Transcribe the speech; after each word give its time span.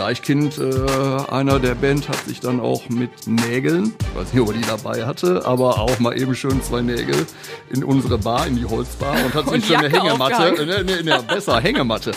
Deichkind, 0.00 0.56
äh, 0.56 1.30
einer 1.30 1.58
der 1.58 1.74
Band, 1.74 2.08
hat 2.08 2.24
sich 2.26 2.40
dann 2.40 2.58
auch 2.58 2.88
mit 2.88 3.10
Nägeln, 3.26 3.92
ich 4.00 4.18
weiß 4.18 4.32
nicht, 4.32 4.40
ob 4.40 4.48
er 4.48 4.54
die 4.54 4.66
dabei 4.66 5.04
hatte, 5.04 5.44
aber 5.44 5.78
auch 5.78 5.98
mal 5.98 6.18
eben 6.18 6.34
schön 6.34 6.62
zwei 6.62 6.80
Nägel 6.80 7.26
in 7.68 7.84
unsere 7.84 8.16
Bar, 8.16 8.46
in 8.46 8.56
die 8.56 8.64
Holzbar 8.64 9.14
und 9.22 9.34
hat 9.34 9.46
sich 9.50 9.66
schon 9.66 9.76
eine 9.76 9.90
Hängematte, 9.90 10.64
ne, 10.64 10.84
ne, 10.84 11.02
ne, 11.02 11.22
besser, 11.28 11.60
Hängematte. 11.60 12.12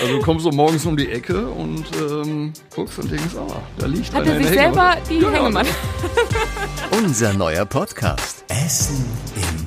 Also 0.00 0.14
du 0.14 0.22
kommst 0.22 0.42
so 0.42 0.50
morgens 0.50 0.84
um 0.86 0.96
die 0.96 1.08
Ecke 1.08 1.46
und 1.46 1.84
ähm, 2.00 2.52
guckst 2.74 2.98
und 2.98 3.12
denkst, 3.12 3.36
ah, 3.36 3.62
da 3.78 3.86
liegt 3.86 4.12
Hat 4.12 4.26
er 4.26 4.36
sich 4.36 4.48
selber 4.48 4.96
die 5.08 5.20
Ja, 5.20 5.30
Hängematte? 5.30 5.70
Unser 6.90 7.32
neuer 7.32 7.64
Podcast. 7.64 8.44
Essen 8.48 9.04
im. 9.36 9.59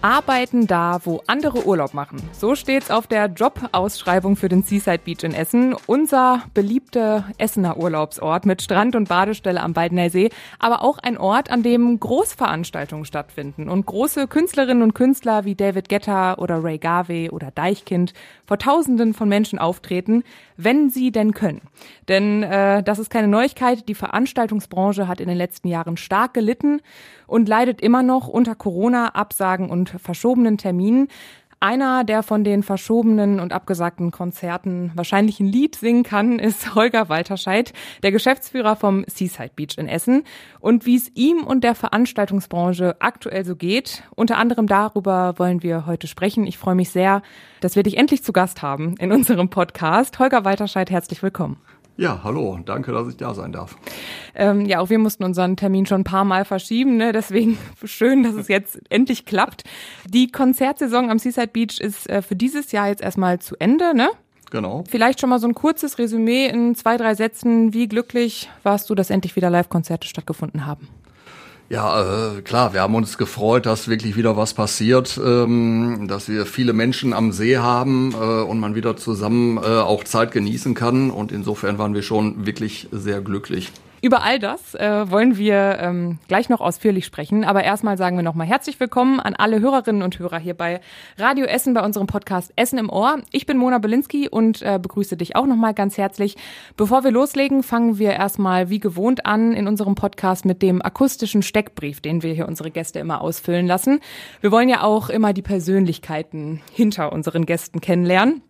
Arbeiten 0.00 0.68
da, 0.68 1.00
wo 1.02 1.22
andere 1.26 1.66
Urlaub 1.66 1.92
machen. 1.92 2.22
So 2.32 2.54
steht's 2.54 2.90
auf 2.90 3.08
der 3.08 3.26
Jobausschreibung 3.26 4.36
für 4.36 4.48
den 4.48 4.62
Seaside 4.62 5.00
Beach 5.04 5.24
in 5.24 5.34
Essen. 5.34 5.74
Unser 5.86 6.44
beliebter 6.54 7.24
Essener 7.36 7.76
Urlaubsort 7.78 8.46
mit 8.46 8.62
Strand 8.62 8.94
und 8.94 9.08
Badestelle 9.08 9.60
am 9.60 9.72
Baldner 9.72 10.08
See, 10.08 10.30
aber 10.60 10.82
auch 10.82 10.98
ein 10.98 11.18
Ort, 11.18 11.50
an 11.50 11.64
dem 11.64 11.98
Großveranstaltungen 11.98 13.06
stattfinden 13.06 13.68
und 13.68 13.86
große 13.86 14.28
Künstlerinnen 14.28 14.84
und 14.84 14.94
Künstler 14.94 15.44
wie 15.44 15.56
David 15.56 15.88
Guetta 15.88 16.34
oder 16.34 16.62
Ray 16.62 16.78
Garvey 16.78 17.30
oder 17.30 17.50
Deichkind 17.50 18.12
vor 18.46 18.58
Tausenden 18.58 19.14
von 19.14 19.28
Menschen 19.28 19.58
auftreten, 19.58 20.22
wenn 20.56 20.90
sie 20.90 21.10
denn 21.10 21.32
können. 21.32 21.62
Denn 22.06 22.44
äh, 22.44 22.84
das 22.84 23.00
ist 23.00 23.10
keine 23.10 23.28
Neuigkeit. 23.28 23.88
Die 23.88 23.96
Veranstaltungsbranche 23.96 25.08
hat 25.08 25.20
in 25.20 25.28
den 25.28 25.36
letzten 25.36 25.66
Jahren 25.66 25.96
stark 25.96 26.34
gelitten 26.34 26.80
und 27.28 27.48
leidet 27.48 27.80
immer 27.80 28.02
noch 28.02 28.26
unter 28.26 28.56
Corona-Absagen 28.56 29.70
und 29.70 29.90
verschobenen 29.90 30.58
Terminen. 30.58 31.06
Einer, 31.60 32.04
der 32.04 32.22
von 32.22 32.44
den 32.44 32.62
verschobenen 32.62 33.40
und 33.40 33.52
abgesagten 33.52 34.12
Konzerten 34.12 34.92
wahrscheinlich 34.94 35.40
ein 35.40 35.48
Lied 35.48 35.74
singen 35.74 36.04
kann, 36.04 36.38
ist 36.38 36.74
Holger 36.74 37.08
Walterscheid, 37.08 37.72
der 38.02 38.12
Geschäftsführer 38.12 38.76
vom 38.76 39.04
Seaside 39.08 39.50
Beach 39.56 39.76
in 39.76 39.88
Essen. 39.88 40.22
Und 40.60 40.86
wie 40.86 40.96
es 40.96 41.10
ihm 41.14 41.44
und 41.44 41.64
der 41.64 41.74
Veranstaltungsbranche 41.74 42.96
aktuell 43.00 43.44
so 43.44 43.56
geht, 43.56 44.04
unter 44.14 44.38
anderem 44.38 44.68
darüber 44.68 45.34
wollen 45.38 45.62
wir 45.62 45.86
heute 45.86 46.06
sprechen. 46.06 46.46
Ich 46.46 46.58
freue 46.58 46.76
mich 46.76 46.90
sehr, 46.90 47.22
dass 47.60 47.74
wir 47.74 47.82
dich 47.82 47.96
endlich 47.96 48.22
zu 48.22 48.32
Gast 48.32 48.62
haben 48.62 48.94
in 48.98 49.10
unserem 49.10 49.50
Podcast. 49.50 50.18
Holger 50.20 50.44
Walterscheid, 50.44 50.90
herzlich 50.90 51.22
willkommen. 51.24 51.60
Ja, 51.98 52.20
hallo, 52.22 52.60
danke, 52.64 52.92
dass 52.92 53.08
ich 53.08 53.16
da 53.16 53.34
sein 53.34 53.50
darf. 53.50 53.76
Ähm, 54.36 54.66
ja, 54.66 54.78
auch 54.78 54.88
wir 54.88 55.00
mussten 55.00 55.24
unseren 55.24 55.56
Termin 55.56 55.84
schon 55.84 56.02
ein 56.02 56.04
paar 56.04 56.24
Mal 56.24 56.44
verschieben, 56.44 56.96
ne? 56.96 57.10
deswegen 57.10 57.58
schön, 57.84 58.22
dass 58.22 58.34
es 58.34 58.46
jetzt 58.46 58.80
endlich 58.88 59.24
klappt. 59.24 59.64
Die 60.06 60.30
Konzertsaison 60.30 61.10
am 61.10 61.18
Seaside 61.18 61.48
Beach 61.48 61.80
ist 61.80 62.08
äh, 62.08 62.22
für 62.22 62.36
dieses 62.36 62.70
Jahr 62.70 62.86
jetzt 62.86 63.02
erstmal 63.02 63.40
zu 63.40 63.56
Ende, 63.58 63.96
ne? 63.96 64.10
Genau. 64.52 64.84
Vielleicht 64.88 65.20
schon 65.20 65.28
mal 65.28 65.40
so 65.40 65.48
ein 65.48 65.54
kurzes 65.54 65.98
Resümee 65.98 66.46
in 66.46 66.76
zwei, 66.76 66.96
drei 66.96 67.16
Sätzen. 67.16 67.74
Wie 67.74 67.88
glücklich 67.88 68.48
warst 68.62 68.88
du, 68.88 68.94
dass 68.94 69.10
endlich 69.10 69.34
wieder 69.34 69.50
Live-Konzerte 69.50 70.06
stattgefunden 70.06 70.66
haben? 70.66 70.88
Ja, 71.70 72.36
äh, 72.36 72.40
klar, 72.40 72.72
wir 72.72 72.80
haben 72.80 72.94
uns 72.94 73.18
gefreut, 73.18 73.66
dass 73.66 73.88
wirklich 73.88 74.16
wieder 74.16 74.38
was 74.38 74.54
passiert, 74.54 75.20
ähm, 75.22 76.06
dass 76.08 76.26
wir 76.26 76.46
viele 76.46 76.72
Menschen 76.72 77.12
am 77.12 77.30
See 77.30 77.58
haben 77.58 78.12
äh, 78.14 78.16
und 78.16 78.58
man 78.58 78.74
wieder 78.74 78.96
zusammen 78.96 79.58
äh, 79.58 79.60
auch 79.60 80.04
Zeit 80.04 80.32
genießen 80.32 80.74
kann. 80.74 81.10
Und 81.10 81.30
insofern 81.30 81.76
waren 81.76 81.92
wir 81.92 82.00
schon 82.02 82.46
wirklich 82.46 82.88
sehr 82.90 83.20
glücklich. 83.20 83.70
Über 84.00 84.22
all 84.22 84.38
das 84.38 84.76
äh, 84.76 85.10
wollen 85.10 85.38
wir 85.38 85.78
ähm, 85.80 86.18
gleich 86.28 86.48
noch 86.48 86.60
ausführlich 86.60 87.04
sprechen. 87.04 87.44
Aber 87.44 87.64
erstmal 87.64 87.96
sagen 87.96 88.16
wir 88.16 88.22
nochmal 88.22 88.46
herzlich 88.46 88.78
willkommen 88.78 89.18
an 89.18 89.34
alle 89.34 89.58
Hörerinnen 89.58 90.02
und 90.02 90.20
Hörer 90.20 90.38
hier 90.38 90.54
bei 90.54 90.80
Radio 91.16 91.46
Essen 91.46 91.74
bei 91.74 91.84
unserem 91.84 92.06
Podcast 92.06 92.52
Essen 92.54 92.78
im 92.78 92.90
Ohr. 92.90 93.18
Ich 93.32 93.44
bin 93.44 93.58
Mona 93.58 93.78
Belinsky 93.78 94.28
und 94.28 94.62
äh, 94.62 94.78
begrüße 94.80 95.16
dich 95.16 95.34
auch 95.34 95.46
nochmal 95.46 95.74
ganz 95.74 95.98
herzlich. 95.98 96.36
Bevor 96.76 97.02
wir 97.02 97.10
loslegen, 97.10 97.64
fangen 97.64 97.98
wir 97.98 98.12
erstmal 98.12 98.70
wie 98.70 98.78
gewohnt 98.78 99.26
an 99.26 99.52
in 99.52 99.66
unserem 99.66 99.96
Podcast 99.96 100.44
mit 100.44 100.62
dem 100.62 100.80
akustischen 100.80 101.42
Steckbrief, 101.42 102.00
den 102.00 102.22
wir 102.22 102.32
hier 102.34 102.46
unsere 102.46 102.70
Gäste 102.70 103.00
immer 103.00 103.20
ausfüllen 103.20 103.66
lassen. 103.66 103.98
Wir 104.40 104.52
wollen 104.52 104.68
ja 104.68 104.82
auch 104.82 105.08
immer 105.08 105.32
die 105.32 105.42
Persönlichkeiten 105.42 106.60
hinter 106.72 107.12
unseren 107.12 107.46
Gästen 107.46 107.80
kennenlernen. 107.80 108.42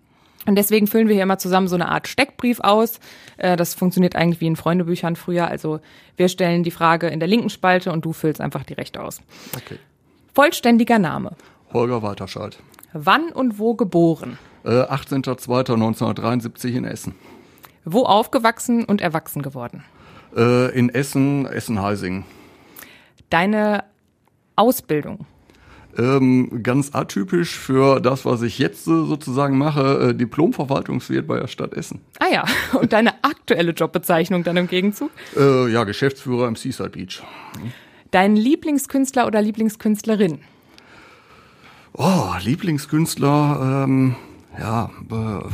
Und 0.48 0.54
deswegen 0.54 0.86
füllen 0.86 1.08
wir 1.08 1.14
hier 1.14 1.24
immer 1.24 1.36
zusammen 1.36 1.68
so 1.68 1.74
eine 1.74 1.88
Art 1.90 2.08
Steckbrief 2.08 2.60
aus. 2.60 3.00
Äh, 3.36 3.54
Das 3.58 3.74
funktioniert 3.74 4.16
eigentlich 4.16 4.40
wie 4.40 4.46
in 4.46 4.56
Freundebüchern 4.56 5.14
früher. 5.14 5.46
Also 5.46 5.80
wir 6.16 6.30
stellen 6.30 6.62
die 6.62 6.70
Frage 6.70 7.08
in 7.08 7.20
der 7.20 7.28
linken 7.28 7.50
Spalte 7.50 7.92
und 7.92 8.06
du 8.06 8.14
füllst 8.14 8.40
einfach 8.40 8.62
die 8.64 8.72
rechte 8.72 9.02
aus. 9.02 9.20
Okay. 9.54 9.78
Vollständiger 10.34 10.98
Name. 10.98 11.32
Holger 11.74 12.00
Walterscheid. 12.00 12.58
Wann 12.94 13.28
und 13.30 13.58
wo 13.58 13.74
geboren? 13.74 14.38
Äh, 14.64 14.70
18.02.1973 14.70 16.68
in 16.68 16.84
Essen. 16.84 17.14
Wo 17.84 18.04
aufgewachsen 18.04 18.86
und 18.86 19.02
erwachsen 19.02 19.42
geworden? 19.42 19.84
Äh, 20.34 20.70
in 20.74 20.88
Essen, 20.88 21.44
Essen-Heising. 21.44 22.24
Deine 23.28 23.84
Ausbildung. 24.56 25.26
Ähm, 25.96 26.62
ganz 26.62 26.94
atypisch 26.94 27.56
für 27.56 28.00
das, 28.00 28.24
was 28.24 28.42
ich 28.42 28.58
jetzt 28.58 28.86
äh, 28.86 28.90
sozusagen 28.90 29.58
mache, 29.58 30.10
äh, 30.10 30.14
Diplom-Verwaltungswirt 30.14 31.26
bei 31.26 31.40
der 31.40 31.48
Stadt 31.48 31.74
Essen. 31.74 32.00
Ah 32.20 32.26
ja, 32.32 32.44
und 32.78 32.92
deine 32.92 33.24
aktuelle 33.24 33.72
Jobbezeichnung 33.72 34.44
dann 34.44 34.56
im 34.56 34.68
Gegenzug? 34.68 35.10
Äh, 35.36 35.72
ja, 35.72 35.84
Geschäftsführer 35.84 36.46
im 36.46 36.56
Seaside 36.56 36.90
Beach. 36.90 37.22
Dein 38.10 38.36
Lieblingskünstler 38.36 39.26
oder 39.26 39.42
Lieblingskünstlerin? 39.42 40.38
Oh, 41.94 42.32
Lieblingskünstler, 42.42 43.84
ähm, 43.84 44.14
ja, 44.58 44.90
äh, 45.10 45.48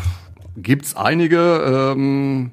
gibt's 0.61 0.95
einige. 0.95 1.95
Ähm, 1.97 2.53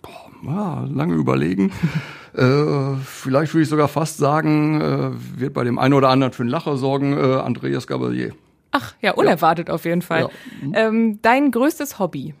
boah, 0.00 0.30
ja, 0.44 0.86
lange 0.90 1.14
überlegen. 1.14 1.70
äh, 2.34 2.96
vielleicht 3.04 3.52
würde 3.52 3.62
ich 3.62 3.68
sogar 3.68 3.88
fast 3.88 4.18
sagen, 4.18 4.80
äh, 4.80 5.40
wird 5.40 5.52
bei 5.52 5.64
dem 5.64 5.78
einen 5.78 5.94
oder 5.94 6.08
anderen 6.08 6.32
für 6.32 6.42
einen 6.42 6.50
Lacher 6.50 6.76
sorgen, 6.76 7.16
äh, 7.16 7.40
Andreas 7.40 7.86
Gabalier. 7.86 8.34
Ach 8.70 8.94
ja, 9.02 9.12
unerwartet 9.12 9.68
auf 9.68 9.84
jeden 9.84 10.02
Fall. 10.02 10.30
Ja. 10.72 10.88
Ähm, 10.88 11.18
dein 11.20 11.50
größtes 11.50 11.98
Hobby? 11.98 12.34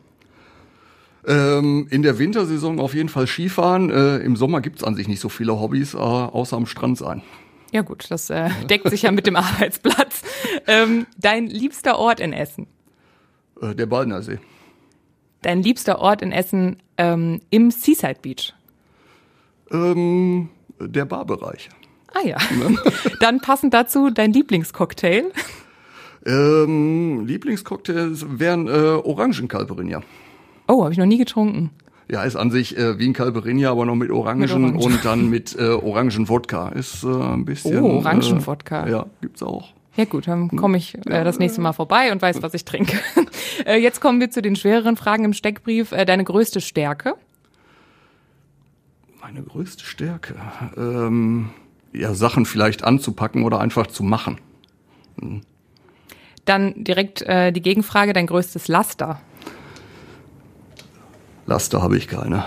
Ähm, 1.26 1.86
in 1.90 2.02
der 2.02 2.18
Wintersaison 2.18 2.80
auf 2.80 2.94
jeden 2.94 3.10
Fall 3.10 3.26
Skifahren. 3.26 3.90
Äh, 3.90 4.18
Im 4.18 4.34
Sommer 4.36 4.60
gibt's 4.60 4.82
an 4.82 4.94
sich 4.94 5.08
nicht 5.08 5.20
so 5.20 5.28
viele 5.28 5.60
Hobbys, 5.60 5.94
äh, 5.94 5.98
außer 5.98 6.56
am 6.56 6.66
Strand 6.66 6.98
sein. 6.98 7.22
Ja 7.70 7.82
gut, 7.82 8.10
das 8.10 8.28
äh, 8.30 8.50
deckt 8.68 8.88
sich 8.88 9.02
ja 9.02 9.12
mit 9.12 9.26
dem 9.26 9.36
Arbeitsplatz. 9.36 10.22
Ähm, 10.66 11.06
dein 11.18 11.46
liebster 11.46 11.98
Ort 11.98 12.18
in 12.18 12.32
Essen? 12.32 12.66
Äh, 13.60 13.74
der 13.74 13.86
Baldner 13.86 14.22
See. 14.22 14.38
Dein 15.42 15.62
liebster 15.62 15.98
Ort 15.98 16.22
in 16.22 16.32
Essen 16.32 16.82
ähm, 16.96 17.40
im 17.50 17.70
Seaside 17.70 18.18
Beach? 18.20 18.54
Ähm, 19.72 20.48
der 20.78 21.04
Barbereich. 21.04 21.70
Ah 22.14 22.26
ja. 22.26 22.36
Dann 23.20 23.40
passend 23.40 23.72
dazu 23.74 24.10
dein 24.10 24.32
Lieblingscocktail? 24.32 25.32
Ähm, 26.24 27.26
Lieblingscocktails 27.26 28.26
wären 28.28 28.68
äh, 28.68 28.70
Orangenkalperinia. 28.70 30.02
Oh, 30.68 30.82
habe 30.82 30.92
ich 30.92 30.98
noch 30.98 31.06
nie 31.06 31.18
getrunken. 31.18 31.70
Ja, 32.10 32.22
ist 32.24 32.36
an 32.36 32.50
sich 32.50 32.76
äh, 32.76 32.98
wie 32.98 33.08
ein 33.08 33.12
Calperinia, 33.14 33.70
aber 33.70 33.86
noch 33.86 33.94
mit 33.94 34.10
Orangen, 34.10 34.40
Mit 34.40 34.50
Orangen. 34.50 34.76
und 34.76 35.04
dann 35.04 35.30
mit 35.30 35.56
äh, 35.58 35.68
Orangenwodka. 35.68 36.68
Ist 36.70 37.04
äh, 37.04 37.08
ein 37.08 37.44
bisschen. 37.44 37.82
Oh, 37.82 37.96
Orangenwodka. 37.98 38.86
Äh, 38.86 38.90
ja, 38.90 39.06
gibt's 39.20 39.42
auch. 39.42 39.72
Ja 39.96 40.04
gut, 40.06 40.26
dann 40.26 40.48
komme 40.48 40.78
ich 40.78 40.94
äh, 41.06 41.24
das 41.24 41.38
nächste 41.38 41.60
Mal 41.60 41.72
vorbei 41.72 42.12
und 42.12 42.22
weiß, 42.22 42.42
was 42.42 42.54
ich 42.54 42.64
trinke. 42.64 42.98
äh, 43.66 43.76
jetzt 43.76 44.00
kommen 44.00 44.20
wir 44.20 44.30
zu 44.30 44.42
den 44.42 44.56
schwereren 44.56 44.96
Fragen 44.96 45.24
im 45.24 45.32
Steckbrief. 45.32 45.92
Äh, 45.92 46.04
deine 46.04 46.24
größte 46.24 46.60
Stärke? 46.60 47.14
Meine 49.22 49.44
größte 49.44 49.84
Stärke. 49.84 50.34
Ähm, 50.76 51.50
ja, 51.92 52.12
Sachen 52.12 52.44
vielleicht 52.44 52.82
anzupacken 52.82 53.44
oder 53.44 53.60
einfach 53.60 53.86
zu 53.86 54.02
machen. 54.02 54.38
Dann 56.44 56.82
direkt 56.82 57.22
äh, 57.22 57.52
die 57.52 57.62
Gegenfrage, 57.62 58.14
dein 58.14 58.26
größtes 58.26 58.66
Laster? 58.66 59.20
Laster 61.46 61.82
habe 61.82 61.96
ich 61.96 62.08
keine. 62.08 62.44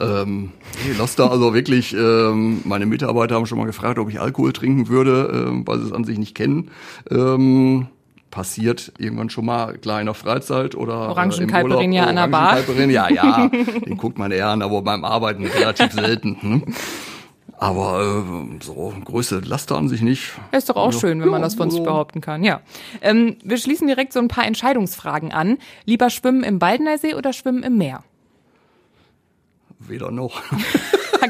ähm, 0.00 0.52
nee, 0.86 0.92
Laster, 0.98 1.30
also 1.30 1.54
wirklich, 1.54 1.94
ähm, 1.94 2.60
meine 2.64 2.84
Mitarbeiter 2.84 3.36
haben 3.36 3.46
schon 3.46 3.56
mal 3.56 3.64
gefragt, 3.64 3.98
ob 3.98 4.10
ich 4.10 4.20
Alkohol 4.20 4.52
trinken 4.52 4.88
würde, 4.88 5.46
ähm, 5.48 5.66
weil 5.66 5.78
sie 5.78 5.86
es 5.86 5.92
an 5.92 6.04
sich 6.04 6.18
nicht 6.18 6.34
kennen. 6.34 6.70
Ähm, 7.10 7.86
passiert 8.34 8.92
irgendwann 8.98 9.30
schon 9.30 9.46
mal 9.46 9.78
klar 9.78 10.00
in 10.00 10.06
der 10.06 10.14
Freizeit 10.14 10.74
oder 10.74 10.92
äh, 10.92 10.96
an 10.96 11.30
der 11.30 12.26
Bar. 12.26 12.56
Orangencaipirinha, 12.58 13.08
ja, 13.10 13.48
den 13.86 13.96
guckt 13.96 14.18
man 14.18 14.32
eher 14.32 14.48
an, 14.48 14.60
aber 14.60 14.82
beim 14.82 15.04
Arbeiten 15.04 15.46
relativ 15.46 15.92
selten. 16.02 16.36
Hm? 16.40 16.74
Aber 17.56 18.24
äh, 18.60 18.64
so 18.64 18.92
größte 19.04 19.38
Laster 19.38 19.76
an 19.76 19.88
sich 19.88 20.02
nicht. 20.02 20.32
Ja, 20.50 20.58
ist 20.58 20.68
doch 20.68 20.74
auch 20.76 20.92
Ja. 20.92 20.98
schön, 20.98 21.20
wenn 21.22 21.28
man 21.28 21.40
Ja, 21.42 21.46
das 21.46 21.54
von 21.54 21.70
sich 21.70 21.82
behaupten 21.82 22.20
kann, 22.20 22.42
ja. 22.42 22.60
Ähm, 23.00 23.36
wir 23.44 23.56
schließen 23.56 23.86
direkt 23.86 24.12
so 24.12 24.18
ein 24.18 24.26
paar 24.28 24.44
Entscheidungsfragen 24.46 25.32
an. 25.32 25.58
Lieber 25.84 26.10
schwimmen 26.10 26.42
im 26.42 26.58
Baldner 26.58 26.98
See 26.98 27.14
oder 27.14 27.32
schwimmen 27.32 27.62
im 27.62 27.78
Meer? 27.78 28.02
Weder 29.78 30.10
noch. 30.10 30.42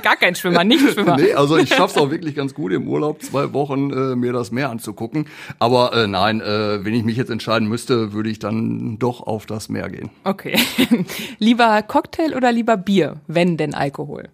Gar 0.03 0.17
kein 0.17 0.35
Schwimmer, 0.35 0.65
nicht 0.65 0.81
Schwimmer. 0.93 1.17
nee, 1.17 1.35
also 1.35 1.57
ich 1.57 1.69
schaff's 1.69 1.97
auch 1.97 2.11
wirklich 2.11 2.35
ganz 2.35 2.53
gut 2.53 2.73
im 2.73 2.89
Urlaub, 2.89 3.23
zwei 3.23 3.53
Wochen 3.53 3.91
äh, 3.91 4.17
mir 4.17 4.33
das 4.33 4.51
Meer 4.51 4.71
anzugucken. 4.71 5.27
Aber 5.61 5.93
äh, 5.95 6.07
nein, 6.07 6.41
äh, 6.41 6.85
wenn 6.85 6.95
ich 6.95 7.05
mich 7.05 7.17
jetzt 7.17 7.31
entscheiden 7.31 7.69
müsste, 7.69 8.13
würde 8.13 8.29
ich 8.29 8.41
dann 8.41 8.99
doch 8.99 9.21
auf 9.21 9.47
das 9.47 9.69
Meer 9.69 9.89
gehen. 9.89 10.11
Okay. 10.25 10.59
lieber 11.39 11.81
Cocktail 11.83 12.35
oder 12.35 12.51
lieber 12.51 12.77
Bier, 12.77 13.21
wenn 13.29 13.57
denn 13.57 13.73
Alkohol? 13.73 14.29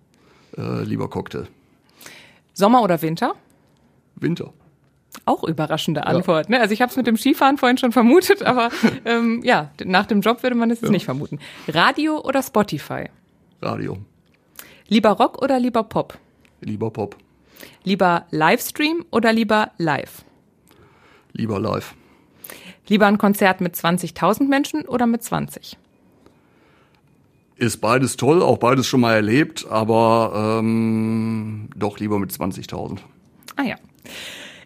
Äh, 0.56 0.82
lieber 0.84 1.08
Cocktail. 1.08 1.46
Sommer 2.54 2.82
oder 2.82 3.00
Winter? 3.02 3.34
Winter. 4.16 4.52
Auch 5.24 5.44
überraschende 5.44 6.06
Antwort. 6.06 6.48
Ja. 6.48 6.56
Ne? 6.56 6.60
Also 6.62 6.72
ich 6.72 6.82
habe 6.82 6.90
es 6.90 6.96
mit 6.96 7.06
dem 7.06 7.16
Skifahren 7.16 7.58
vorhin 7.58 7.78
schon 7.78 7.92
vermutet, 7.92 8.42
aber 8.42 8.70
ähm, 9.04 9.42
ja, 9.44 9.70
nach 9.84 10.06
dem 10.06 10.20
Job 10.20 10.42
würde 10.42 10.56
man 10.56 10.70
es 10.70 10.80
ja. 10.80 10.88
nicht 10.88 11.04
vermuten. 11.04 11.38
Radio 11.68 12.20
oder 12.20 12.42
Spotify? 12.42 13.06
Radio. 13.62 13.98
Lieber 14.88 15.10
Rock 15.10 15.40
oder 15.42 15.58
lieber 15.58 15.84
Pop? 15.84 16.18
Lieber 16.60 16.90
Pop. 16.90 17.16
Lieber 17.84 18.26
Livestream 18.30 19.04
oder 19.10 19.32
lieber 19.32 19.72
live? 19.78 20.24
Lieber 21.32 21.60
live. 21.60 21.94
Lieber 22.88 23.06
ein 23.06 23.18
Konzert 23.18 23.60
mit 23.60 23.76
20.000 23.76 24.48
Menschen 24.48 24.82
oder 24.82 25.06
mit 25.06 25.22
20? 25.22 25.78
Ist 27.56 27.80
beides 27.80 28.16
toll, 28.16 28.42
auch 28.42 28.58
beides 28.58 28.86
schon 28.86 29.00
mal 29.00 29.14
erlebt, 29.14 29.66
aber 29.68 30.58
ähm, 30.60 31.68
doch 31.76 31.98
lieber 31.98 32.18
mit 32.18 32.30
20.000. 32.32 32.98
Ah 33.56 33.62
ja. 33.62 33.76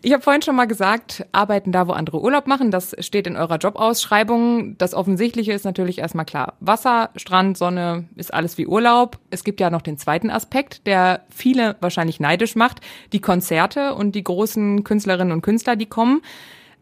Ich 0.06 0.12
habe 0.12 0.22
vorhin 0.22 0.42
schon 0.42 0.54
mal 0.54 0.66
gesagt, 0.66 1.24
arbeiten 1.32 1.72
da, 1.72 1.88
wo 1.88 1.92
andere 1.92 2.20
Urlaub 2.20 2.46
machen. 2.46 2.70
Das 2.70 2.94
steht 2.98 3.26
in 3.26 3.38
eurer 3.38 3.56
Jobausschreibung. 3.56 4.76
Das 4.76 4.92
Offensichtliche 4.92 5.54
ist 5.54 5.64
natürlich 5.64 5.96
erstmal 5.96 6.26
klar. 6.26 6.52
Wasser, 6.60 7.08
Strand, 7.16 7.56
Sonne 7.56 8.04
ist 8.14 8.34
alles 8.34 8.58
wie 8.58 8.66
Urlaub. 8.66 9.18
Es 9.30 9.44
gibt 9.44 9.60
ja 9.60 9.70
noch 9.70 9.80
den 9.80 9.96
zweiten 9.96 10.28
Aspekt, 10.28 10.86
der 10.86 11.22
viele 11.30 11.76
wahrscheinlich 11.80 12.20
neidisch 12.20 12.54
macht. 12.54 12.82
Die 13.14 13.20
Konzerte 13.22 13.94
und 13.94 14.14
die 14.14 14.22
großen 14.22 14.84
Künstlerinnen 14.84 15.32
und 15.32 15.40
Künstler, 15.40 15.74
die 15.74 15.86
kommen. 15.86 16.20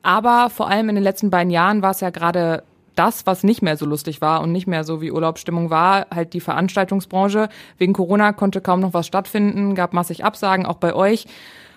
Aber 0.03 0.51
vor 0.51 0.67
allem 0.69 0.89
in 0.89 0.97
den 0.97 1.05
letzten 1.05 1.31
beiden 1.31 1.53
Jahren 1.53 1.81
war 1.81 1.93
es 1.93 2.01
ja 2.01 2.11
gerade 2.11 2.65
das, 2.97 3.25
was 3.25 3.45
nicht 3.45 3.63
mehr 3.63 3.77
so 3.77 3.87
lustig 3.87 4.21
war 4.21 4.41
und 4.41 4.51
nicht 4.51 4.67
mehr 4.67 4.83
so 4.83 5.01
wie 5.01 5.13
Urlaubsstimmung 5.13 5.71
war, 5.71 6.09
halt 6.13 6.33
die 6.33 6.41
Veranstaltungsbranche. 6.41 7.51
Wegen 7.79 7.93
Corona 7.93 8.33
konnte 8.33 8.61
kaum 8.61 8.81
noch 8.81 8.95
was 8.95 9.07
stattfinden, 9.07 9.77
gab 9.77 9.93
massig 9.93 10.25
Absagen, 10.25 10.67
auch 10.67 10.79
bei 10.79 10.93
euch. 10.93 11.27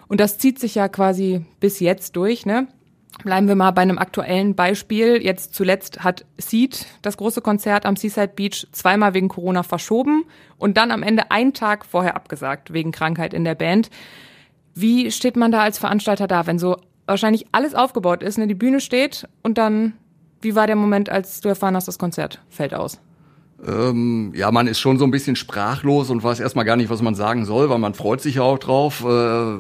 Und 0.08 0.20
das 0.20 0.38
zieht 0.38 0.60
sich 0.60 0.76
ja 0.76 0.88
quasi 0.88 1.46
bis 1.60 1.80
jetzt 1.80 2.16
durch, 2.16 2.46
ne? 2.46 2.68
Bleiben 3.24 3.48
wir 3.48 3.56
mal 3.56 3.72
bei 3.72 3.82
einem 3.82 3.98
aktuellen 3.98 4.56
Beispiel. 4.56 5.24
Jetzt 5.24 5.56
zuletzt 5.56 6.04
hat 6.04 6.26
Seed 6.38 6.86
das 7.02 7.16
große 7.16 7.42
Konzert 7.42 7.86
am 7.86 7.96
Seaside 7.96 8.34
Beach 8.36 8.68
zweimal 8.74 9.14
wegen 9.14 9.30
Corona 9.30 9.64
verschoben 9.64 10.26
und 10.58 10.76
dann 10.76 10.92
am 10.92 11.02
Ende 11.02 11.32
einen 11.32 11.54
Tag 11.54 11.86
vorher 11.86 12.16
abgesagt, 12.16 12.74
wegen 12.74 12.92
Krankheit 12.92 13.34
in 13.34 13.46
der 13.46 13.56
Band. 13.56 13.90
Wie 14.74 15.12
steht 15.12 15.38
man 15.38 15.52
da 15.52 15.62
als 15.62 15.80
Veranstalter 15.80 16.28
da, 16.28 16.46
wenn 16.46 16.60
so 16.60 16.76
wahrscheinlich 17.06 17.46
alles 17.54 17.74
aufgebaut 17.74 18.22
ist, 18.22 18.38
ne? 18.38 18.48
Die 18.48 18.54
Bühne 18.54 18.82
steht 18.82 19.28
und 19.44 19.58
dann, 19.58 19.94
wie 20.42 20.56
war 20.56 20.68
der 20.68 20.76
Moment, 20.76 21.10
als 21.10 21.40
du 21.40 21.48
erfahren 21.48 21.76
hast, 21.76 21.88
das 21.88 21.98
Konzert 21.98 22.42
fällt 22.50 22.74
aus? 22.74 23.00
Ähm, 23.66 24.34
ja, 24.36 24.52
man 24.52 24.68
ist 24.68 24.80
schon 24.80 24.98
so 24.98 25.06
ein 25.06 25.12
bisschen 25.12 25.38
sprachlos 25.38 26.10
und 26.10 26.22
weiß 26.22 26.42
erstmal 26.42 26.66
gar 26.66 26.76
nicht, 26.76 26.90
was 26.90 27.02
man 27.02 27.16
sagen 27.16 27.46
soll, 27.46 27.70
weil 27.70 27.80
man 27.80 27.94
freut 27.94 28.20
sich 28.20 28.36
ja 28.36 28.42
auch 28.42 28.60
drauf. 28.60 29.06
Äh 29.06 29.58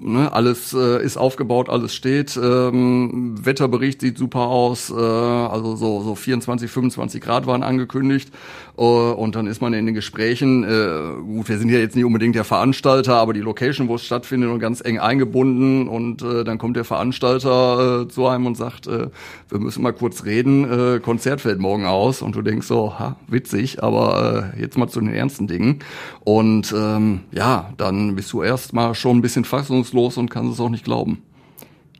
Ne, 0.00 0.32
alles 0.32 0.72
äh, 0.74 1.02
ist 1.02 1.16
aufgebaut, 1.16 1.68
alles 1.68 1.92
steht. 1.92 2.36
Ähm, 2.36 3.34
Wetterbericht 3.44 4.00
sieht 4.00 4.16
super 4.16 4.42
aus. 4.42 4.90
Äh, 4.90 4.94
also 4.94 5.74
so, 5.74 6.02
so 6.02 6.14
24, 6.14 6.70
25 6.70 7.20
Grad 7.20 7.48
waren 7.48 7.64
angekündigt. 7.64 8.30
Äh, 8.78 8.82
und 8.82 9.34
dann 9.34 9.46
ist 9.46 9.60
man 9.60 9.72
in 9.72 9.86
den 9.86 9.94
Gesprächen. 9.94 10.62
Äh, 10.64 11.20
gut, 11.22 11.48
wir 11.48 11.58
sind 11.58 11.68
ja 11.70 11.78
jetzt 11.78 11.96
nicht 11.96 12.04
unbedingt 12.04 12.34
der 12.34 12.44
Veranstalter, 12.44 13.16
aber 13.16 13.32
die 13.32 13.40
Location, 13.40 13.88
wo 13.88 13.96
es 13.96 14.04
stattfindet, 14.04 14.50
und 14.50 14.60
ganz 14.60 14.80
eng 14.80 14.98
eingebunden. 14.98 15.88
Und 15.88 16.22
äh, 16.22 16.44
dann 16.44 16.58
kommt 16.58 16.76
der 16.76 16.84
Veranstalter 16.84 18.02
äh, 18.02 18.08
zu 18.08 18.26
einem 18.26 18.46
und 18.46 18.56
sagt, 18.56 18.86
äh, 18.86 19.08
wir 19.48 19.58
müssen 19.58 19.82
mal 19.82 19.92
kurz 19.92 20.24
reden. 20.24 20.96
Äh, 20.96 21.00
Konzert 21.00 21.40
fällt 21.40 21.58
morgen 21.58 21.86
aus. 21.86 22.22
Und 22.22 22.36
du 22.36 22.42
denkst 22.42 22.66
so, 22.66 22.98
ha, 22.98 23.16
witzig, 23.26 23.82
aber 23.82 24.52
äh, 24.54 24.60
jetzt 24.60 24.78
mal 24.78 24.88
zu 24.88 25.00
den 25.00 25.12
ernsten 25.12 25.48
Dingen. 25.48 25.80
Und 26.20 26.72
ähm, 26.76 27.20
ja, 27.32 27.72
dann 27.76 28.14
bist 28.14 28.32
du 28.32 28.42
erst 28.42 28.72
mal 28.72 28.94
schon 28.94 29.18
ein 29.18 29.22
bisschen 29.22 29.44
fassungslos 29.44 30.16
und 30.16 30.30
kann 30.30 30.48
es 30.48 30.60
auch 30.60 30.70
nicht 30.70 30.84
glauben. 30.84 31.22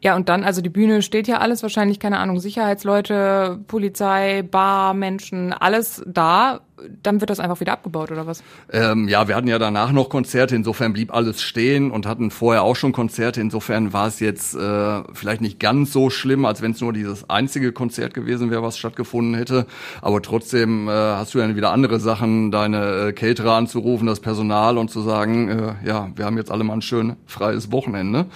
Ja, 0.01 0.15
und 0.15 0.29
dann, 0.29 0.45
also 0.45 0.61
die 0.61 0.69
Bühne 0.69 1.03
steht 1.03 1.27
ja 1.27 1.39
alles, 1.39 1.63
wahrscheinlich, 1.63 1.99
keine 1.99 2.19
Ahnung, 2.19 2.39
Sicherheitsleute, 2.39 3.59
Polizei, 3.67 4.43
Bar, 4.49 4.95
Menschen, 4.95 5.53
alles 5.53 6.03
da 6.07 6.61
dann 7.03 7.21
wird 7.21 7.31
das 7.31 7.41
einfach 7.41 7.61
wieder 7.61 7.73
abgebaut 7.73 8.11
oder 8.11 8.27
was? 8.27 8.43
Ähm, 8.73 9.09
ja, 9.09 9.29
wir 9.29 9.37
hatten 9.37 9.49
ja 9.49 9.59
danach 9.59 9.93
noch 9.93 10.09
Konzerte, 10.09 10.55
insofern 10.55 10.93
blieb 10.93 11.13
alles 11.13 11.43
stehen 11.43 11.91
und 11.91 12.07
hatten 12.07 12.31
vorher 12.31 12.63
auch 12.63 12.77
schon 12.77 12.93
Konzerte. 12.93 13.41
Insofern 13.41 13.93
war 13.93 14.07
es 14.07 14.21
jetzt 14.21 14.55
äh, 14.55 15.03
vielleicht 15.13 15.41
nicht 15.41 15.61
ganz 15.61 15.93
so 15.93 16.11
schlimm, 16.11 16.45
als 16.45 16.63
wenn 16.63 16.73
es 16.73 16.81
nur 16.81 16.93
dieses 16.93 17.29
einzige 17.29 17.73
Konzert 17.73 18.15
gewesen 18.15 18.51
wäre, 18.51 18.63
was 18.63 18.79
stattgefunden 18.79 19.35
hätte. 19.35 19.67
Aber 20.03 20.23
trotzdem 20.23 20.89
äh, 20.89 20.93
hast 20.93 21.35
du 21.35 21.39
dann 21.39 21.57
wieder 21.57 21.73
andere 21.73 22.01
Sachen, 22.01 22.51
deine 22.51 23.09
äh, 23.09 23.13
Caterer 23.13 23.55
anzurufen, 23.55 24.07
das 24.07 24.21
Personal 24.21 24.79
und 24.79 24.91
zu 24.91 25.03
sagen, 25.03 25.49
äh, 25.49 25.75
ja, 25.87 26.11
wir 26.15 26.25
haben 26.25 26.37
jetzt 26.37 26.51
alle 26.51 26.65
mal 26.65 26.75
ein 26.75 26.83
schön 26.83 27.17
freies 27.27 27.73
Wochenende. 27.73 28.27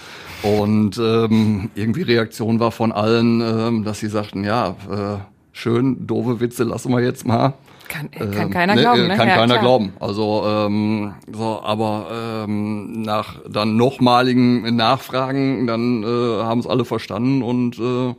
Und 0.41 0.97
ähm, 0.97 1.69
irgendwie 1.75 2.01
Reaktion 2.01 2.59
war 2.59 2.71
von 2.71 2.91
allen, 2.91 3.41
ähm, 3.41 3.83
dass 3.83 3.99
sie 3.99 4.07
sagten, 4.07 4.43
ja, 4.43 4.75
äh, 4.89 5.17
schön, 5.51 6.05
doofe 6.05 6.39
Witze 6.39 6.63
lassen 6.63 6.91
wir 6.91 7.01
jetzt 7.01 7.25
mal. 7.25 7.53
Kann, 7.93 8.09
äh, 8.11 8.25
kann 8.25 8.47
ähm, 8.47 8.49
keiner 8.49 8.75
ne, 8.75 8.81
glauben, 8.81 9.07
ne? 9.07 9.15
Kann 9.15 9.27
ja, 9.27 9.35
keiner 9.35 9.53
klar. 9.53 9.59
glauben. 9.59 9.93
Also, 9.99 10.43
ähm, 10.47 11.13
so, 11.31 11.61
aber 11.63 12.43
ähm, 12.45 13.03
nach 13.03 13.35
dann 13.47 13.77
nochmaligen 13.77 14.75
Nachfragen, 14.75 15.67
dann 15.67 16.01
äh, 16.01 16.07
haben 16.43 16.59
es 16.59 16.65
alle 16.65 16.85
verstanden 16.85 17.43
und 17.43 17.77
äh, 17.77 18.15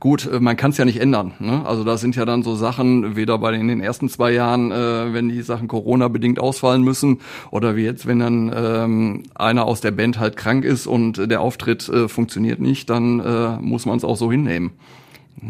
gut, 0.00 0.26
äh, 0.32 0.40
man 0.40 0.56
kann 0.56 0.70
es 0.70 0.78
ja 0.78 0.86
nicht 0.86 0.98
ändern. 0.98 1.34
Ne? 1.40 1.60
Also 1.66 1.84
da 1.84 1.98
sind 1.98 2.16
ja 2.16 2.24
dann 2.24 2.42
so 2.42 2.54
Sachen, 2.54 3.14
weder 3.14 3.36
bei 3.36 3.52
den, 3.52 3.60
in 3.60 3.68
den 3.68 3.80
ersten 3.82 4.08
zwei 4.08 4.32
Jahren, 4.32 4.72
äh, 4.72 5.12
wenn 5.12 5.28
die 5.28 5.42
Sachen 5.42 5.68
Corona-bedingt 5.68 6.40
ausfallen 6.40 6.82
müssen, 6.82 7.20
oder 7.50 7.76
wie 7.76 7.84
jetzt, 7.84 8.06
wenn 8.06 8.18
dann 8.18 8.50
ähm, 8.56 9.22
einer 9.34 9.66
aus 9.66 9.82
der 9.82 9.90
Band 9.90 10.18
halt 10.18 10.38
krank 10.38 10.64
ist 10.64 10.86
und 10.86 11.30
der 11.30 11.42
Auftritt 11.42 11.86
äh, 11.90 12.08
funktioniert 12.08 12.60
nicht, 12.60 12.88
dann 12.88 13.20
äh, 13.20 13.58
muss 13.60 13.84
man 13.84 13.98
es 13.98 14.04
auch 14.04 14.16
so 14.16 14.30
hinnehmen. 14.30 14.72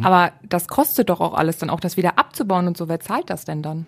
Aber 0.02 0.32
das 0.42 0.68
kostet 0.68 1.10
doch 1.10 1.20
auch 1.20 1.34
alles 1.34 1.58
dann 1.58 1.70
auch, 1.70 1.80
das 1.80 1.96
wieder 1.96 2.18
abzubauen 2.18 2.66
und 2.66 2.76
so. 2.76 2.88
Wer 2.88 3.00
zahlt 3.00 3.30
das 3.30 3.44
denn 3.44 3.62
dann? 3.62 3.86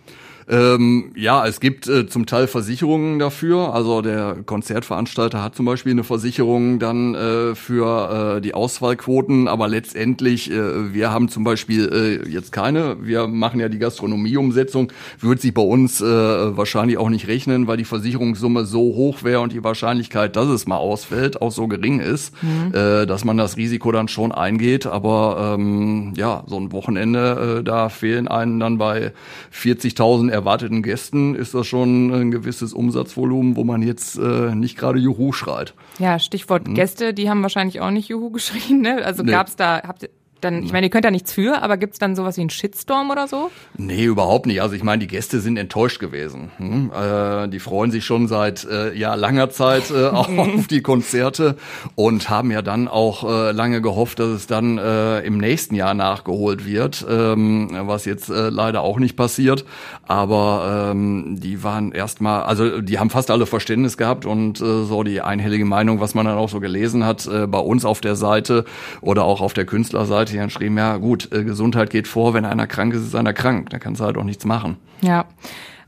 Ähm, 0.49 1.13
ja, 1.17 1.47
es 1.47 1.61
gibt 1.61 1.89
äh, 1.89 2.07
zum 2.07 2.27
Teil 2.27 2.47
Versicherungen 2.47 3.19
dafür. 3.19 3.75
Also 3.75 4.03
der 4.03 4.37
Konzertveranstalter 4.45 5.43
hat 5.43 5.55
zum 5.55 5.67
Beispiel 5.67 5.93
eine 5.93 6.05
Versicherung 6.05 6.79
dann 6.79 7.15
äh, 7.15 7.55
für 7.55 8.37
äh, 8.37 8.41
die 8.41 8.55
Auswahlquoten, 8.55 9.49
aber 9.49 9.69
letztendlich, 9.69 10.51
äh, 10.51 10.93
wir 10.93 11.11
haben 11.11 11.29
zum 11.29 11.45
Beispiel 11.45 12.23
äh, 12.25 12.29
jetzt 12.29 12.53
keine. 12.53 12.97
Wir 13.03 13.27
machen 13.27 13.61
ja 13.61 13.69
die 13.69 13.79
Gastronomieumsetzung, 13.79 14.93
wird 15.21 15.41
sich 15.41 15.55
bei 15.55 15.63
uns 15.63 16.01
äh, 16.01 16.05
wahrscheinlich 16.05 16.99
auch 16.99 17.09
nicht 17.09 17.29
rechnen, 17.29 17.67
weil 17.67 17.77
die 17.77 17.85
Versicherungssumme 17.85 18.65
so 18.65 18.81
hoch 18.81 19.23
wäre 19.23 19.41
und 19.41 19.53
die 19.53 19.65
Wahrscheinlichkeit, 19.65 20.37
dass 20.37 20.49
es 20.49 20.67
mal 20.67 20.77
ausfällt, 20.77 21.41
auch 21.41 21.53
so 21.53 21.69
gering 21.69 22.01
ist, 22.01 22.35
mhm. 22.43 22.75
äh, 22.75 23.07
dass 23.07 23.25
man 23.25 23.37
das 23.37 23.57
Risiko 23.57 23.93
dann 23.93 24.09
schon 24.09 24.33
eingeht. 24.33 24.87
Aber 24.87 25.55
ähm, 25.59 26.13
ja, 26.17 26.45
so 26.47 26.59
ein 26.59 26.73
Wochenende, 26.73 27.59
äh, 27.61 27.65
da 27.65 27.89
fehlen 27.89 28.29
einen 28.29 28.61
dann 28.61 28.79
bei 28.79 29.13
40.000 29.53 30.34
erwarteten 30.35 30.83
Gästen 30.83 31.35
ist 31.35 31.55
das 31.55 31.67
schon 31.67 32.13
ein 32.13 32.31
gewisses 32.31 32.73
Umsatzvolumen, 32.73 33.57
wo 33.57 33.65
man 33.65 33.83
jetzt 33.83 34.19
äh, 34.19 34.55
nicht 34.55 34.77
gerade 34.77 34.99
Juhu 34.99 35.33
schreit. 35.33 35.75
Ja, 35.99 36.19
Stichwort 36.19 36.67
hm. 36.67 36.75
Gäste, 36.75 37.15
die 37.15 37.31
haben 37.31 37.43
wahrscheinlich 37.43 37.81
auch 37.81 37.91
nicht 37.91 38.09
Juhu 38.09 38.31
geschrien. 38.33 38.83
Ne? 38.83 39.05
Also 39.05 39.23
nee. 39.23 39.31
gab's 39.31 39.57
da, 39.57 39.83
habt 39.87 40.03
ihr, 40.03 40.11
dann, 40.45 40.63
ich 40.63 40.73
meine, 40.73 40.87
ihr 40.87 40.91
könnt 40.91 41.05
da 41.05 41.11
nichts 41.11 41.33
für, 41.33 41.63
aber 41.63 41.77
gibt's 41.77 41.99
dann 41.99 42.15
sowas 42.15 42.37
wie 42.37 42.43
einen 42.43 42.51
Shitstorm 42.51 43.11
oder 43.11 43.27
so? 43.27 43.51
Nee, 43.77 44.05
überhaupt 44.05 44.47
nicht. 44.47 44.63
Also 44.63 44.75
ich 44.75 44.85
meine, 44.85 45.01
die 45.01 45.07
Gäste 45.07 45.41
sind 45.41 45.57
enttäuscht 45.57 45.99
gewesen. 45.99 46.51
Hm? 46.59 46.93
Äh, 46.93 47.49
die 47.49 47.61
freuen 47.61 47.91
sich 47.91 48.05
schon 48.05 48.29
seit 48.29 48.65
äh, 48.65 48.95
ja 48.95 49.15
langer 49.15 49.51
Zeit 49.51 49.91
äh, 49.91 50.07
auf 50.09 50.67
die 50.69 50.83
Konzerte 50.83 51.57
und 51.95 52.29
haben 52.29 52.51
ja 52.51 52.63
dann 52.63 52.89
auch 52.89 53.25
äh, 53.25 53.53
lange 53.53 53.81
gehofft, 53.81 54.19
dass 54.19 54.29
es 54.29 54.47
dann 54.47 54.79
äh, 54.79 55.21
im 55.21 55.39
nächsten 55.39 55.75
Jahr 55.75 55.95
nachgeholt 55.95 56.67
wird, 56.67 57.05
ähm, 57.09 57.71
was 57.73 58.05
jetzt 58.05 58.29
äh, 58.29 58.51
leider 58.51 58.83
auch 58.83 58.99
nicht 58.99 59.17
passiert. 59.17 59.65
Aber 60.07 60.91
ähm, 60.93 61.41
die 61.41 61.63
waren 61.63 61.93
erstmal, 61.93 62.43
also 62.43 62.81
die 62.81 62.99
haben 62.99 63.11
fast 63.11 63.31
alle 63.31 63.47
Verständnis 63.47 63.97
gehabt 63.97 64.27
und 64.27 64.61
äh, 64.61 64.85
so 64.85 65.03
die 65.03 65.21
einhellige 65.23 65.65
Meinung, 65.65 66.01
was 66.01 66.15
man 66.15 66.27
dann 66.27 66.37
auch 66.37 66.49
so 66.49 66.61
gelesen 66.61 67.05
hat, 67.05 67.27
äh, 67.27 67.47
bei 67.47 67.59
uns 67.59 67.85
auf 67.85 68.01
der 68.01 68.17
Seite 68.17 68.65
oder 69.01 69.25
auch 69.25 69.41
auf 69.41 69.55
der 69.55 69.65
Künstlerseite 69.65 70.34
die 70.35 70.39
dann 70.39 70.51
schrieben, 70.51 70.77
ja 70.77 70.97
gut, 70.99 71.33
äh, 71.33 71.45
Gesundheit 71.45 71.91
geht 71.91 72.09
vor, 72.09 72.35
wenn 72.35 72.45
einer 72.45 72.67
krank 72.67 72.93
ist, 72.93 73.03
ist 73.03 73.15
einer 73.15 73.33
krank. 73.33 73.71
Da 73.71 73.79
kannst 73.79 74.01
du 74.01 74.05
halt 74.05 74.19
auch 74.19 74.25
nichts 74.25 74.45
machen. 74.45 74.77
Ja. 75.01 75.27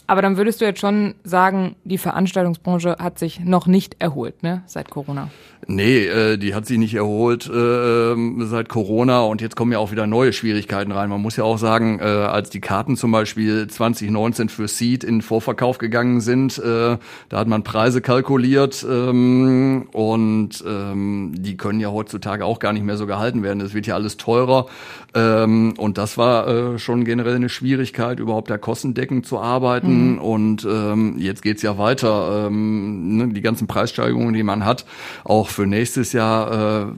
Aber 0.06 0.22
dann 0.22 0.36
würdest 0.36 0.60
du 0.60 0.64
jetzt 0.64 0.80
schon 0.80 1.16
sagen, 1.24 1.74
die 1.84 1.98
Veranstaltungsbranche 1.98 2.96
hat 3.00 3.18
sich 3.18 3.40
noch 3.40 3.66
nicht 3.66 3.96
erholt, 3.98 4.42
ne, 4.42 4.62
seit 4.66 4.88
Corona. 4.90 5.30
Nee, 5.68 6.06
äh, 6.06 6.36
die 6.36 6.54
hat 6.54 6.64
sich 6.64 6.78
nicht 6.78 6.94
erholt 6.94 7.48
äh, 7.48 8.14
seit 8.44 8.68
Corona 8.68 9.22
und 9.22 9.40
jetzt 9.40 9.56
kommen 9.56 9.72
ja 9.72 9.78
auch 9.78 9.90
wieder 9.90 10.06
neue 10.06 10.32
Schwierigkeiten 10.32 10.92
rein. 10.92 11.10
Man 11.10 11.20
muss 11.20 11.36
ja 11.36 11.42
auch 11.42 11.58
sagen, 11.58 11.98
äh, 11.98 12.04
als 12.04 12.50
die 12.50 12.60
Karten 12.60 12.96
zum 12.96 13.10
Beispiel 13.10 13.66
2019 13.66 14.48
für 14.48 14.68
Seed 14.68 15.02
in 15.02 15.22
Vorverkauf 15.22 15.78
gegangen 15.78 16.20
sind, 16.20 16.58
äh, 16.58 16.98
da 17.28 17.36
hat 17.36 17.48
man 17.48 17.64
Preise 17.64 18.00
kalkuliert 18.00 18.86
ähm, 18.88 19.88
und 19.92 20.62
ähm, 20.64 21.32
die 21.36 21.56
können 21.56 21.80
ja 21.80 21.90
heutzutage 21.90 22.44
auch 22.44 22.60
gar 22.60 22.72
nicht 22.72 22.84
mehr 22.84 22.96
so 22.96 23.08
gehalten 23.08 23.42
werden. 23.42 23.60
Es 23.60 23.74
wird 23.74 23.88
ja 23.88 23.96
alles 23.96 24.18
teurer 24.18 24.66
ähm, 25.14 25.74
und 25.78 25.98
das 25.98 26.16
war 26.16 26.46
äh, 26.46 26.78
schon 26.78 27.04
generell 27.04 27.34
eine 27.34 27.48
Schwierigkeit, 27.48 28.20
überhaupt 28.20 28.50
da 28.50 28.58
kostendeckend 28.58 29.26
zu 29.26 29.40
arbeiten 29.40 30.12
mhm. 30.12 30.18
und 30.18 30.64
ähm, 30.64 31.16
jetzt 31.18 31.42
geht's 31.42 31.62
ja 31.62 31.76
weiter. 31.76 32.46
Ähm, 32.46 33.16
ne, 33.16 33.28
die 33.28 33.40
ganzen 33.40 33.66
Preissteigerungen, 33.66 34.32
die 34.32 34.44
man 34.44 34.64
hat, 34.64 34.84
auch 35.24 35.55
für 35.56 35.66
nächstes 35.66 36.12
Jahr 36.12 36.90
äh, 36.90 36.92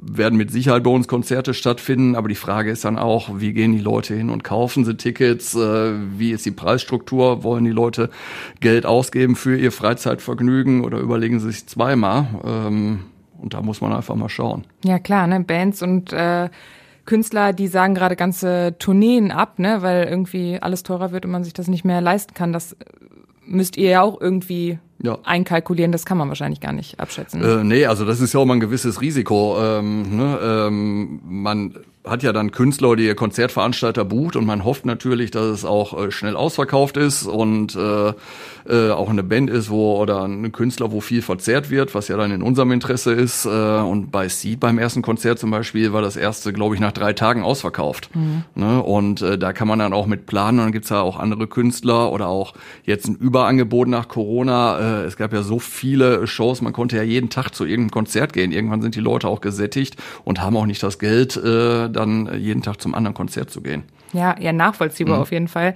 werden 0.00 0.36
mit 0.36 0.50
Sicherheit 0.50 0.84
bei 0.84 0.90
uns 0.90 1.08
Konzerte 1.08 1.54
stattfinden, 1.54 2.14
aber 2.14 2.28
die 2.28 2.36
Frage 2.36 2.70
ist 2.70 2.84
dann 2.84 2.98
auch, 2.98 3.40
wie 3.40 3.52
gehen 3.52 3.72
die 3.72 3.80
Leute 3.80 4.14
hin 4.14 4.30
und 4.30 4.44
kaufen 4.44 4.84
sie 4.84 4.96
Tickets, 4.96 5.54
äh, 5.54 5.92
wie 6.16 6.30
ist 6.30 6.46
die 6.46 6.52
Preisstruktur, 6.52 7.42
wollen 7.42 7.64
die 7.64 7.72
Leute 7.72 8.10
Geld 8.60 8.86
ausgeben 8.86 9.34
für 9.34 9.58
ihr 9.58 9.72
Freizeitvergnügen 9.72 10.84
oder 10.84 10.98
überlegen 10.98 11.40
sie 11.40 11.48
sich 11.50 11.66
zweimal? 11.66 12.28
Ähm, 12.44 13.00
und 13.38 13.54
da 13.54 13.60
muss 13.60 13.80
man 13.80 13.92
einfach 13.92 14.14
mal 14.14 14.28
schauen. 14.28 14.64
Ja 14.84 14.98
klar, 14.98 15.26
ne? 15.26 15.40
Bands 15.40 15.82
und 15.82 16.12
äh, 16.12 16.48
Künstler, 17.04 17.52
die 17.52 17.66
sagen 17.66 17.94
gerade 17.94 18.16
ganze 18.16 18.76
Tourneen 18.78 19.32
ab, 19.32 19.58
ne, 19.58 19.82
weil 19.82 20.04
irgendwie 20.04 20.58
alles 20.60 20.82
teurer 20.82 21.12
wird 21.12 21.24
und 21.24 21.32
man 21.32 21.44
sich 21.44 21.52
das 21.52 21.68
nicht 21.68 21.84
mehr 21.84 22.00
leisten 22.00 22.34
kann. 22.34 22.52
Das 22.52 22.76
müsst 23.44 23.76
ihr 23.76 23.90
ja 23.90 24.02
auch 24.02 24.20
irgendwie 24.20 24.78
ja. 25.02 25.18
einkalkulieren, 25.24 25.92
das 25.92 26.04
kann 26.04 26.18
man 26.18 26.28
wahrscheinlich 26.28 26.60
gar 26.60 26.72
nicht 26.72 26.98
abschätzen. 27.00 27.42
Äh, 27.42 27.64
nee, 27.64 27.86
also 27.86 28.04
das 28.04 28.20
ist 28.20 28.32
ja 28.32 28.40
auch 28.40 28.44
mal 28.44 28.54
ein 28.54 28.60
gewisses 28.60 29.00
Risiko. 29.00 29.56
Ähm, 29.60 30.16
ne? 30.16 30.38
ähm, 30.42 31.20
man 31.24 31.74
hat 32.06 32.22
ja 32.22 32.32
dann 32.32 32.52
Künstler, 32.52 32.96
die 32.96 33.06
ihr 33.06 33.14
Konzertveranstalter 33.14 34.04
bucht 34.04 34.36
und 34.36 34.46
man 34.46 34.64
hofft 34.64 34.86
natürlich, 34.86 35.30
dass 35.30 35.46
es 35.46 35.64
auch 35.64 36.06
äh, 36.06 36.10
schnell 36.10 36.36
ausverkauft 36.36 36.96
ist 36.96 37.26
und 37.26 37.76
äh, 37.76 38.12
äh, 38.68 38.90
auch 38.90 39.10
eine 39.10 39.22
Band 39.22 39.50
ist, 39.50 39.70
wo 39.70 39.96
oder 39.96 40.24
ein 40.24 40.50
Künstler, 40.52 40.90
wo 40.92 41.00
viel 41.00 41.22
verzehrt 41.22 41.70
wird, 41.70 41.94
was 41.94 42.08
ja 42.08 42.16
dann 42.16 42.30
in 42.32 42.42
unserem 42.42 42.72
Interesse 42.72 43.12
ist. 43.12 43.44
Äh, 43.44 43.48
und 43.48 44.10
bei 44.10 44.28
Seed 44.28 44.60
beim 44.60 44.78
ersten 44.78 45.02
Konzert 45.02 45.38
zum 45.38 45.50
Beispiel 45.50 45.92
war 45.92 46.02
das 46.02 46.16
erste, 46.16 46.52
glaube 46.52 46.74
ich, 46.74 46.80
nach 46.80 46.92
drei 46.92 47.12
Tagen 47.12 47.42
ausverkauft. 47.42 48.10
Mhm. 48.14 48.44
Ne? 48.54 48.82
Und 48.82 49.22
äh, 49.22 49.38
da 49.38 49.52
kann 49.52 49.68
man 49.68 49.78
dann 49.78 49.92
auch 49.92 50.06
mit 50.06 50.26
planen. 50.26 50.58
Und 50.58 50.66
dann 50.66 50.72
gibt's 50.72 50.90
ja 50.90 51.00
auch 51.00 51.18
andere 51.18 51.46
Künstler 51.46 52.12
oder 52.12 52.28
auch 52.28 52.54
jetzt 52.84 53.06
ein 53.08 53.16
Überangebot 53.16 53.88
nach 53.88 54.08
Corona. 54.08 54.78
Äh, 54.78 55.04
es 55.04 55.16
gab 55.16 55.32
ja 55.32 55.42
so 55.42 55.58
viele 55.58 56.26
Shows, 56.26 56.60
man 56.60 56.72
konnte 56.72 56.96
ja 56.96 57.02
jeden 57.02 57.30
Tag 57.30 57.50
zu 57.50 57.64
irgendeinem 57.64 57.90
Konzert 57.90 58.32
gehen. 58.32 58.52
Irgendwann 58.52 58.82
sind 58.82 58.94
die 58.94 59.00
Leute 59.00 59.28
auch 59.28 59.40
gesättigt 59.40 59.96
und 60.24 60.40
haben 60.40 60.56
auch 60.56 60.66
nicht 60.66 60.82
das 60.82 60.98
Geld, 60.98 61.36
äh, 61.36 61.88
dann 61.96 62.30
jeden 62.38 62.62
Tag 62.62 62.80
zum 62.80 62.94
anderen 62.94 63.14
Konzert 63.14 63.50
zu 63.50 63.60
gehen. 63.60 63.84
Ja, 64.12 64.36
ja, 64.38 64.52
nachvollziehbar 64.52 65.16
mhm. 65.16 65.22
auf 65.22 65.32
jeden 65.32 65.48
Fall. 65.48 65.74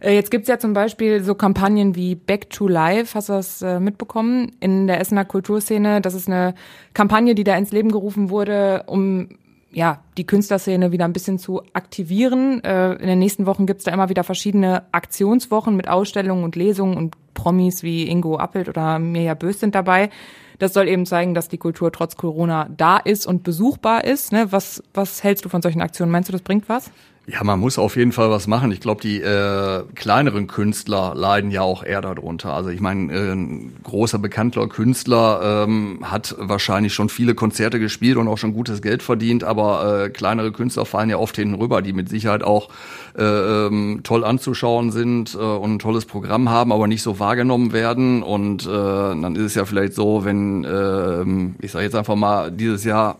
Äh, 0.00 0.14
jetzt 0.14 0.30
gibt's 0.30 0.48
ja 0.48 0.58
zum 0.58 0.72
Beispiel 0.72 1.22
so 1.22 1.34
Kampagnen 1.34 1.94
wie 1.94 2.14
Back 2.14 2.50
to 2.50 2.68
Life, 2.68 3.14
hast 3.14 3.28
du 3.28 3.34
das 3.34 3.62
äh, 3.62 3.80
mitbekommen, 3.80 4.52
in 4.60 4.86
der 4.86 5.00
Essener 5.00 5.24
Kulturszene. 5.24 6.00
Das 6.00 6.14
ist 6.14 6.28
eine 6.28 6.54
Kampagne, 6.94 7.34
die 7.34 7.44
da 7.44 7.56
ins 7.56 7.72
Leben 7.72 7.90
gerufen 7.90 8.30
wurde, 8.30 8.84
um 8.86 9.28
ja, 9.70 10.02
die 10.16 10.26
Künstlerszene 10.26 10.92
wieder 10.92 11.04
ein 11.04 11.12
bisschen 11.12 11.38
zu 11.38 11.62
aktivieren. 11.72 12.62
Äh, 12.64 12.94
in 12.94 13.06
den 13.06 13.18
nächsten 13.18 13.46
Wochen 13.46 13.66
gibt's 13.66 13.84
da 13.84 13.92
immer 13.92 14.08
wieder 14.08 14.24
verschiedene 14.24 14.84
Aktionswochen 14.92 15.76
mit 15.76 15.88
Ausstellungen 15.88 16.44
und 16.44 16.56
Lesungen 16.56 16.96
und 16.96 17.14
Promis 17.34 17.82
wie 17.82 18.08
Ingo 18.08 18.38
Appelt 18.38 18.68
oder 18.68 18.98
Mirja 18.98 19.34
Bös 19.34 19.60
sind 19.60 19.74
dabei. 19.74 20.10
Das 20.58 20.72
soll 20.72 20.88
eben 20.88 21.06
zeigen, 21.06 21.34
dass 21.34 21.48
die 21.48 21.58
Kultur 21.58 21.92
trotz 21.92 22.16
Corona 22.16 22.68
da 22.76 22.96
ist 22.96 23.26
und 23.26 23.44
besuchbar 23.44 24.04
ist. 24.04 24.32
Ne? 24.32 24.50
Was, 24.50 24.82
was 24.92 25.22
hältst 25.22 25.44
du 25.44 25.48
von 25.48 25.62
solchen 25.62 25.80
Aktionen? 25.80 26.10
Meinst 26.10 26.28
du, 26.28 26.32
das 26.32 26.42
bringt 26.42 26.68
was? 26.68 26.90
Ja, 27.30 27.44
man 27.44 27.60
muss 27.60 27.78
auf 27.78 27.96
jeden 27.96 28.12
Fall 28.12 28.30
was 28.30 28.46
machen. 28.46 28.72
Ich 28.72 28.80
glaube, 28.80 29.02
die 29.02 29.20
äh, 29.20 29.82
kleineren 29.94 30.46
Künstler 30.46 31.12
leiden 31.14 31.50
ja 31.50 31.60
auch 31.60 31.84
eher 31.84 32.00
darunter. 32.00 32.54
Also 32.54 32.70
ich 32.70 32.80
meine, 32.80 33.12
äh, 33.12 33.32
ein 33.32 33.76
großer 33.82 34.18
bekannter 34.18 34.66
Künstler 34.66 35.64
ähm, 35.66 35.98
hat 36.04 36.34
wahrscheinlich 36.38 36.94
schon 36.94 37.10
viele 37.10 37.34
Konzerte 37.34 37.80
gespielt 37.80 38.16
und 38.16 38.28
auch 38.28 38.38
schon 38.38 38.54
gutes 38.54 38.80
Geld 38.80 39.02
verdient, 39.02 39.44
aber 39.44 40.04
äh, 40.04 40.08
kleinere 40.08 40.52
Künstler 40.52 40.86
fallen 40.86 41.10
ja 41.10 41.18
oft 41.18 41.36
hinten 41.36 41.56
rüber, 41.56 41.82
die 41.82 41.92
mit 41.92 42.08
Sicherheit 42.08 42.42
auch 42.42 42.70
äh, 43.18 43.22
ähm, 43.22 44.00
toll 44.04 44.24
anzuschauen 44.24 44.90
sind 44.90 45.34
äh, 45.34 45.38
und 45.38 45.74
ein 45.74 45.78
tolles 45.80 46.06
Programm 46.06 46.48
haben, 46.48 46.72
aber 46.72 46.86
nicht 46.86 47.02
so 47.02 47.18
wahrgenommen 47.18 47.74
werden. 47.74 48.22
Und 48.22 48.64
äh, 48.64 48.70
dann 48.70 49.36
ist 49.36 49.42
es 49.42 49.54
ja 49.54 49.66
vielleicht 49.66 49.92
so, 49.92 50.24
wenn, 50.24 50.64
äh, 50.64 51.62
ich 51.62 51.72
sage 51.72 51.84
jetzt 51.84 51.94
einfach 51.94 52.16
mal, 52.16 52.50
dieses 52.50 52.84
Jahr 52.84 53.18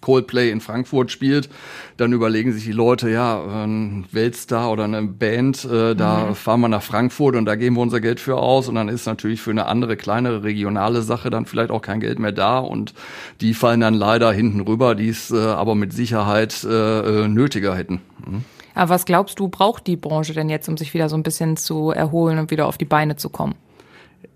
Coldplay 0.00 0.50
in 0.50 0.60
Frankfurt 0.60 1.10
spielt, 1.10 1.48
dann 1.96 2.12
überlegen 2.12 2.52
sich 2.52 2.64
die 2.64 2.72
Leute, 2.72 3.10
ja, 3.10 3.40
ein 3.64 4.04
Weltstar 4.10 4.70
oder 4.70 4.84
eine 4.84 5.02
Band, 5.02 5.64
äh, 5.64 5.94
da 5.94 6.26
mhm. 6.28 6.34
fahren 6.34 6.60
wir 6.60 6.68
nach 6.68 6.82
Frankfurt 6.82 7.36
und 7.36 7.44
da 7.44 7.54
geben 7.54 7.76
wir 7.76 7.82
unser 7.82 8.00
Geld 8.00 8.20
für 8.20 8.36
aus 8.36 8.68
und 8.68 8.74
dann 8.74 8.88
ist 8.88 9.06
natürlich 9.06 9.40
für 9.40 9.50
eine 9.50 9.66
andere, 9.66 9.96
kleinere, 9.96 10.42
regionale 10.42 11.02
Sache 11.02 11.30
dann 11.30 11.46
vielleicht 11.46 11.70
auch 11.70 11.82
kein 11.82 12.00
Geld 12.00 12.18
mehr 12.18 12.32
da 12.32 12.58
und 12.58 12.94
die 13.40 13.54
fallen 13.54 13.80
dann 13.80 13.94
leider 13.94 14.32
hinten 14.32 14.60
rüber, 14.60 14.94
die 14.94 15.08
es 15.08 15.30
äh, 15.30 15.36
aber 15.36 15.74
mit 15.74 15.92
Sicherheit 15.92 16.64
äh, 16.64 17.24
äh 17.24 17.28
nötiger 17.28 17.74
hätten. 17.74 18.00
Mhm. 18.24 18.44
Aber 18.74 18.90
was 18.90 19.06
glaubst 19.06 19.38
du, 19.38 19.48
braucht 19.48 19.86
die 19.86 19.96
Branche 19.96 20.34
denn 20.34 20.50
jetzt, 20.50 20.68
um 20.68 20.76
sich 20.76 20.92
wieder 20.92 21.08
so 21.08 21.16
ein 21.16 21.22
bisschen 21.22 21.56
zu 21.56 21.90
erholen 21.90 22.38
und 22.38 22.50
wieder 22.50 22.66
auf 22.66 22.76
die 22.76 22.84
Beine 22.84 23.16
zu 23.16 23.30
kommen? 23.30 23.54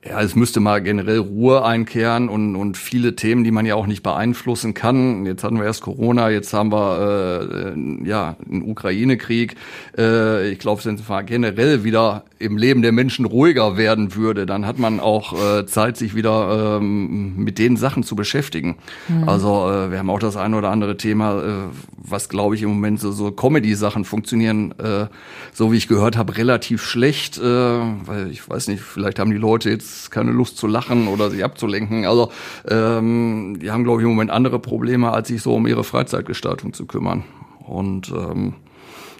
Ja, 0.02 0.22
es 0.22 0.34
müsste 0.34 0.60
mal 0.60 0.80
generell 0.80 1.18
Ruhe 1.18 1.62
einkehren 1.62 2.30
und, 2.30 2.56
und 2.56 2.78
viele 2.78 3.16
Themen, 3.16 3.44
die 3.44 3.50
man 3.50 3.66
ja 3.66 3.74
auch 3.74 3.86
nicht 3.86 4.02
beeinflussen 4.02 4.72
kann. 4.72 5.26
Jetzt 5.26 5.44
hatten 5.44 5.58
wir 5.58 5.64
erst 5.66 5.82
Corona, 5.82 6.30
jetzt 6.30 6.54
haben 6.54 6.72
wir 6.72 7.74
äh, 7.76 8.08
ja 8.08 8.36
einen 8.50 8.62
Ukraine-Krieg. 8.62 9.56
Äh, 9.98 10.48
ich 10.52 10.58
glaube, 10.58 10.78
es 10.78 10.84
mal 11.06 11.22
generell 11.22 11.84
wieder 11.84 12.24
im 12.40 12.56
Leben 12.56 12.80
der 12.80 12.92
Menschen 12.92 13.26
ruhiger 13.26 13.76
werden 13.76 14.14
würde, 14.14 14.46
dann 14.46 14.66
hat 14.66 14.78
man 14.78 14.98
auch 14.98 15.34
äh, 15.34 15.66
Zeit, 15.66 15.98
sich 15.98 16.14
wieder 16.14 16.78
ähm, 16.80 17.36
mit 17.36 17.58
den 17.58 17.76
Sachen 17.76 18.02
zu 18.02 18.16
beschäftigen. 18.16 18.76
Mhm. 19.08 19.28
Also 19.28 19.70
äh, 19.70 19.90
wir 19.90 19.98
haben 19.98 20.08
auch 20.08 20.18
das 20.18 20.36
eine 20.36 20.56
oder 20.56 20.70
andere 20.70 20.96
Thema, 20.96 21.42
äh, 21.42 21.52
was 21.98 22.30
glaube 22.30 22.54
ich 22.54 22.62
im 22.62 22.70
Moment 22.70 22.98
so, 22.98 23.12
so 23.12 23.30
Comedy-Sachen 23.30 24.06
funktionieren, 24.06 24.74
äh, 24.78 25.06
so 25.52 25.70
wie 25.70 25.76
ich 25.76 25.86
gehört 25.86 26.16
habe, 26.16 26.38
relativ 26.38 26.82
schlecht, 26.82 27.36
äh, 27.36 27.42
weil 27.42 28.30
ich 28.30 28.48
weiß 28.48 28.68
nicht, 28.68 28.80
vielleicht 28.80 29.18
haben 29.18 29.30
die 29.30 29.36
Leute 29.36 29.68
jetzt 29.68 30.10
keine 30.10 30.32
Lust 30.32 30.56
zu 30.56 30.66
lachen 30.66 31.08
oder 31.08 31.30
sich 31.30 31.44
abzulenken. 31.44 32.06
Also 32.06 32.32
ähm, 32.66 33.58
die 33.60 33.70
haben, 33.70 33.84
glaube 33.84 34.00
ich, 34.00 34.04
im 34.04 34.12
Moment 34.12 34.30
andere 34.30 34.58
Probleme, 34.58 35.12
als 35.12 35.28
sich 35.28 35.42
so 35.42 35.54
um 35.54 35.66
ihre 35.66 35.84
Freizeitgestaltung 35.84 36.72
zu 36.72 36.86
kümmern. 36.86 37.24
Und 37.58 38.10
ähm, 38.10 38.54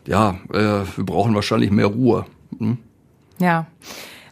ja, 0.06 0.38
äh, 0.54 0.86
wir 0.96 1.04
brauchen 1.04 1.34
wahrscheinlich 1.34 1.70
mehr 1.70 1.86
Ruhe. 1.86 2.24
Hm? 2.58 2.78
Ja. 3.40 3.66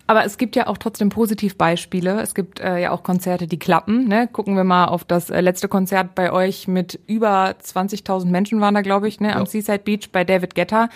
Aber 0.07 0.25
es 0.25 0.39
gibt 0.39 0.57
ja 0.57 0.69
auch 0.69 0.79
trotzdem 0.79 1.11
Positivbeispiele. 1.11 2.23
Es 2.23 2.35
gibt 2.35 2.61
äh, 2.61 2.81
ja 2.81 2.93
auch 2.93 3.03
Konzerte, 3.03 3.47
die 3.47 3.59
klappen. 3.59 4.09
Ne? 4.09 4.27
Gucken 4.27 4.57
wir 4.57 4.65
mal 4.65 4.87
auf 4.87 5.05
das 5.05 5.29
äh, 5.29 5.43
letzte 5.43 5.69
Konzert 5.69 6.15
bei 6.15 6.33
euch 6.33 6.67
mit 6.67 6.99
über 7.07 7.51
20.000 7.51 8.25
Menschen 8.27 8.59
waren 8.61 8.75
da, 8.75 8.81
glaube 8.81 9.07
ich, 9.07 9.21
ne? 9.21 9.35
am 9.35 9.43
ja. 9.43 9.47
Seaside 9.47 9.81
Beach 9.81 10.11
bei 10.11 10.25
David 10.25 10.55
Getter. 10.55 10.89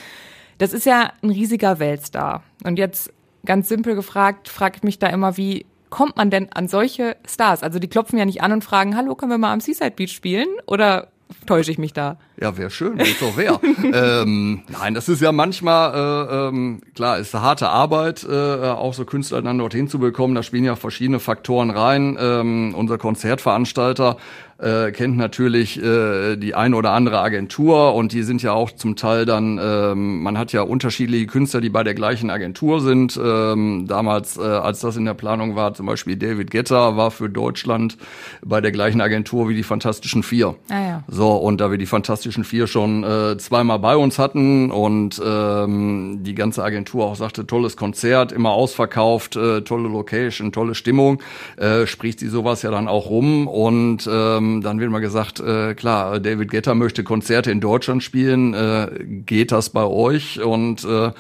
Das 0.57 0.73
ist 0.73 0.87
ja 0.87 1.12
ein 1.23 1.28
riesiger 1.28 1.78
Weltstar. 1.78 2.42
Und 2.64 2.78
jetzt 2.78 3.12
ganz 3.45 3.69
simpel 3.69 3.95
gefragt, 3.95 4.49
frage 4.49 4.76
ich 4.76 4.83
mich 4.83 4.99
da 4.99 5.09
immer, 5.09 5.37
wie 5.37 5.66
kommt 5.90 6.16
man 6.16 6.31
denn 6.31 6.50
an 6.50 6.69
solche 6.69 7.16
Stars? 7.26 7.62
Also 7.62 7.78
die 7.78 7.88
klopfen 7.88 8.19
ja 8.19 8.25
nicht 8.25 8.42
an 8.42 8.52
und 8.52 8.64
fragen, 8.64 8.97
hallo, 8.97 9.14
können 9.14 9.31
wir 9.31 9.38
mal 9.38 9.52
am 9.52 9.61
Seaside 9.61 9.90
Beach 9.90 10.12
spielen? 10.12 10.49
Oder 10.66 11.12
täusche 11.46 11.70
ich 11.70 11.78
mich 11.78 11.92
da? 11.92 12.18
Ja, 12.40 12.56
wäre 12.56 12.70
schön, 12.70 12.98
wenn 12.98 13.06
es 13.06 13.18
doch 13.18 13.36
wäre. 13.36 13.60
ähm, 14.22 14.62
nein, 14.68 14.94
das 14.94 15.08
ist 15.08 15.20
ja 15.20 15.32
manchmal, 15.32 15.94
äh, 15.94 16.48
ähm, 16.48 16.80
klar, 16.94 17.18
ist 17.18 17.34
eine 17.34 17.44
harte 17.44 17.68
Arbeit, 17.68 18.26
äh, 18.28 18.68
auch 18.68 18.94
so 18.94 19.04
Künstler 19.04 19.42
dann 19.42 19.58
dorthin 19.58 19.88
zu 19.88 19.98
bekommen. 19.98 20.34
Da 20.34 20.42
spielen 20.42 20.64
ja 20.64 20.76
verschiedene 20.76 21.20
Faktoren 21.20 21.70
rein. 21.70 22.16
Ähm, 22.20 22.74
unser 22.76 22.98
Konzertveranstalter 22.98 24.16
äh, 24.62 24.92
kennt 24.92 25.16
natürlich 25.16 25.83
äh, 25.83 26.37
die 26.37 26.54
eine 26.54 26.76
oder 26.76 26.92
andere 26.92 27.21
Agentur 27.21 27.95
und 27.95 28.12
die 28.12 28.23
sind 28.23 28.42
ja 28.42 28.52
auch 28.52 28.71
zum 28.71 28.97
Teil 28.97 29.26
dann, 29.26 29.59
ähm, 29.62 30.23
man 30.23 30.38
hat 30.38 30.52
ja 30.52 30.62
unterschiedliche 30.62 31.26
Künstler, 31.26 31.61
die 31.61 31.69
bei 31.69 31.83
der 31.83 31.95
gleichen 31.95 32.31
Agentur 32.31 32.81
sind. 32.81 33.19
Ähm, 33.23 33.87
damals, 33.88 34.37
äh, 34.37 34.42
als 34.42 34.81
das 34.81 34.97
in 34.97 35.04
der 35.04 35.14
Planung 35.14 35.57
war, 35.57 35.75
zum 35.75 35.87
Beispiel 35.87 36.16
David 36.16 36.50
Getter 36.50 36.97
war 36.97 37.11
für 37.11 37.28
Deutschland 37.28 37.97
bei 38.45 38.61
der 38.61 38.71
gleichen 38.71 39.00
Agentur 39.00 39.49
wie 39.49 39.54
die 39.54 39.64
Fantastischen 39.64 40.23
Vier. 40.23 40.54
Ah, 40.69 40.81
ja. 40.81 41.04
So, 41.09 41.33
und 41.33 41.61
da 41.61 41.71
wir 41.71 41.78
die 41.78 41.87
Fantastischen 41.87 42.45
Vier 42.45 42.66
schon 42.69 43.02
äh, 43.02 43.37
zweimal 43.38 43.81
bei 43.81 43.97
uns 43.97 44.19
hatten 44.19 44.71
und 44.71 45.21
ähm, 45.25 46.21
die 46.23 46.35
ganze 46.35 46.62
Agentur 46.62 47.07
auch 47.07 47.16
sagte, 47.16 47.47
tolles 47.47 47.76
Konzert, 47.76 48.31
immer 48.31 48.50
ausverkauft, 48.50 49.35
äh, 49.35 49.62
tolle 49.62 49.88
Location, 49.88 50.52
tolle 50.52 50.75
Stimmung, 50.75 51.21
äh, 51.57 51.87
spricht 51.87 52.21
sie 52.21 52.28
sowas 52.28 52.62
ja 52.62 52.71
dann 52.71 52.87
auch 52.87 53.11
rum 53.11 53.49
und 53.49 54.09
ähm, 54.11 54.51
ähm, 54.52 54.61
dann 54.62 54.80
wird 54.80 54.90
mal 54.90 55.00
gesagt, 55.00 55.40
äh, 55.40 55.75
klar, 55.75 56.21
David 56.21 56.50
Getter 56.50 56.75
möchte 56.75 57.04
Konzerte 57.04 57.50
in 57.50 57.61
Deutschland 57.61 58.02
spielen, 58.02 58.54
äh, 58.54 58.88
geht 59.26 59.52
das 59.52 59.71
bei 59.71 59.85
euch? 59.85 60.40
Und 60.40 60.85
äh, 60.85 61.11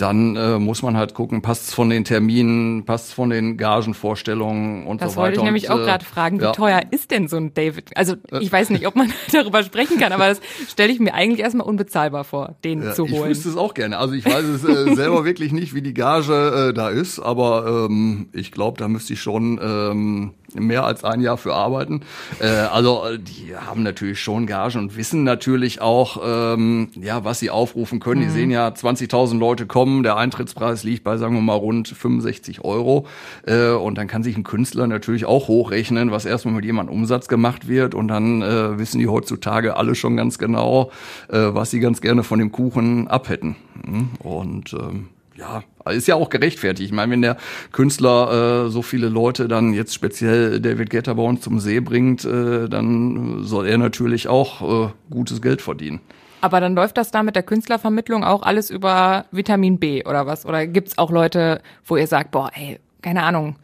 dann 0.00 0.36
äh, 0.36 0.58
muss 0.58 0.82
man 0.82 0.96
halt 0.96 1.14
gucken, 1.14 1.42
passt 1.42 1.68
es 1.68 1.74
von 1.74 1.90
den 1.90 2.04
Terminen, 2.04 2.84
passt 2.84 3.08
es 3.08 3.12
von 3.12 3.30
den 3.30 3.56
Gagenvorstellungen 3.56 4.86
und 4.86 5.02
das 5.02 5.14
so 5.14 5.20
weiter. 5.20 5.32
Das 5.32 5.36
wollte 5.36 5.38
ich 5.38 5.44
nämlich 5.44 5.70
und, 5.70 5.80
auch 5.80 5.84
gerade 5.84 6.04
fragen, 6.04 6.40
wie 6.40 6.44
ja. 6.44 6.52
teuer 6.52 6.80
ist 6.90 7.10
denn 7.10 7.28
so 7.28 7.36
ein 7.36 7.52
David? 7.54 7.96
Also 7.96 8.16
ich 8.40 8.50
weiß 8.50 8.70
nicht, 8.70 8.86
ob 8.86 8.96
man 8.96 9.12
darüber 9.32 9.62
sprechen 9.62 9.98
kann, 9.98 10.12
aber 10.12 10.28
das 10.28 10.40
stelle 10.68 10.92
ich 10.92 11.00
mir 11.00 11.14
eigentlich 11.14 11.40
erstmal 11.40 11.66
unbezahlbar 11.66 12.24
vor, 12.24 12.56
den 12.64 12.82
ja, 12.82 12.92
zu 12.92 13.04
holen. 13.04 13.30
Ich 13.30 13.36
wüsste 13.36 13.50
es 13.50 13.56
auch 13.56 13.74
gerne. 13.74 13.98
Also 13.98 14.14
ich 14.14 14.24
weiß 14.24 14.44
es 14.44 14.64
äh, 14.64 14.94
selber 14.94 15.24
wirklich 15.24 15.52
nicht, 15.52 15.74
wie 15.74 15.82
die 15.82 15.94
Gage 15.94 16.70
äh, 16.70 16.74
da 16.74 16.88
ist, 16.88 17.18
aber 17.18 17.86
ähm, 17.88 18.28
ich 18.32 18.52
glaube, 18.52 18.78
da 18.78 18.88
müsste 18.88 19.12
ich 19.12 19.20
schon 19.20 19.60
ähm, 19.62 20.34
mehr 20.54 20.84
als 20.84 21.04
ein 21.04 21.20
Jahr 21.20 21.36
für 21.36 21.54
arbeiten. 21.54 22.02
Äh, 22.40 22.46
also 22.46 23.04
die 23.16 23.54
haben 23.56 23.82
natürlich 23.82 24.20
schon 24.20 24.46
Gagen 24.46 24.78
und 24.78 24.96
wissen 24.96 25.24
natürlich 25.24 25.80
auch, 25.80 26.20
ähm, 26.24 26.88
ja, 27.00 27.24
was 27.24 27.40
sie 27.40 27.50
aufrufen 27.50 28.00
können. 28.00 28.22
Mhm. 28.22 28.24
Die 28.24 28.30
sehen 28.30 28.50
ja 28.50 28.68
20.000 28.68 29.38
Leute 29.38 29.66
kommen, 29.66 29.89
der 30.02 30.16
Eintrittspreis 30.16 30.84
liegt 30.84 31.04
bei, 31.04 31.16
sagen 31.16 31.34
wir 31.34 31.40
mal, 31.40 31.54
rund 31.54 31.88
65 31.88 32.64
Euro. 32.64 33.06
Äh, 33.46 33.70
und 33.70 33.98
dann 33.98 34.06
kann 34.06 34.22
sich 34.22 34.36
ein 34.36 34.44
Künstler 34.44 34.86
natürlich 34.86 35.24
auch 35.24 35.48
hochrechnen, 35.48 36.10
was 36.10 36.24
erstmal 36.24 36.54
mit 36.54 36.64
jemandem 36.64 36.94
Umsatz 36.94 37.28
gemacht 37.28 37.68
wird. 37.68 37.94
Und 37.94 38.08
dann 38.08 38.42
äh, 38.42 38.78
wissen 38.78 38.98
die 38.98 39.08
heutzutage 39.08 39.76
alle 39.76 39.94
schon 39.94 40.16
ganz 40.16 40.38
genau, 40.38 40.90
äh, 41.28 41.38
was 41.38 41.70
sie 41.70 41.80
ganz 41.80 42.00
gerne 42.00 42.22
von 42.22 42.38
dem 42.38 42.52
Kuchen 42.52 43.08
abhätten. 43.08 43.56
Mhm. 43.84 44.10
Und 44.20 44.72
ähm, 44.74 45.08
ja, 45.40 45.62
ist 45.90 46.06
ja 46.06 46.14
auch 46.14 46.28
gerechtfertigt. 46.28 46.90
Ich 46.90 46.94
meine, 46.94 47.12
wenn 47.12 47.22
der 47.22 47.36
Künstler 47.72 48.66
äh, 48.66 48.70
so 48.70 48.82
viele 48.82 49.08
Leute 49.08 49.48
dann 49.48 49.72
jetzt 49.72 49.94
speziell 49.94 50.60
David 50.60 50.90
Guetta 50.90 51.16
zum 51.40 51.60
See 51.60 51.80
bringt, 51.80 52.24
äh, 52.24 52.68
dann 52.68 53.42
soll 53.42 53.66
er 53.66 53.78
natürlich 53.78 54.28
auch 54.28 54.88
äh, 54.88 54.92
gutes 55.10 55.40
Geld 55.40 55.62
verdienen. 55.62 56.00
Aber 56.40 56.60
dann 56.60 56.74
läuft 56.74 56.96
das 56.96 57.10
da 57.10 57.22
mit 57.22 57.36
der 57.36 57.42
Künstlervermittlung 57.42 58.24
auch 58.24 58.42
alles 58.42 58.70
über 58.70 59.26
Vitamin 59.30 59.78
B 59.78 60.04
oder 60.04 60.26
was? 60.26 60.46
Oder 60.46 60.66
gibt's 60.66 60.98
auch 60.98 61.10
Leute, 61.10 61.60
wo 61.84 61.96
ihr 61.96 62.06
sagt, 62.06 62.30
boah, 62.30 62.50
ey, 62.54 62.78
keine 63.02 63.22
Ahnung, 63.22 63.56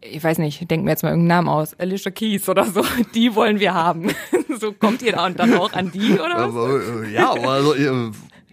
ich 0.00 0.22
weiß 0.22 0.38
nicht, 0.38 0.70
denk 0.70 0.84
mir 0.84 0.90
jetzt 0.90 1.02
mal 1.02 1.10
irgendeinen 1.10 1.44
Namen 1.44 1.48
aus, 1.48 1.78
Alicia 1.78 2.10
Keys 2.10 2.48
oder 2.48 2.64
so, 2.64 2.82
die 3.14 3.34
wollen 3.34 3.60
wir 3.60 3.74
haben. 3.74 4.14
so 4.60 4.72
kommt 4.72 5.02
ihr 5.02 5.12
da 5.12 5.26
und 5.26 5.38
dann 5.38 5.54
auch 5.54 5.72
an 5.72 5.90
die 5.90 6.12
oder 6.12 6.54
was? 6.54 7.10
Ja, 7.12 7.32
also 7.32 7.74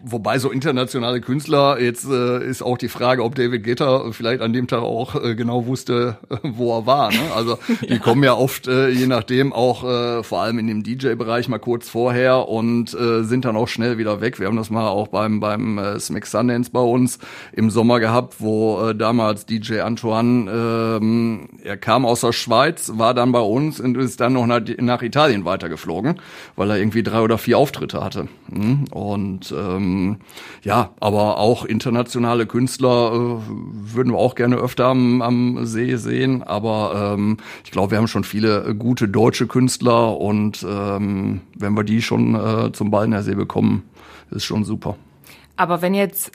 Wobei 0.08 0.38
so 0.38 0.52
internationale 0.52 1.20
Künstler, 1.20 1.82
jetzt 1.82 2.06
äh, 2.08 2.48
ist 2.48 2.62
auch 2.62 2.78
die 2.78 2.90
Frage, 2.90 3.24
ob 3.24 3.34
David 3.34 3.64
Guetta 3.64 4.12
vielleicht 4.12 4.40
an 4.40 4.54
dem 4.54 4.68
Tag 4.68 4.84
auch 4.84 5.16
äh, 5.16 5.34
genau 5.34 5.66
wusste, 5.66 6.20
äh, 6.30 6.36
wo 6.44 6.78
er 6.78 6.86
war. 6.86 7.10
Ne? 7.12 7.18
Also 7.36 7.58
die 7.82 7.94
ja. 7.94 7.98
kommen 7.98 8.24
ja 8.24 8.36
oft, 8.36 8.68
äh, 8.68 8.90
je 8.90 9.08
nachdem, 9.08 9.52
auch 9.52 9.84
äh, 9.84 10.22
vor 10.22 10.42
allem 10.42 10.60
in 10.60 10.68
dem 10.68 10.84
DJ-Bereich 10.84 11.48
mal 11.48 11.58
kurz 11.58 11.90
vorher 11.90 12.48
und 12.48 12.94
äh, 12.94 13.24
sind 13.24 13.46
dann 13.46 13.56
auch 13.56 13.68
schnell 13.68 13.98
wieder 13.98 14.22
weg. 14.22 14.40
Wir 14.40 14.46
haben 14.46 14.58
das 14.58 14.70
mal 14.70 14.88
auch 14.88 15.08
beim, 15.08 15.40
beim 15.40 15.80
äh, 15.80 16.00
Smack 16.00 16.28
Sundance 16.28 16.70
bei 16.70 16.82
uns 16.82 17.18
im 17.52 17.72
Sommer 17.72 18.00
gehabt, 18.00 18.36
wo 18.38 18.90
äh, 18.90 18.96
damals 18.96 19.48
DJ 19.48 19.80
Antoine, 19.80 21.00
ähm, 21.02 21.50
er 21.64 21.78
kam 21.78 22.06
aus 22.06 22.22
der 22.22 22.32
Schweiz, 22.32 22.92
war 22.94 23.16
dann 23.16 23.32
bei 23.32 23.40
uns 23.40 23.80
und 23.80 23.98
ist 23.98 24.22
dann 24.22 24.34
noch 24.34 24.46
nach, 24.46 24.62
nach 24.78 25.02
Italien 25.02 25.46
weitergeflogen, 25.46 26.20
weil 26.56 26.70
er 26.70 26.78
irgendwie 26.78 27.02
drei 27.02 27.22
oder 27.22 27.40
vier 27.40 27.58
Auftritte 27.58 28.04
hatte. 28.04 28.28
Mhm. 28.52 28.86
Und 28.92 29.52
ähm, 29.52 29.95
ähm, 29.96 30.18
ja, 30.64 30.92
aber 31.00 31.38
auch 31.38 31.66
internationale 31.66 32.46
Künstler 32.46 33.12
äh, 33.14 33.42
würden 33.48 34.14
wir 34.14 34.20
auch 34.20 34.36
gerne 34.36 34.58
öfter 34.58 34.86
am, 34.86 35.22
am 35.22 35.66
See 35.66 35.96
sehen. 35.96 36.44
Aber 36.44 37.16
ähm, 37.16 37.38
ich 37.64 37.72
glaube, 37.72 37.92
wir 37.92 37.98
haben 37.98 38.08
schon 38.08 38.24
viele 38.24 38.75
gute 38.75 39.08
deutsche 39.08 39.48
Künstler 39.48 40.18
und 40.18 40.66
ähm, 40.68 41.42
wenn 41.56 41.74
wir 41.74 41.84
die 41.84 42.02
schon 42.02 42.36
äh, 42.36 42.72
zum 42.72 42.92
Baldener 42.92 43.24
See 43.24 43.36
bekommen, 43.36 43.84
ist 44.32 44.46
schon 44.46 44.64
super. 44.64 44.96
Aber 45.58 45.82
wenn 45.82 45.94
jetzt 45.94 46.32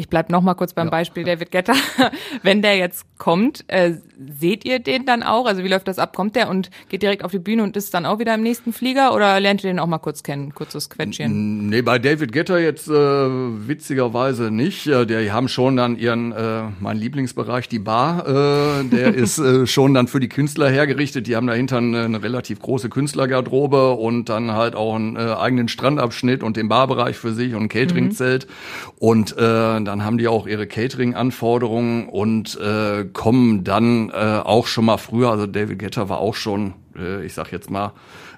ich 0.00 0.08
bleib 0.08 0.30
noch 0.30 0.40
mal 0.40 0.54
kurz 0.54 0.72
beim 0.72 0.86
ja. 0.86 0.90
Beispiel 0.90 1.24
David 1.24 1.50
Getter. 1.50 1.74
Wenn 2.42 2.62
der 2.62 2.78
jetzt 2.78 3.04
kommt, 3.18 3.64
äh, 3.68 3.96
seht 4.38 4.64
ihr 4.64 4.78
den 4.78 5.04
dann 5.04 5.22
auch? 5.22 5.44
Also 5.44 5.62
wie 5.62 5.68
läuft 5.68 5.88
das 5.88 5.98
ab? 5.98 6.16
Kommt 6.16 6.36
der 6.36 6.48
und 6.48 6.70
geht 6.88 7.02
direkt 7.02 7.22
auf 7.22 7.32
die 7.32 7.38
Bühne 7.38 7.62
und 7.62 7.76
ist 7.76 7.92
dann 7.92 8.06
auch 8.06 8.18
wieder 8.18 8.34
im 8.34 8.42
nächsten 8.42 8.72
Flieger 8.72 9.14
oder 9.14 9.38
lernt 9.40 9.62
ihr 9.62 9.70
den 9.70 9.78
auch 9.78 9.86
mal 9.86 9.98
kurz 9.98 10.22
kennen, 10.22 10.54
kurzes 10.54 10.88
Quetschen? 10.88 11.68
Nee, 11.68 11.82
bei 11.82 11.98
David 11.98 12.32
Getter 12.32 12.58
jetzt 12.58 12.88
äh, 12.88 12.92
witzigerweise 12.92 14.50
nicht. 14.50 14.86
Die 14.86 15.30
haben 15.30 15.48
schon 15.48 15.76
dann 15.76 15.98
ihren, 15.98 16.32
äh, 16.32 16.62
mein 16.80 16.96
Lieblingsbereich, 16.96 17.68
die 17.68 17.78
Bar, 17.78 18.26
äh, 18.26 18.84
der 18.84 19.14
ist 19.14 19.38
äh, 19.38 19.66
schon 19.66 19.92
dann 19.92 20.08
für 20.08 20.20
die 20.20 20.30
Künstler 20.30 20.70
hergerichtet. 20.70 21.26
Die 21.26 21.36
haben 21.36 21.46
dahinter 21.46 21.76
eine, 21.76 22.04
eine 22.04 22.22
relativ 22.22 22.60
große 22.60 22.88
Künstlergarderobe 22.88 23.90
und 23.92 24.30
dann 24.30 24.52
halt 24.52 24.74
auch 24.74 24.94
einen 24.94 25.16
äh, 25.16 25.34
eigenen 25.38 25.68
Strandabschnitt 25.68 26.42
und 26.42 26.56
den 26.56 26.70
Barbereich 26.70 27.18
für 27.18 27.34
sich 27.34 27.54
und 27.54 27.64
ein 27.64 27.68
Cateringzelt. 27.68 28.46
Mhm. 28.46 28.92
Und 28.98 29.36
äh, 29.36 29.80
dann 29.90 30.04
haben 30.04 30.18
die 30.18 30.28
auch 30.28 30.46
ihre 30.46 30.68
Catering-Anforderungen 30.68 32.08
und 32.08 32.56
äh, 32.60 33.04
kommen 33.12 33.64
dann 33.64 34.10
äh, 34.10 34.40
auch 34.44 34.68
schon 34.68 34.84
mal 34.84 34.98
früher. 34.98 35.30
Also 35.32 35.48
David 35.48 35.80
Getter 35.80 36.08
war 36.08 36.18
auch 36.18 36.36
schon, 36.36 36.74
äh, 36.96 37.24
ich 37.24 37.34
sag 37.34 37.52
jetzt 37.52 37.70
mal, 37.70 37.92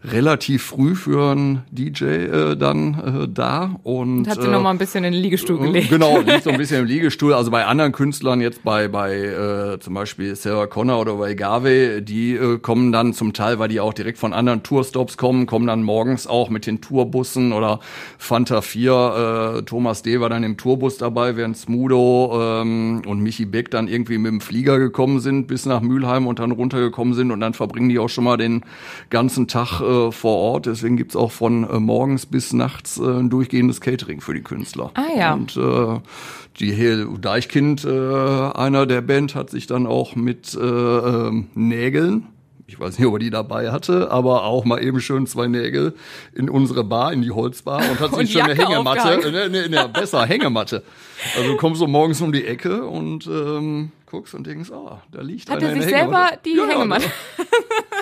relativ 0.04 0.64
früh 0.64 0.94
für 0.94 1.30
einen 1.30 1.62
DJ 1.70 2.04
äh, 2.04 2.56
dann 2.56 3.24
äh, 3.24 3.28
da 3.28 3.76
und, 3.82 4.18
und 4.18 4.28
hat 4.28 4.40
sie 4.40 4.48
äh, 4.48 4.50
noch 4.50 4.62
mal 4.62 4.70
ein 4.70 4.78
bisschen 4.78 5.04
in 5.04 5.12
den 5.12 5.22
Liegestuhl 5.22 5.60
äh, 5.60 5.66
gelegt. 5.66 5.90
Genau, 5.90 6.18
liegt 6.18 6.42
so 6.44 6.50
ein 6.50 6.56
bisschen 6.58 6.80
im 6.80 6.86
Liegestuhl. 6.86 7.34
Also 7.34 7.50
bei 7.50 7.64
anderen 7.66 7.92
Künstlern 7.92 8.40
jetzt 8.40 8.64
bei 8.64 8.88
bei 8.88 9.14
äh, 9.14 9.78
zum 9.78 9.94
Beispiel 9.94 10.34
Sarah 10.34 10.66
Connor 10.66 11.00
oder 11.00 11.14
bei 11.14 11.34
Gave, 11.34 12.02
die 12.02 12.34
äh, 12.34 12.58
kommen 12.58 12.92
dann 12.92 13.14
zum 13.14 13.32
Teil, 13.32 13.58
weil 13.58 13.68
die 13.68 13.80
auch 13.80 13.94
direkt 13.94 14.18
von 14.18 14.32
anderen 14.32 14.62
Tourstops 14.62 15.16
kommen, 15.16 15.46
kommen 15.46 15.66
dann 15.66 15.82
morgens 15.82 16.26
auch 16.26 16.50
mit 16.50 16.66
den 16.66 16.80
Tourbussen 16.80 17.52
oder 17.52 17.80
Fanta 18.18 18.60
4. 18.60 19.58
Äh, 19.58 19.62
Thomas 19.62 20.02
D 20.02 20.20
war 20.20 20.28
dann 20.28 20.42
im 20.42 20.56
Tourbus 20.56 20.98
dabei, 20.98 21.36
während 21.36 21.56
Smudo 21.56 22.60
ähm, 22.60 23.02
und 23.06 23.20
Michi 23.20 23.44
Beck 23.44 23.70
dann 23.70 23.86
irgendwie 23.86 24.18
mit 24.18 24.32
dem 24.32 24.40
Flieger 24.40 24.78
gekommen 24.78 25.20
sind 25.20 25.46
bis 25.46 25.66
nach 25.66 25.80
Mülheim 25.80 26.26
und 26.26 26.38
dann 26.38 26.50
runtergekommen 26.50 27.14
sind 27.14 27.30
und 27.30 27.40
dann 27.40 27.54
verbringen 27.54 27.88
die 27.88 27.98
auch 27.98 28.08
schon 28.08 28.24
mal 28.24 28.36
den 28.42 28.64
ganzen 29.10 29.48
Tag 29.48 29.80
äh, 29.80 29.92
äh, 29.92 30.12
vor 30.12 30.36
Ort. 30.36 30.66
Deswegen 30.66 30.96
gibt's 30.96 31.16
auch 31.16 31.32
von 31.32 31.68
äh, 31.68 31.78
morgens 31.78 32.26
bis 32.26 32.52
nachts 32.52 32.98
äh, 32.98 33.04
ein 33.04 33.30
durchgehendes 33.30 33.80
Catering 33.80 34.20
für 34.20 34.34
die 34.34 34.42
Künstler. 34.42 34.90
Ah 34.94 35.16
ja. 35.16 35.34
Und 35.34 35.56
äh, 35.56 36.00
die 36.58 36.72
Hel 36.72 37.08
Deichkind, 37.20 37.84
äh, 37.84 37.88
einer 37.88 38.86
der 38.86 39.00
Band, 39.00 39.34
hat 39.34 39.50
sich 39.50 39.66
dann 39.66 39.86
auch 39.86 40.16
mit 40.16 40.54
äh, 40.54 40.60
äh, 40.60 41.44
Nägeln 41.54 42.28
ich 42.72 42.80
weiß 42.80 42.98
nicht, 42.98 43.06
ob 43.06 43.14
er 43.14 43.18
die 43.18 43.28
dabei 43.28 43.70
hatte, 43.70 44.10
aber 44.10 44.44
auch 44.44 44.64
mal 44.64 44.82
eben 44.82 44.98
schön 44.98 45.26
zwei 45.26 45.46
Nägel 45.46 45.94
in 46.34 46.48
unsere 46.48 46.84
Bar, 46.84 47.12
in 47.12 47.20
die 47.20 47.30
Holzbar 47.30 47.82
und 47.90 48.00
hat 48.00 48.14
sich 48.16 48.32
schon 48.32 48.42
eine 48.42 48.54
Hängematte, 48.54 49.30
ne, 49.30 49.50
ne, 49.50 49.68
ne, 49.68 49.90
besser 49.92 50.24
Hängematte. 50.24 50.82
Also 51.36 51.50
du 51.50 51.56
kommst 51.58 51.80
so 51.80 51.86
morgens 51.86 52.22
um 52.22 52.32
die 52.32 52.46
Ecke 52.46 52.84
und 52.84 53.26
ähm, 53.26 53.92
guckst 54.06 54.34
und 54.34 54.46
denkst, 54.46 54.70
ah, 54.70 55.02
da 55.10 55.20
liegt 55.20 55.50
Hat 55.50 55.60
er 55.62 55.74
sich 55.74 55.84
selber 55.84 56.30
die 56.46 56.56
ja, 56.56 56.66
Hängematte? 56.66 57.04
Ja, 57.04 57.44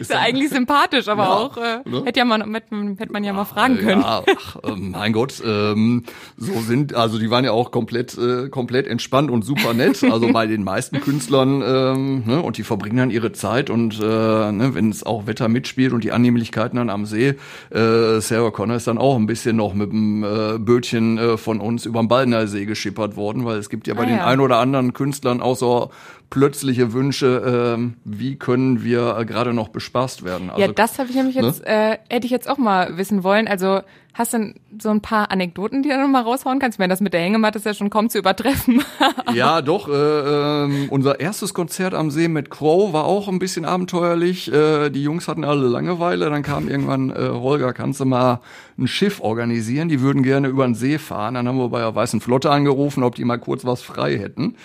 ist 0.00 0.10
ja 0.10 0.20
eigentlich 0.20 0.50
sympathisch, 0.50 1.08
aber 1.08 1.24
ja, 1.24 1.30
auch 1.30 1.56
äh, 1.56 1.78
ne? 1.84 2.02
hätte 2.04 2.18
ja 2.18 2.24
man 2.24 2.54
hätte 2.54 3.12
man 3.12 3.24
ja 3.24 3.32
mal 3.32 3.44
fragen 3.44 3.78
können. 3.78 4.02
Ja, 4.02 4.22
ach, 4.36 4.56
äh, 4.64 4.76
mein 4.76 5.12
Gott, 5.12 5.42
ähm, 5.44 6.04
so 6.36 6.60
sind 6.60 6.94
also 6.94 7.18
die 7.18 7.30
waren 7.30 7.44
ja 7.44 7.52
auch 7.52 7.70
komplett 7.70 8.16
äh, 8.18 8.48
komplett 8.48 8.86
entspannt 8.86 9.30
und 9.30 9.44
super 9.44 9.74
nett. 9.74 10.02
Also 10.16 10.32
bei 10.32 10.46
den 10.46 10.64
meisten 10.64 11.00
Künstlern 11.00 11.62
ähm, 11.66 12.22
ne, 12.26 12.42
und 12.42 12.58
die 12.58 12.62
verbringen 12.62 12.96
dann 12.96 13.10
ihre 13.10 13.32
Zeit 13.32 13.70
und 13.70 13.98
äh, 14.00 14.02
ne, 14.02 14.70
wenn 14.74 14.90
es 14.90 15.04
auch 15.04 15.26
Wetter 15.26 15.48
mitspielt 15.48 15.92
und 15.92 16.04
die 16.04 16.12
Annehmlichkeiten 16.12 16.76
dann 16.76 16.90
am 16.90 17.06
See, 17.06 17.34
äh, 17.70 18.20
Sarah 18.20 18.50
Connor 18.50 18.76
ist 18.76 18.86
dann 18.86 18.98
auch 18.98 19.16
ein 19.16 19.26
bisschen 19.26 19.56
noch 19.56 19.74
mit 19.74 19.90
dem 19.90 20.24
äh, 20.24 20.58
Bötchen 20.58 21.18
äh, 21.18 21.36
von 21.36 21.60
uns 21.60 21.86
über 21.86 22.00
den 22.00 22.08
Ballner 22.08 22.46
See 22.46 22.66
geschippert 22.66 23.16
worden, 23.16 23.44
weil 23.44 23.58
es 23.58 23.68
gibt 23.68 23.86
ja 23.86 23.94
bei 23.94 24.02
ah, 24.02 24.06
den 24.06 24.16
ja. 24.16 24.26
ein 24.26 24.40
oder 24.40 24.58
anderen 24.58 24.92
Künstlern 24.92 25.40
auch 25.40 25.56
so 25.56 25.90
plötzliche 26.30 26.92
Wünsche, 26.92 27.76
äh, 27.78 27.92
wie 28.04 28.36
können 28.36 28.82
wir 28.82 29.16
äh, 29.18 29.24
gerade 29.24 29.52
noch 29.52 29.68
bespaßt 29.68 30.24
werden. 30.24 30.50
Also, 30.50 30.62
ja, 30.62 30.68
das 30.68 30.98
habe 30.98 31.08
ich 31.10 31.16
nämlich 31.16 31.36
ne? 31.36 31.46
jetzt, 31.46 31.64
äh, 31.64 31.98
hätte 32.08 32.26
ich 32.26 32.30
jetzt 32.30 32.48
auch 32.48 32.58
mal 32.58 32.96
wissen 32.96 33.22
wollen. 33.22 33.48
Also 33.48 33.80
Hast 34.16 34.32
du 34.32 34.54
so 34.82 34.88
ein 34.88 35.00
paar 35.00 35.30
Anekdoten, 35.30 35.82
die 35.82 35.90
du 35.90 35.98
noch 35.98 36.08
mal 36.08 36.22
raushauen 36.22 36.58
kannst? 36.58 36.76
Ich 36.76 36.78
meine, 36.78 36.92
das 36.92 37.02
mit 37.02 37.12
der 37.12 37.20
Hängematte 37.20 37.58
ist 37.58 37.66
ja 37.66 37.74
schon 37.74 37.90
kaum 37.90 38.08
zu 38.08 38.18
übertreffen. 38.18 38.82
ja, 39.34 39.60
doch. 39.60 39.88
Äh, 39.88 39.92
äh, 39.92 40.88
unser 40.88 41.20
erstes 41.20 41.52
Konzert 41.52 41.92
am 41.92 42.10
See 42.10 42.28
mit 42.28 42.48
Crow 42.48 42.94
war 42.94 43.04
auch 43.04 43.28
ein 43.28 43.38
bisschen 43.38 43.66
abenteuerlich. 43.66 44.50
Äh, 44.50 44.88
die 44.88 45.02
Jungs 45.02 45.28
hatten 45.28 45.44
alle 45.44 45.68
Langeweile. 45.68 46.30
Dann 46.30 46.42
kam 46.42 46.68
irgendwann, 46.68 47.10
äh, 47.10 47.28
Holger, 47.30 47.74
kannst 47.74 48.00
du 48.00 48.06
mal 48.06 48.40
ein 48.78 48.88
Schiff 48.88 49.20
organisieren? 49.20 49.90
Die 49.90 50.00
würden 50.00 50.22
gerne 50.22 50.48
über 50.48 50.64
den 50.64 50.74
See 50.74 50.98
fahren. 50.98 51.34
Dann 51.34 51.46
haben 51.46 51.58
wir 51.58 51.68
bei 51.68 51.80
der 51.80 51.94
Weißen 51.94 52.22
Flotte 52.22 52.50
angerufen, 52.50 53.02
ob 53.02 53.14
die 53.14 53.24
mal 53.24 53.38
kurz 53.38 53.66
was 53.66 53.82
frei 53.82 54.16
hätten. 54.16 54.56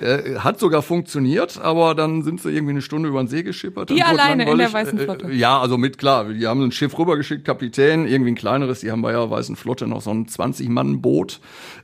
Äh, 0.00 0.36
hat 0.40 0.60
sogar 0.60 0.82
funktioniert, 0.82 1.58
aber 1.60 1.94
dann 1.94 2.22
sind 2.22 2.42
sie 2.42 2.50
irgendwie 2.50 2.72
eine 2.72 2.82
Stunde 2.82 3.08
über 3.08 3.22
den 3.22 3.28
See 3.28 3.42
geschippert. 3.42 3.88
Die 3.88 4.02
alleine 4.02 4.50
in 4.50 4.58
der 4.58 4.72
Weißen 4.72 4.98
äh, 4.98 5.04
Flotte? 5.04 5.32
ja, 5.32 5.58
also 5.58 5.78
mit, 5.78 5.96
klar, 5.96 6.26
die 6.26 6.46
haben 6.46 6.62
ein 6.62 6.72
Schiff 6.72 6.98
rübergeschickt, 6.98 7.44
Kapitän, 7.44 8.06
irgendwie 8.06 8.32
ein 8.32 8.36
kleineres, 8.36 8.80
die 8.80 8.90
haben 8.90 8.98
haben 8.98 9.02
bei 9.02 9.12
der 9.12 9.30
Weißen 9.30 9.56
Flotte 9.58 9.86
noch 9.86 10.00
so 10.00 10.10
ein 10.10 10.26
20-Mann-Boot. 10.26 11.40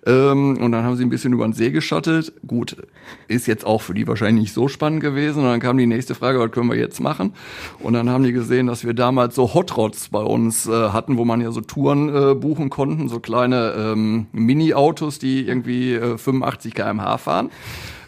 Ähm, 0.07 0.57
und 0.59 0.73
dann 0.73 0.85
haben 0.85 0.97
sie 0.97 1.05
ein 1.05 1.11
bisschen 1.11 1.33
über 1.33 1.45
den 1.45 1.53
See 1.53 1.71
geschattet. 1.71 2.33
Gut, 2.47 2.77
ist 3.29 3.47
jetzt 3.47 3.67
auch 3.67 3.83
für 3.83 3.95
die 3.95 4.07
wahrscheinlich 4.07 4.45
nicht 4.45 4.55
so 4.55 4.69
spannend 4.69 5.01
gewesen. 5.01 5.41
Und 5.41 5.47
dann 5.47 5.61
kam 5.61 5.77
die 5.77 5.87
nächste 5.87 6.15
Frage, 6.15 6.39
was 6.39 6.51
können 6.51 6.71
wir 6.71 6.79
jetzt 6.79 7.01
machen? 7.01 7.35
Und 7.81 7.93
dann 7.93 8.09
haben 8.09 8.25
die 8.25 8.33
gesehen, 8.33 8.67
dass 8.67 8.85
wir 8.85 8.95
damals 8.95 9.35
so 9.35 9.55
Hot 9.55 9.77
Rods 9.77 10.09
bei 10.09 10.23
uns 10.23 10.67
äh, 10.67 10.73
hatten, 10.91 11.19
wo 11.19 11.25
man 11.25 11.41
ja 11.41 11.51
so 11.53 11.61
Touren 11.61 12.09
äh, 12.15 12.35
buchen 12.35 12.71
konnten, 12.71 13.09
so 13.09 13.21
kleine 13.21 13.75
ähm, 13.77 14.27
Mini-Autos, 14.33 15.19
die 15.19 15.47
irgendwie 15.47 15.95
äh, 15.95 16.17
85 16.17 16.75
km/h 16.75 17.19
fahren. 17.19 17.51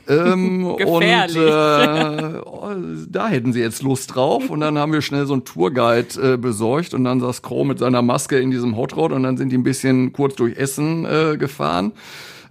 Ähm, 0.09 0.65
und 0.65 1.03
äh, 1.03 2.41
oh, 2.45 2.69
da 3.09 3.29
hätten 3.29 3.53
sie 3.53 3.61
jetzt 3.61 3.83
Lust 3.83 4.15
drauf. 4.15 4.51
Und 4.51 4.61
dann 4.61 4.79
haben 4.79 4.93
wir 4.93 5.03
schnell 5.03 5.27
so 5.27 5.35
einen 5.35 5.45
Tourguide 5.45 6.35
äh, 6.35 6.37
besorgt 6.37 6.95
und 6.95 7.05
dann 7.05 7.21
saß 7.21 7.43
Crow 7.43 7.67
mit 7.67 7.79
seiner 7.79 8.03
Maske 8.03 8.39
in 8.39 8.51
diesem 8.51 8.77
Hot 8.77 8.97
Rod 8.97 9.13
und 9.13 9.23
dann 9.23 9.37
sind 9.37 9.51
die 9.51 9.59
ein 9.59 9.65
bisschen 9.65 10.13
kurz 10.13 10.37
durch 10.37 10.57
Essen 10.57 11.05
äh, 11.05 11.37
gefahren. 11.37 11.93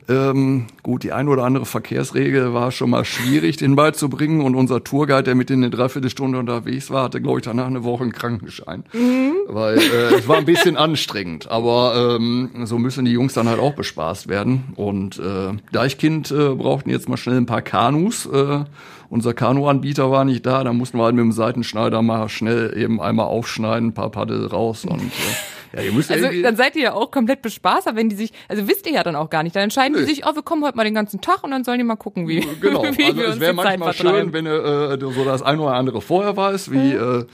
Ähm, 0.07 0.67
gut, 0.83 1.03
die 1.03 1.11
ein 1.11 1.27
oder 1.27 1.43
andere 1.43 1.65
Verkehrsregel 1.65 2.53
war 2.53 2.71
schon 2.71 2.91
mal 2.91 3.05
schwierig, 3.05 3.57
den 3.57 3.75
beizubringen. 3.75 4.41
Und 4.41 4.55
unser 4.55 4.83
Tourguide, 4.83 5.23
der 5.23 5.35
mit 5.35 5.49
in 5.49 5.63
eine 5.63 5.71
Dreiviertelstunde 5.71 6.37
unterwegs 6.37 6.91
war, 6.91 7.03
hatte, 7.03 7.21
glaube 7.21 7.39
ich, 7.39 7.45
danach 7.45 7.65
eine 7.65 7.83
Woche 7.83 8.03
einen 8.03 8.13
Krankenschein. 8.13 8.83
Mhm. 8.93 9.33
Weil 9.47 9.77
äh, 9.77 10.15
es 10.15 10.27
war 10.27 10.37
ein 10.37 10.45
bisschen 10.45 10.77
anstrengend. 10.77 11.49
Aber 11.49 12.17
ähm, 12.17 12.49
so 12.65 12.77
müssen 12.77 13.05
die 13.05 13.11
Jungs 13.11 13.33
dann 13.33 13.49
halt 13.49 13.59
auch 13.59 13.73
bespaßt 13.73 14.27
werden. 14.27 14.65
Und 14.75 15.17
äh, 15.17 15.53
Deichkind 15.71 16.31
äh, 16.31 16.49
brauchten 16.49 16.89
jetzt 16.89 17.09
mal 17.09 17.17
schnell 17.17 17.37
ein 17.37 17.47
paar 17.47 17.63
Kanus. 17.63 18.27
Äh, 18.27 18.65
unser 19.09 19.33
Kanuanbieter 19.33 20.11
war 20.11 20.25
nicht 20.25 20.45
da, 20.45 20.63
da 20.63 20.73
mussten 20.73 20.97
wir 20.97 21.03
halt 21.05 21.15
mit 21.15 21.23
dem 21.23 21.31
Seitenschneider 21.31 22.01
mal 22.01 22.27
schnell 22.27 22.75
eben 22.75 22.99
einmal 22.99 23.27
aufschneiden, 23.27 23.89
ein 23.89 23.93
paar 23.93 24.09
Paddel 24.09 24.47
raus 24.47 24.83
und 24.83 24.99
äh, 24.99 25.54
ja, 25.75 25.81
ihr 25.81 25.91
müsst 25.91 26.11
also 26.11 26.27
dann 26.41 26.55
seid 26.55 26.75
ihr 26.75 26.83
ja 26.83 26.93
auch 26.93 27.11
komplett 27.11 27.41
bespaßt, 27.41 27.87
aber 27.87 27.97
wenn 27.97 28.09
die 28.09 28.15
sich, 28.15 28.31
also 28.47 28.67
wisst 28.67 28.87
ihr 28.87 28.93
ja 28.93 29.03
dann 29.03 29.15
auch 29.15 29.29
gar 29.29 29.43
nicht, 29.43 29.55
dann 29.55 29.63
entscheiden 29.63 29.93
Nö. 29.93 29.99
die 29.99 30.05
sich, 30.05 30.25
oh, 30.25 30.33
wir 30.35 30.43
kommen 30.43 30.63
heute 30.63 30.77
mal 30.77 30.83
den 30.83 30.93
ganzen 30.93 31.21
Tag 31.21 31.43
und 31.43 31.51
dann 31.51 31.63
sollen 31.63 31.79
die 31.79 31.83
mal 31.83 31.95
gucken, 31.95 32.27
wie, 32.27 32.45
genau. 32.61 32.83
wie 32.97 33.05
also 33.05 33.17
wir 33.17 33.27
es 33.29 33.39
wäre 33.39 33.53
manchmal 33.53 33.93
schön, 33.93 34.33
wenn 34.33 34.45
ihr 34.45 34.91
äh, 34.91 34.99
so 34.99 35.25
das 35.25 35.41
ein 35.41 35.59
oder 35.59 35.73
andere 35.73 36.01
vorher 36.01 36.37
weiß, 36.37 36.71
wie 36.71 36.93
äh, 36.93 37.25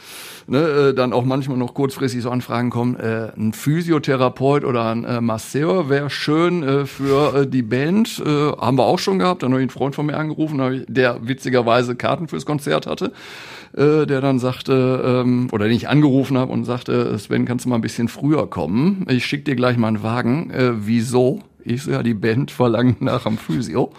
ne, 0.48 0.60
äh, 0.60 0.94
dann 0.94 1.14
auch 1.14 1.24
manchmal 1.24 1.58
noch 1.58 1.74
kurzfristig 1.74 2.22
so 2.22 2.30
Anfragen 2.30 2.70
kommen, 2.70 2.96
äh, 2.96 3.32
ein 3.36 3.54
Physiotherapeut 3.54 4.64
oder 4.64 4.86
ein 4.92 5.06
äh, 5.06 5.22
Masseur 5.22 5.90
wäre 5.90 6.10
schön 6.10 6.64
äh, 6.64 6.86
für 6.86 7.42
äh, 7.42 7.48
die 7.48 7.64
Band, 7.64 8.22
äh, 8.26 8.30
haben 8.30 8.78
wir 8.78 8.86
auch 8.86 9.00
schon 9.00 9.20
gehabt, 9.20 9.44
dann 9.44 9.52
habe 9.52 9.62
ich 9.62 9.66
einen 9.66 9.70
Freund 9.70 9.96
von 9.96 10.06
mir 10.06 10.18
angerufen, 10.18 10.86
der 10.88 11.20
witzigerweise 11.22 11.96
Karten 11.96 12.28
fürs 12.28 12.46
Konzert 12.46 12.88
hatte 12.88 13.12
äh, 13.74 14.06
der 14.06 14.22
dann 14.22 14.40
sagte, 14.40 15.24
ähm, 15.24 15.48
oder 15.52 15.66
den 15.66 15.76
ich 15.76 15.90
angerufen 15.90 16.38
habe 16.38 16.52
und 16.52 16.66
sagte, 16.66 17.18
Sven, 17.18 17.46
kannst 17.46 17.66
du 17.66 17.70
mal 17.70 17.76
ein 17.76 17.82
bisschen 17.82 18.08
früher 18.08 18.50
kommen? 18.50 19.06
Ich 19.10 19.26
schicke 19.26 19.44
dir 19.44 19.56
gleich 19.56 19.78
mal 19.78 19.90
einen 19.90 20.04
Wagen. 20.04 20.50
Äh, 20.52 20.86
wieso? 20.86 21.42
Ich 21.64 21.84
so, 21.84 21.92
ja, 21.92 22.04
die 22.04 22.14
Band 22.14 22.52
verlangt 22.52 23.02
nach 23.02 23.26
am 23.26 23.38
Physio. 23.38 23.92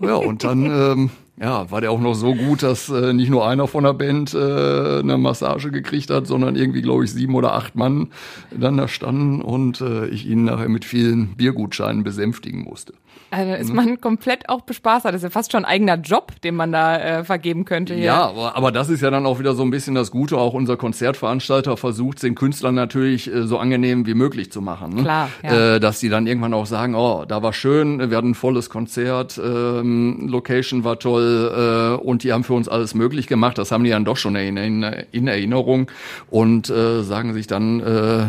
Ja, 0.00 0.14
und 0.14 0.44
dann 0.44 0.64
ähm, 0.64 1.10
ja, 1.40 1.70
war 1.70 1.80
der 1.80 1.92
auch 1.92 2.00
noch 2.00 2.14
so 2.14 2.34
gut, 2.34 2.62
dass 2.62 2.88
äh, 2.88 3.12
nicht 3.12 3.30
nur 3.30 3.46
einer 3.46 3.68
von 3.68 3.84
der 3.84 3.92
Band 3.92 4.34
äh, 4.34 4.98
eine 4.98 5.18
Massage 5.18 5.70
gekriegt 5.70 6.10
hat, 6.10 6.26
sondern 6.26 6.56
irgendwie, 6.56 6.82
glaube 6.82 7.04
ich, 7.04 7.12
sieben 7.12 7.34
oder 7.34 7.54
acht 7.54 7.76
Mann 7.76 8.08
dann 8.50 8.76
da 8.76 8.88
standen 8.88 9.40
und 9.40 9.80
äh, 9.80 10.06
ich 10.06 10.26
ihn 10.26 10.44
nachher 10.44 10.68
mit 10.68 10.84
vielen 10.84 11.36
Biergutscheinen 11.36 12.02
besänftigen 12.02 12.64
musste. 12.64 12.94
Also 13.30 13.52
ist 13.52 13.72
man 13.72 14.00
komplett 14.00 14.48
auch 14.48 14.62
bespaßt. 14.62 15.04
Das 15.04 15.16
ist 15.16 15.22
ja 15.22 15.30
fast 15.30 15.52
schon 15.52 15.64
ein 15.64 15.70
eigener 15.70 15.96
Job, 15.96 16.40
den 16.42 16.54
man 16.54 16.72
da 16.72 16.96
äh, 16.96 17.24
vergeben 17.24 17.64
könnte. 17.64 17.94
Hier. 17.94 18.04
Ja, 18.04 18.28
aber, 18.28 18.56
aber 18.56 18.72
das 18.72 18.88
ist 18.88 19.02
ja 19.02 19.10
dann 19.10 19.26
auch 19.26 19.38
wieder 19.38 19.54
so 19.54 19.62
ein 19.62 19.70
bisschen 19.70 19.94
das 19.94 20.10
Gute. 20.10 20.38
Auch 20.38 20.54
unser 20.54 20.76
Konzertveranstalter 20.76 21.76
versucht, 21.76 22.22
den 22.22 22.34
Künstlern 22.34 22.74
natürlich 22.74 23.32
äh, 23.32 23.46
so 23.46 23.58
angenehm 23.58 24.06
wie 24.06 24.14
möglich 24.14 24.50
zu 24.50 24.62
machen. 24.62 24.94
Ne? 24.94 25.02
Klar. 25.02 25.28
Ja. 25.42 25.74
Äh, 25.74 25.80
dass 25.80 26.00
die 26.00 26.08
dann 26.08 26.26
irgendwann 26.26 26.54
auch 26.54 26.66
sagen, 26.66 26.94
oh, 26.94 27.24
da 27.26 27.42
war 27.42 27.52
schön, 27.52 28.10
wir 28.10 28.16
hatten 28.16 28.30
ein 28.30 28.34
volles 28.34 28.70
Konzert, 28.70 29.38
ähm, 29.42 30.28
Location 30.28 30.84
war 30.84 30.98
toll 30.98 31.98
äh, 32.00 32.02
und 32.02 32.24
die 32.24 32.32
haben 32.32 32.44
für 32.44 32.54
uns 32.54 32.68
alles 32.68 32.94
möglich 32.94 33.26
gemacht. 33.26 33.58
Das 33.58 33.70
haben 33.72 33.84
die 33.84 33.90
dann 33.90 34.04
doch 34.04 34.16
schon 34.16 34.36
in, 34.36 34.56
in, 34.56 34.82
in 35.12 35.28
Erinnerung 35.28 35.90
und 36.30 36.70
äh, 36.70 37.02
sagen 37.02 37.34
sich 37.34 37.46
dann 37.46 37.80
äh, 37.80 38.26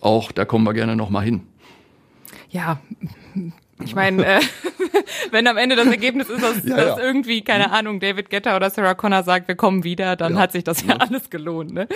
auch, 0.00 0.32
da 0.32 0.44
kommen 0.44 0.64
wir 0.64 0.74
gerne 0.74 0.96
noch 0.96 1.10
mal 1.10 1.20
hin. 1.20 1.42
Ja, 2.50 2.78
ich 3.84 3.94
meine, 3.94 4.24
äh, 4.24 4.40
wenn 5.30 5.46
am 5.46 5.56
Ende 5.56 5.76
das 5.76 5.86
Ergebnis 5.86 6.28
ist, 6.28 6.42
dass, 6.42 6.64
ja, 6.64 6.76
dass 6.76 6.98
irgendwie, 6.98 7.42
keine 7.42 7.68
mhm. 7.68 7.72
Ahnung, 7.72 8.00
David 8.00 8.30
Getter 8.30 8.56
oder 8.56 8.70
Sarah 8.70 8.94
Connor 8.94 9.22
sagt, 9.22 9.48
wir 9.48 9.54
kommen 9.54 9.84
wieder, 9.84 10.16
dann 10.16 10.34
ja. 10.34 10.40
hat 10.40 10.52
sich 10.52 10.64
das 10.64 10.84
ja 10.84 10.96
alles 10.96 11.30
gelohnt. 11.30 11.72
Ne? 11.72 11.88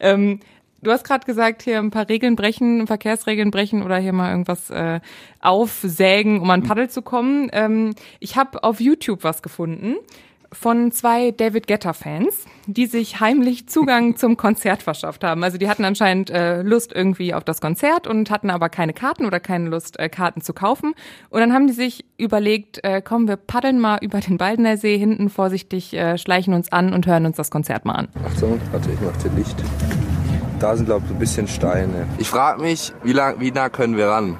Ähm, 0.00 0.40
du 0.82 0.90
hast 0.90 1.04
gerade 1.04 1.24
gesagt, 1.24 1.62
hier 1.62 1.78
ein 1.78 1.90
paar 1.90 2.08
Regeln 2.08 2.36
brechen, 2.36 2.86
Verkehrsregeln 2.86 3.50
brechen 3.50 3.82
oder 3.82 3.98
hier 3.98 4.12
mal 4.12 4.30
irgendwas 4.30 4.70
äh, 4.70 5.00
aufsägen, 5.40 6.40
um 6.40 6.50
an 6.50 6.60
mhm. 6.60 6.64
Paddel 6.64 6.90
zu 6.90 7.02
kommen. 7.02 7.48
Ähm, 7.52 7.94
ich 8.20 8.36
habe 8.36 8.62
auf 8.64 8.80
YouTube 8.80 9.24
was 9.24 9.42
gefunden 9.42 9.96
von 10.52 10.92
zwei 10.92 11.30
David 11.30 11.66
Getter-Fans, 11.66 12.44
die 12.66 12.86
sich 12.86 13.20
heimlich 13.20 13.68
Zugang 13.68 14.16
zum 14.16 14.36
Konzert 14.36 14.82
verschafft 14.82 15.24
haben. 15.24 15.42
Also 15.42 15.58
die 15.58 15.68
hatten 15.68 15.84
anscheinend 15.84 16.30
äh, 16.30 16.62
Lust 16.62 16.92
irgendwie 16.92 17.34
auf 17.34 17.44
das 17.44 17.60
Konzert 17.60 18.06
und 18.06 18.30
hatten 18.30 18.50
aber 18.50 18.68
keine 18.68 18.92
Karten 18.92 19.26
oder 19.26 19.40
keine 19.40 19.68
Lust, 19.68 19.98
äh, 19.98 20.08
Karten 20.08 20.40
zu 20.40 20.52
kaufen. 20.52 20.94
Und 21.30 21.40
dann 21.40 21.52
haben 21.52 21.66
die 21.66 21.72
sich 21.72 22.04
überlegt, 22.18 22.84
äh, 22.84 23.02
komm, 23.02 23.26
wir 23.28 23.36
paddeln 23.36 23.80
mal 23.80 23.98
über 24.02 24.20
den 24.20 24.38
Baldener 24.38 24.76
See 24.76 24.98
hinten 24.98 25.30
vorsichtig, 25.30 25.94
äh, 25.94 26.18
schleichen 26.18 26.54
uns 26.54 26.70
an 26.70 26.92
und 26.92 27.06
hören 27.06 27.26
uns 27.26 27.36
das 27.36 27.50
Konzert 27.50 27.84
mal 27.84 27.94
an. 27.94 28.08
Achtung, 28.24 28.60
warte, 28.70 28.90
ich 28.90 29.00
mach 29.00 29.16
dir 29.22 29.30
Licht. 29.36 29.56
Da 30.62 30.76
sind, 30.76 30.86
glaube 30.86 31.04
ich, 31.06 31.12
ein 31.12 31.18
bisschen 31.18 31.48
Steine. 31.48 32.06
Ich 32.18 32.28
frage 32.28 32.62
mich, 32.62 32.92
wie, 33.02 33.12
lang, 33.12 33.40
wie 33.40 33.50
nah 33.50 33.68
können 33.68 33.96
wir 33.96 34.06
ran? 34.06 34.38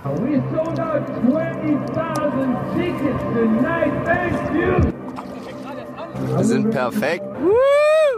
Wir 6.37 6.45
sind 6.45 6.71
perfekt. 6.71 7.25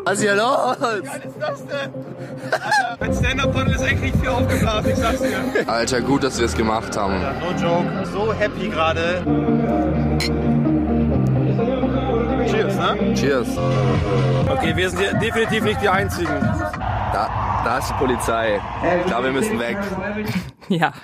Was 0.05 0.18
ist 0.18 0.22
hier 0.22 0.35
los? 0.35 0.77
Was 0.81 0.94
ist 0.98 1.40
das 1.40 1.66
denn? 1.66 1.90
Mein 3.00 3.14
Stand-Up-Paddle 3.14 3.74
ist 3.74 3.83
eigentlich 3.83 4.14
viel 4.14 4.29
aufgeblasen, 4.29 4.90
ich 4.90 4.96
sag's 4.96 5.20
dir. 5.20 5.68
Alter, 5.68 6.00
gut, 6.03 6.22
dass 6.22 6.38
wir 6.38 6.46
es 6.46 6.55
gemacht 6.55 6.96
haben. 6.96 7.20
Ja, 7.20 7.33
no 7.33 7.50
joke. 7.61 8.07
So 8.12 8.33
happy 8.33 8.68
gerade. 8.68 9.22
Cheers, 12.46 12.77
ne? 12.77 13.14
Cheers. 13.14 13.48
Okay, 14.48 14.77
wir 14.77 14.90
sind 14.90 15.00
hier 15.00 15.14
definitiv 15.14 15.64
nicht 15.64 15.81
die 15.83 15.88
Einzigen. 15.88 16.35
Da, 17.12 17.29
da 17.64 17.79
ist 17.79 17.88
die 17.88 17.94
Polizei. 17.94 18.61
Ich 19.00 19.07
glaube, 19.07 19.24
wir 19.24 19.33
müssen 19.33 19.59
weg. 19.59 19.79
Ja, 20.68 20.94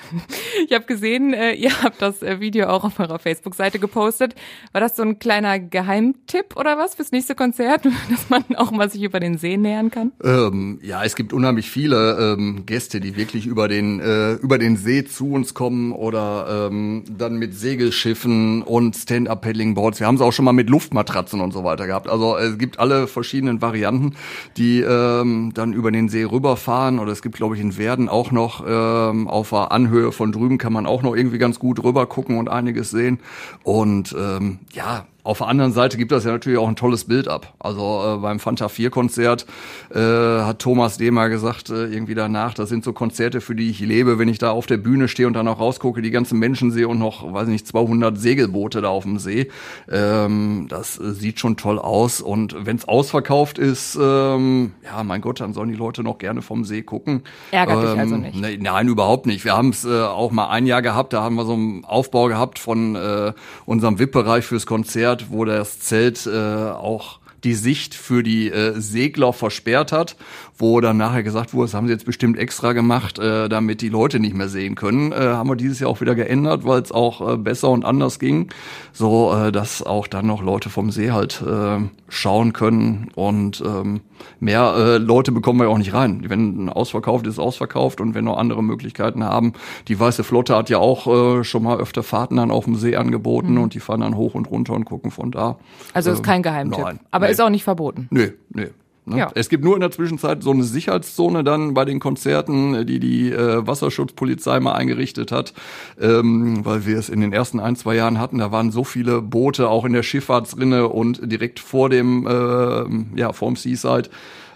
ich 0.66 0.72
habe 0.72 0.86
gesehen, 0.86 1.34
äh, 1.34 1.52
ihr 1.52 1.82
habt 1.82 2.00
das 2.00 2.22
äh, 2.22 2.40
Video 2.40 2.68
auch 2.68 2.84
auf 2.84 2.98
eurer 2.98 3.18
Facebook-Seite 3.18 3.78
gepostet. 3.78 4.34
War 4.72 4.80
das 4.80 4.96
so 4.96 5.02
ein 5.02 5.18
kleiner 5.18 5.58
Geheimtipp 5.58 6.56
oder 6.56 6.78
was 6.78 6.94
fürs 6.94 7.12
nächste 7.12 7.34
Konzert, 7.34 7.84
dass 8.10 8.30
man 8.30 8.44
auch 8.56 8.70
mal 8.70 8.90
sich 8.90 9.02
über 9.02 9.20
den 9.20 9.36
See 9.36 9.56
nähern 9.56 9.90
kann? 9.90 10.12
Ähm, 10.24 10.78
ja, 10.82 11.04
es 11.04 11.14
gibt 11.14 11.32
unheimlich 11.32 11.70
viele 11.70 12.36
ähm, 12.38 12.64
Gäste, 12.64 13.00
die 13.00 13.16
wirklich 13.16 13.46
über 13.46 13.68
den 13.68 14.00
äh, 14.00 14.32
über 14.34 14.58
den 14.58 14.76
See 14.76 15.04
zu 15.04 15.32
uns 15.32 15.52
kommen 15.52 15.92
oder 15.92 16.68
ähm, 16.70 17.04
dann 17.10 17.36
mit 17.36 17.54
Segelschiffen 17.54 18.62
und 18.62 18.96
Stand-up-Paddling-Boards. 18.96 20.00
Wir 20.00 20.06
haben 20.06 20.14
es 20.14 20.22
auch 20.22 20.32
schon 20.32 20.44
mal 20.44 20.52
mit 20.52 20.70
Luftmatratzen 20.70 21.40
und 21.40 21.52
so 21.52 21.64
weiter 21.64 21.86
gehabt. 21.86 22.08
Also 22.08 22.36
es 22.36 22.56
gibt 22.56 22.78
alle 22.78 23.06
verschiedenen 23.06 23.60
Varianten, 23.60 24.14
die 24.56 24.80
ähm, 24.80 25.52
dann 25.54 25.72
über 25.74 25.90
den 25.90 26.08
See 26.08 26.22
rüberfahren. 26.50 26.98
Oder 26.98 27.12
es 27.12 27.22
gibt, 27.22 27.36
glaube 27.36 27.54
ich, 27.54 27.60
in 27.60 27.76
Werden 27.76 28.08
auch 28.08 28.30
noch 28.30 28.64
ähm, 28.66 29.28
auf 29.28 29.50
auf 29.50 29.50
der 29.50 29.72
Anhöhe 29.72 30.12
von 30.12 30.32
drüben 30.32 30.58
kann 30.58 30.72
man 30.72 30.86
auch 30.86 31.02
noch 31.02 31.16
irgendwie 31.16 31.38
ganz 31.38 31.58
gut 31.58 31.82
rüber 31.82 32.06
gucken 32.06 32.38
und 32.38 32.48
einiges 32.48 32.90
sehen. 32.90 33.20
Und 33.62 34.14
ähm, 34.18 34.58
ja, 34.72 35.06
auf 35.30 35.38
der 35.38 35.46
anderen 35.46 35.72
Seite 35.72 35.96
gibt 35.96 36.10
das 36.10 36.24
ja 36.24 36.32
natürlich 36.32 36.58
auch 36.58 36.66
ein 36.66 36.74
tolles 36.74 37.04
Bild 37.04 37.28
ab. 37.28 37.54
Also 37.60 38.16
äh, 38.16 38.18
beim 38.18 38.40
Fanta 38.40 38.68
4 38.68 38.90
Konzert 38.90 39.46
äh, 39.94 40.00
hat 40.00 40.58
Thomas 40.58 40.98
D. 40.98 41.12
mal 41.12 41.30
gesagt, 41.30 41.70
äh, 41.70 41.84
irgendwie 41.86 42.16
danach, 42.16 42.52
das 42.52 42.68
sind 42.68 42.82
so 42.82 42.92
Konzerte, 42.92 43.40
für 43.40 43.54
die 43.54 43.70
ich 43.70 43.78
lebe, 43.78 44.18
wenn 44.18 44.26
ich 44.26 44.38
da 44.38 44.50
auf 44.50 44.66
der 44.66 44.78
Bühne 44.78 45.06
stehe 45.06 45.28
und 45.28 45.34
dann 45.34 45.46
auch 45.46 45.60
rausgucke, 45.60 46.02
die 46.02 46.10
ganzen 46.10 46.40
Menschen 46.40 46.72
sehe 46.72 46.88
und 46.88 46.98
noch, 46.98 47.32
weiß 47.32 47.46
nicht, 47.46 47.64
200 47.64 48.18
Segelboote 48.18 48.80
da 48.80 48.88
auf 48.88 49.04
dem 49.04 49.20
See. 49.20 49.48
Ähm, 49.88 50.66
das 50.68 50.98
äh, 50.98 51.12
sieht 51.12 51.38
schon 51.38 51.56
toll 51.56 51.78
aus 51.78 52.20
und 52.20 52.66
wenn 52.66 52.74
es 52.74 52.88
ausverkauft 52.88 53.58
ist, 53.58 53.96
ähm, 54.02 54.72
ja, 54.84 55.04
mein 55.04 55.20
Gott, 55.20 55.38
dann 55.40 55.54
sollen 55.54 55.68
die 55.68 55.76
Leute 55.76 56.02
noch 56.02 56.18
gerne 56.18 56.42
vom 56.42 56.64
See 56.64 56.82
gucken. 56.82 57.22
Ärgert 57.52 57.76
ähm, 57.76 57.82
dich 57.82 58.00
also 58.00 58.14
ähm, 58.16 58.20
nicht? 58.22 58.34
Ne, 58.34 58.58
nein, 58.58 58.88
überhaupt 58.88 59.26
nicht. 59.26 59.44
Wir 59.44 59.56
haben 59.56 59.68
es 59.68 59.84
äh, 59.84 60.02
auch 60.02 60.32
mal 60.32 60.48
ein 60.48 60.66
Jahr 60.66 60.82
gehabt, 60.82 61.12
da 61.12 61.22
haben 61.22 61.36
wir 61.36 61.44
so 61.44 61.52
einen 61.52 61.84
Aufbau 61.84 62.26
gehabt 62.26 62.58
von 62.58 62.96
äh, 62.96 63.32
unserem 63.64 64.00
VIP-Bereich 64.00 64.44
fürs 64.44 64.66
Konzert 64.66 65.19
Konzert, 65.20 65.26
wo 65.30 65.44
das 65.44 65.80
Zelt 65.80 66.26
äh, 66.26 66.30
auch 66.30 67.18
die 67.44 67.54
Sicht 67.54 67.94
für 67.94 68.22
die 68.22 68.50
äh, 68.50 68.78
Segler 68.78 69.32
versperrt 69.32 69.92
hat, 69.92 70.16
wo 70.60 70.80
dann 70.80 70.96
nachher 70.96 71.22
gesagt 71.22 71.54
wurde, 71.54 71.66
das 71.66 71.74
haben 71.74 71.86
sie 71.86 71.92
jetzt 71.92 72.06
bestimmt 72.06 72.38
extra 72.38 72.72
gemacht, 72.72 73.18
äh, 73.18 73.48
damit 73.48 73.80
die 73.80 73.88
Leute 73.88 74.20
nicht 74.20 74.34
mehr 74.34 74.48
sehen 74.48 74.74
können. 74.74 75.12
Äh, 75.12 75.16
haben 75.16 75.48
wir 75.48 75.56
dieses 75.56 75.80
Jahr 75.80 75.90
auch 75.90 76.00
wieder 76.00 76.14
geändert, 76.14 76.64
weil 76.64 76.80
es 76.82 76.92
auch 76.92 77.34
äh, 77.34 77.36
besser 77.36 77.70
und 77.70 77.84
anders 77.84 78.18
ging, 78.18 78.48
so 78.92 79.32
äh, 79.34 79.52
dass 79.52 79.82
auch 79.82 80.06
dann 80.06 80.26
noch 80.26 80.42
Leute 80.42 80.70
vom 80.70 80.90
See 80.90 81.10
halt 81.10 81.42
äh, 81.42 81.78
schauen 82.08 82.52
können 82.52 83.08
und 83.14 83.62
ähm, 83.64 84.00
mehr 84.38 84.74
äh, 84.76 84.98
Leute 84.98 85.32
bekommen 85.32 85.60
wir 85.60 85.64
ja 85.64 85.70
auch 85.70 85.78
nicht 85.78 85.94
rein. 85.94 86.24
Wenn 86.28 86.68
ausverkauft 86.68 87.26
ist, 87.26 87.38
ausverkauft 87.38 88.00
und 88.00 88.14
wenn 88.14 88.24
noch 88.24 88.36
andere 88.36 88.62
Möglichkeiten 88.62 89.24
haben. 89.24 89.54
Die 89.88 89.98
Weiße 89.98 90.24
Flotte 90.24 90.56
hat 90.56 90.70
ja 90.70 90.78
auch 90.78 91.06
äh, 91.40 91.44
schon 91.44 91.62
mal 91.62 91.78
öfter 91.78 92.02
Fahrten 92.02 92.36
dann 92.36 92.50
auf 92.50 92.64
dem 92.64 92.76
See 92.76 92.96
angeboten 92.96 93.54
mhm. 93.54 93.62
und 93.62 93.74
die 93.74 93.80
fahren 93.80 94.00
dann 94.00 94.16
hoch 94.16 94.34
und 94.34 94.50
runter 94.50 94.74
und 94.74 94.84
gucken 94.84 95.10
von 95.10 95.30
da. 95.30 95.58
Also 95.94 96.10
ist 96.10 96.22
kein 96.22 96.42
Geheimtipp, 96.42 96.84
nein, 96.84 97.00
aber 97.10 97.26
nee. 97.26 97.32
ist 97.32 97.40
auch 97.40 97.50
nicht 97.50 97.64
verboten. 97.64 98.08
Nee, 98.10 98.32
nee. 98.50 98.68
Ne? 99.10 99.18
Ja. 99.18 99.30
Es 99.34 99.48
gibt 99.48 99.64
nur 99.64 99.74
in 99.74 99.80
der 99.80 99.90
Zwischenzeit 99.90 100.42
so 100.42 100.50
eine 100.50 100.64
Sicherheitszone 100.64 101.44
dann 101.44 101.74
bei 101.74 101.84
den 101.84 102.00
Konzerten, 102.00 102.86
die 102.86 103.00
die 103.00 103.30
äh, 103.30 103.66
Wasserschutzpolizei 103.66 104.60
mal 104.60 104.72
eingerichtet 104.72 105.32
hat, 105.32 105.52
ähm, 106.00 106.64
weil 106.64 106.86
wir 106.86 106.98
es 106.98 107.08
in 107.08 107.20
den 107.20 107.32
ersten 107.32 107.60
ein, 107.60 107.76
zwei 107.76 107.96
Jahren 107.96 108.18
hatten. 108.18 108.38
Da 108.38 108.52
waren 108.52 108.70
so 108.70 108.84
viele 108.84 109.20
Boote 109.20 109.68
auch 109.68 109.84
in 109.84 109.92
der 109.92 110.02
Schifffahrtsrinne 110.02 110.88
und 110.88 111.20
direkt 111.30 111.60
vor 111.60 111.90
dem, 111.90 112.26
äh, 112.26 113.18
ja, 113.18 113.32
vorm 113.32 113.56
Seaside 113.56 114.08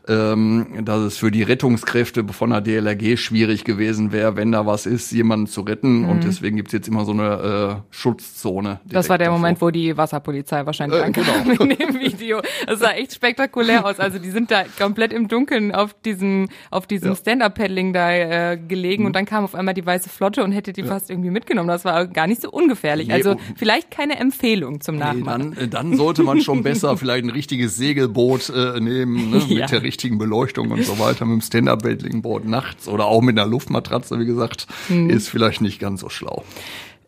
ähm, 0.07 0.85
dass 0.85 1.01
es 1.01 1.17
für 1.17 1.31
die 1.31 1.43
Rettungskräfte 1.43 2.25
von 2.31 2.51
der 2.51 2.61
DLRG 2.61 3.17
schwierig 3.19 3.65
gewesen 3.65 4.13
wäre, 4.13 4.37
wenn 4.37 4.53
da 4.53 4.67
was 4.67 4.87
ist, 4.87 5.11
jemanden 5.13 5.47
zu 5.47 5.63
retten. 5.63 6.03
Mhm. 6.03 6.09
Und 6.09 6.25
deswegen 6.25 6.57
gibt's 6.57 6.73
jetzt 6.73 6.89
immer 6.89 7.05
so 7.05 7.13
eine 7.13 7.83
äh, 7.91 7.95
Schutzzone. 7.95 8.81
Das 8.85 9.09
war 9.09 9.17
der 9.17 9.29
davor. 9.29 9.39
Moment, 9.39 9.61
wo 9.63 9.71
die 9.71 9.97
Wasserpolizei 9.97 10.67
wahrscheinlich 10.67 11.01
äh, 11.01 11.05
ankam 11.05 11.25
genau. 11.45 11.63
in 11.65 11.71
dem 11.71 12.01
Video. 12.01 12.43
Das 12.67 12.81
sah 12.81 12.93
echt 12.93 13.15
spektakulär 13.15 13.87
aus. 13.87 13.99
Also 13.99 14.19
die 14.19 14.31
sind 14.31 14.51
da 14.51 14.65
komplett 14.79 15.13
im 15.13 15.29
Dunkeln 15.29 15.75
auf 15.75 15.95
diesem, 15.95 16.49
auf 16.71 16.87
diesem 16.87 17.11
ja. 17.11 17.17
Stand-Up-Paddling 17.17 17.93
da 17.95 18.13
äh, 18.13 18.59
gelegen 18.59 19.05
mhm. 19.05 19.07
und 19.07 19.17
dann 19.17 19.25
kam 19.25 19.45
auf 19.45 19.55
einmal 19.55 19.75
die 19.75 19.87
Weiße 19.87 20.11
Flotte 20.11 20.45
und 20.45 20.53
hätte 20.53 20.75
die 20.75 20.83
ja. 20.83 20.87
fast 20.87 21.09
irgendwie 21.09 21.31
mitgenommen. 21.31 21.69
Das 21.69 21.85
war 21.87 22.07
gar 22.07 22.27
nicht 22.27 22.43
so 22.43 22.51
ungefährlich. 22.51 23.09
Nee, 23.09 23.15
also 23.15 23.37
vielleicht 23.57 23.91
keine 23.91 24.19
Empfehlung 24.19 24.83
zum 24.83 24.97
Nachmachen. 24.97 25.51
Nee, 25.51 25.55
dann, 25.57 25.65
äh, 25.65 25.69
dann 25.69 25.97
sollte 25.97 26.23
man 26.23 26.43
schon 26.43 26.63
besser 26.63 26.97
vielleicht 26.99 27.25
ein 27.25 27.31
richtiges 27.31 27.77
Segelboot 27.77 28.51
äh, 28.51 28.81
nehmen, 28.81 29.31
ne, 29.31 29.39
ja. 29.49 29.63
mit 29.63 29.71
der 29.71 29.83
richtigen 29.83 29.94
Beleuchtung 30.19 30.71
und 30.71 30.85
so 30.85 30.99
weiter, 30.99 31.25
mit 31.25 31.35
dem 31.35 31.41
Stand-Up-Paddling-Board 31.41 32.47
nachts 32.47 32.89
oder 32.89 33.07
auch 33.07 33.23
mit 33.23 33.39
einer 33.39 33.49
Luftmatratze, 33.49 34.19
wie 34.19 34.27
gesagt, 34.27 34.67
mhm. 34.89 35.11
ist 35.11 35.29
vielleicht 35.29 35.61
nicht 35.61 35.81
ganz 35.81 36.01
so 36.01 36.09
schlau. 36.09 36.45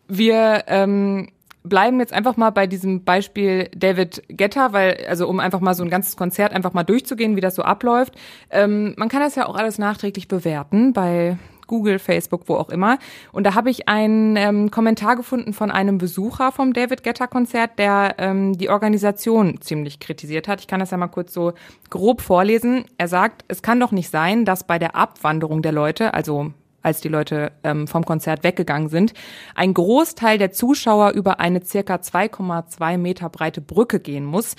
Wir 0.07 0.63
ähm, 0.67 1.29
bleiben 1.63 1.99
jetzt 1.99 2.13
einfach 2.13 2.37
mal 2.37 2.49
bei 2.49 2.67
diesem 2.67 3.03
Beispiel 3.03 3.69
David 3.75 4.23
Getter, 4.29 4.73
weil, 4.73 5.05
also 5.07 5.27
um 5.27 5.39
einfach 5.39 5.59
mal 5.59 5.73
so 5.73 5.83
ein 5.83 5.89
ganzes 5.89 6.15
Konzert 6.15 6.53
einfach 6.53 6.73
mal 6.73 6.83
durchzugehen, 6.83 7.35
wie 7.35 7.41
das 7.41 7.55
so 7.55 7.63
abläuft. 7.63 8.13
Ähm, 8.49 8.93
man 8.97 9.09
kann 9.09 9.21
das 9.21 9.35
ja 9.35 9.45
auch 9.45 9.55
alles 9.55 9.77
nachträglich 9.77 10.27
bewerten 10.27 10.93
bei 10.93 11.37
Google, 11.67 11.99
Facebook, 11.99 12.43
wo 12.47 12.55
auch 12.55 12.69
immer. 12.69 12.97
Und 13.31 13.45
da 13.45 13.55
habe 13.55 13.69
ich 13.69 13.87
einen 13.87 14.35
ähm, 14.35 14.71
Kommentar 14.71 15.15
gefunden 15.15 15.53
von 15.53 15.71
einem 15.71 15.97
Besucher 15.97 16.51
vom 16.51 16.73
David 16.73 17.03
Getter 17.03 17.27
Konzert, 17.27 17.77
der 17.77 18.15
ähm, 18.17 18.57
die 18.57 18.69
Organisation 18.69 19.61
ziemlich 19.61 19.99
kritisiert 19.99 20.47
hat. 20.47 20.61
Ich 20.61 20.67
kann 20.67 20.79
das 20.79 20.91
ja 20.91 20.97
mal 20.97 21.07
kurz 21.07 21.33
so 21.33 21.53
grob 21.89 22.21
vorlesen. 22.21 22.85
Er 22.97 23.07
sagt, 23.07 23.45
es 23.47 23.61
kann 23.61 23.79
doch 23.79 23.91
nicht 23.91 24.09
sein, 24.09 24.45
dass 24.45 24.65
bei 24.65 24.79
der 24.79 24.95
Abwanderung 24.95 25.61
der 25.61 25.71
Leute, 25.71 26.13
also 26.13 26.51
als 26.81 27.01
die 27.01 27.09
Leute 27.09 27.51
ähm, 27.63 27.87
vom 27.87 28.05
Konzert 28.05 28.43
weggegangen 28.43 28.89
sind, 28.89 29.13
ein 29.55 29.73
Großteil 29.73 30.37
der 30.37 30.51
Zuschauer 30.51 31.11
über 31.11 31.39
eine 31.39 31.63
circa 31.63 31.95
2,2 31.95 32.97
Meter 32.97 33.29
breite 33.29 33.61
Brücke 33.61 33.99
gehen 33.99 34.25
muss 34.25 34.55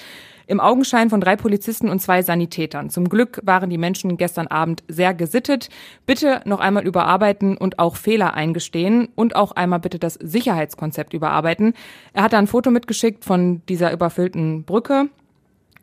im 0.49 0.61
Augenschein 0.61 1.11
von 1.11 1.21
drei 1.21 1.37
Polizisten 1.37 1.89
und 1.89 2.01
zwei 2.01 2.23
Sanitätern. 2.23 2.89
Zum 2.89 3.09
Glück 3.09 3.41
waren 3.45 3.69
die 3.69 3.79
Menschen 3.79 4.17
gestern 4.17 4.47
Abend 4.47 4.83
sehr 4.89 5.13
gesittet. 5.13 5.69
Bitte 6.07 6.41
noch 6.47 6.59
einmal 6.59 6.87
überarbeiten 6.87 7.57
und 7.57 7.79
auch 7.79 7.97
Fehler 7.97 8.35
eingestehen 8.35 9.09
und 9.15 9.37
auch 9.37 9.53
einmal 9.53 9.79
bitte 9.79 9.99
das 9.99 10.15
Sicherheitskonzept 10.15 11.13
überarbeiten. 11.13 11.75
Er 12.15 12.23
hat 12.23 12.33
da 12.33 12.39
ein 12.39 12.47
Foto 12.47 12.71
mitgeschickt 12.71 13.25
von 13.25 13.61
dieser 13.69 13.93
überfüllten 13.93 14.65
Brücke. 14.65 15.11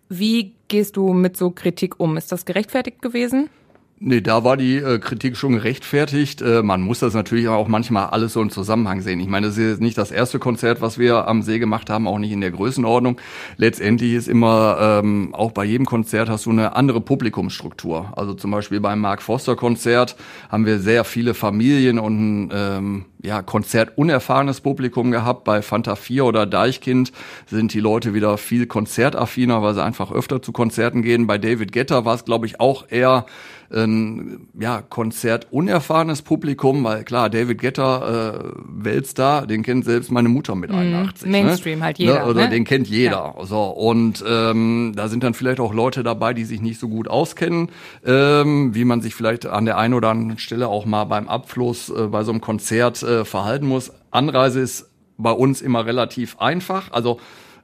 Wie 0.09 0.53
gehst 0.67 0.97
du 0.97 1.13
mit 1.13 1.37
so 1.37 1.51
Kritik 1.51 1.99
um? 1.99 2.17
Ist 2.17 2.31
das 2.31 2.45
gerechtfertigt 2.45 3.03
gewesen? 3.03 3.49
Nee, 3.97 4.19
da 4.19 4.43
war 4.43 4.57
die 4.57 4.75
äh, 4.75 4.99
Kritik 4.99 5.37
schon 5.37 5.53
gerechtfertigt. 5.53 6.41
Äh, 6.41 6.63
man 6.63 6.81
muss 6.81 6.99
das 6.99 7.13
natürlich 7.13 7.47
auch 7.47 7.69
manchmal 7.69 8.07
alles 8.07 8.33
so 8.33 8.41
im 8.41 8.49
Zusammenhang 8.49 8.99
sehen. 8.99 9.21
Ich 9.21 9.29
meine, 9.29 9.47
das 9.47 9.57
ist 9.57 9.79
nicht 9.79 9.97
das 9.97 10.11
erste 10.11 10.37
Konzert, 10.37 10.81
was 10.81 10.97
wir 10.97 11.29
am 11.29 11.41
See 11.41 11.59
gemacht 11.59 11.89
haben, 11.89 12.05
auch 12.05 12.19
nicht 12.19 12.33
in 12.33 12.41
der 12.41 12.51
Größenordnung. 12.51 13.21
Letztendlich 13.55 14.11
ist 14.11 14.27
immer, 14.27 14.77
ähm, 15.01 15.33
auch 15.33 15.53
bei 15.53 15.63
jedem 15.63 15.85
Konzert 15.85 16.27
hast 16.27 16.45
du 16.45 16.49
eine 16.49 16.75
andere 16.75 16.99
Publikumsstruktur. 16.99 18.11
Also 18.17 18.33
zum 18.33 18.51
Beispiel 18.51 18.81
beim 18.81 18.99
Mark 18.99 19.21
Foster 19.21 19.55
Konzert 19.55 20.17
haben 20.49 20.65
wir 20.65 20.79
sehr 20.79 21.05
viele 21.05 21.33
Familien 21.33 21.97
und 21.97 22.49
ähm, 22.53 23.05
ja, 23.23 23.41
konzertunerfahrenes 23.41 24.59
Publikum 24.59 25.11
gehabt. 25.11 25.45
Bei 25.45 25.61
Fanta 25.61 25.95
4 25.95 26.25
oder 26.25 26.45
Deichkind 26.45 27.13
sind 27.47 27.73
die 27.73 27.79
Leute 27.79 28.13
wieder 28.13 28.37
viel 28.37 28.67
konzertaffiner, 28.67 29.61
weil 29.61 29.73
sie 29.73 29.83
einfach 29.83 30.11
öfter 30.11 30.41
zu 30.41 30.51
Konzerten 30.51 31.01
gehen. 31.01 31.27
Bei 31.27 31.37
David 31.37 31.71
Getter 31.71 32.03
war 32.03 32.15
es, 32.15 32.25
glaube 32.25 32.45
ich, 32.45 32.59
auch 32.59 32.85
eher 32.89 33.25
ein 33.71 34.47
ja, 34.59 34.81
konzertunerfahrenes 34.81 36.21
Publikum, 36.21 36.83
weil 36.83 37.03
klar, 37.03 37.29
David 37.29 37.59
Getter, 37.59 38.35
äh, 38.35 38.53
Weltstar, 38.65 39.47
den 39.47 39.63
kennt 39.63 39.85
selbst 39.85 40.11
meine 40.11 40.29
Mutter 40.29 40.55
mit 40.55 40.71
81. 40.71 41.27
Mm, 41.27 41.31
Mainstream 41.31 41.79
ne? 41.79 41.85
halt 41.85 41.97
jeder. 41.97 42.19
Ne? 42.19 42.25
Oder 42.25 42.43
ne? 42.43 42.49
den 42.49 42.63
kennt 42.63 42.87
jeder. 42.87 43.35
Ja. 43.37 43.45
So, 43.45 43.63
und 43.63 44.23
ähm, 44.27 44.93
da 44.95 45.07
sind 45.07 45.23
dann 45.23 45.33
vielleicht 45.33 45.59
auch 45.59 45.73
Leute 45.73 46.03
dabei, 46.03 46.33
die 46.33 46.45
sich 46.45 46.61
nicht 46.61 46.79
so 46.79 46.87
gut 46.87 47.07
auskennen, 47.07 47.69
ähm, 48.05 48.75
wie 48.75 48.85
man 48.85 49.01
sich 49.01 49.15
vielleicht 49.15 49.45
an 49.45 49.65
der 49.65 49.77
einen 49.77 49.93
oder 49.93 50.09
anderen 50.09 50.39
Stelle 50.39 50.67
auch 50.67 50.85
mal 50.85 51.05
beim 51.05 51.27
Abfluss 51.27 51.89
äh, 51.89 52.07
bei 52.07 52.23
so 52.23 52.31
einem 52.31 52.41
Konzert 52.41 53.01
äh, 53.03 53.25
verhalten 53.25 53.67
muss. 53.67 53.91
Anreise 54.11 54.59
ist 54.59 54.89
bei 55.17 55.31
uns 55.31 55.61
immer 55.61 55.85
relativ 55.85 56.39
einfach. 56.39 56.91
Also 56.91 57.19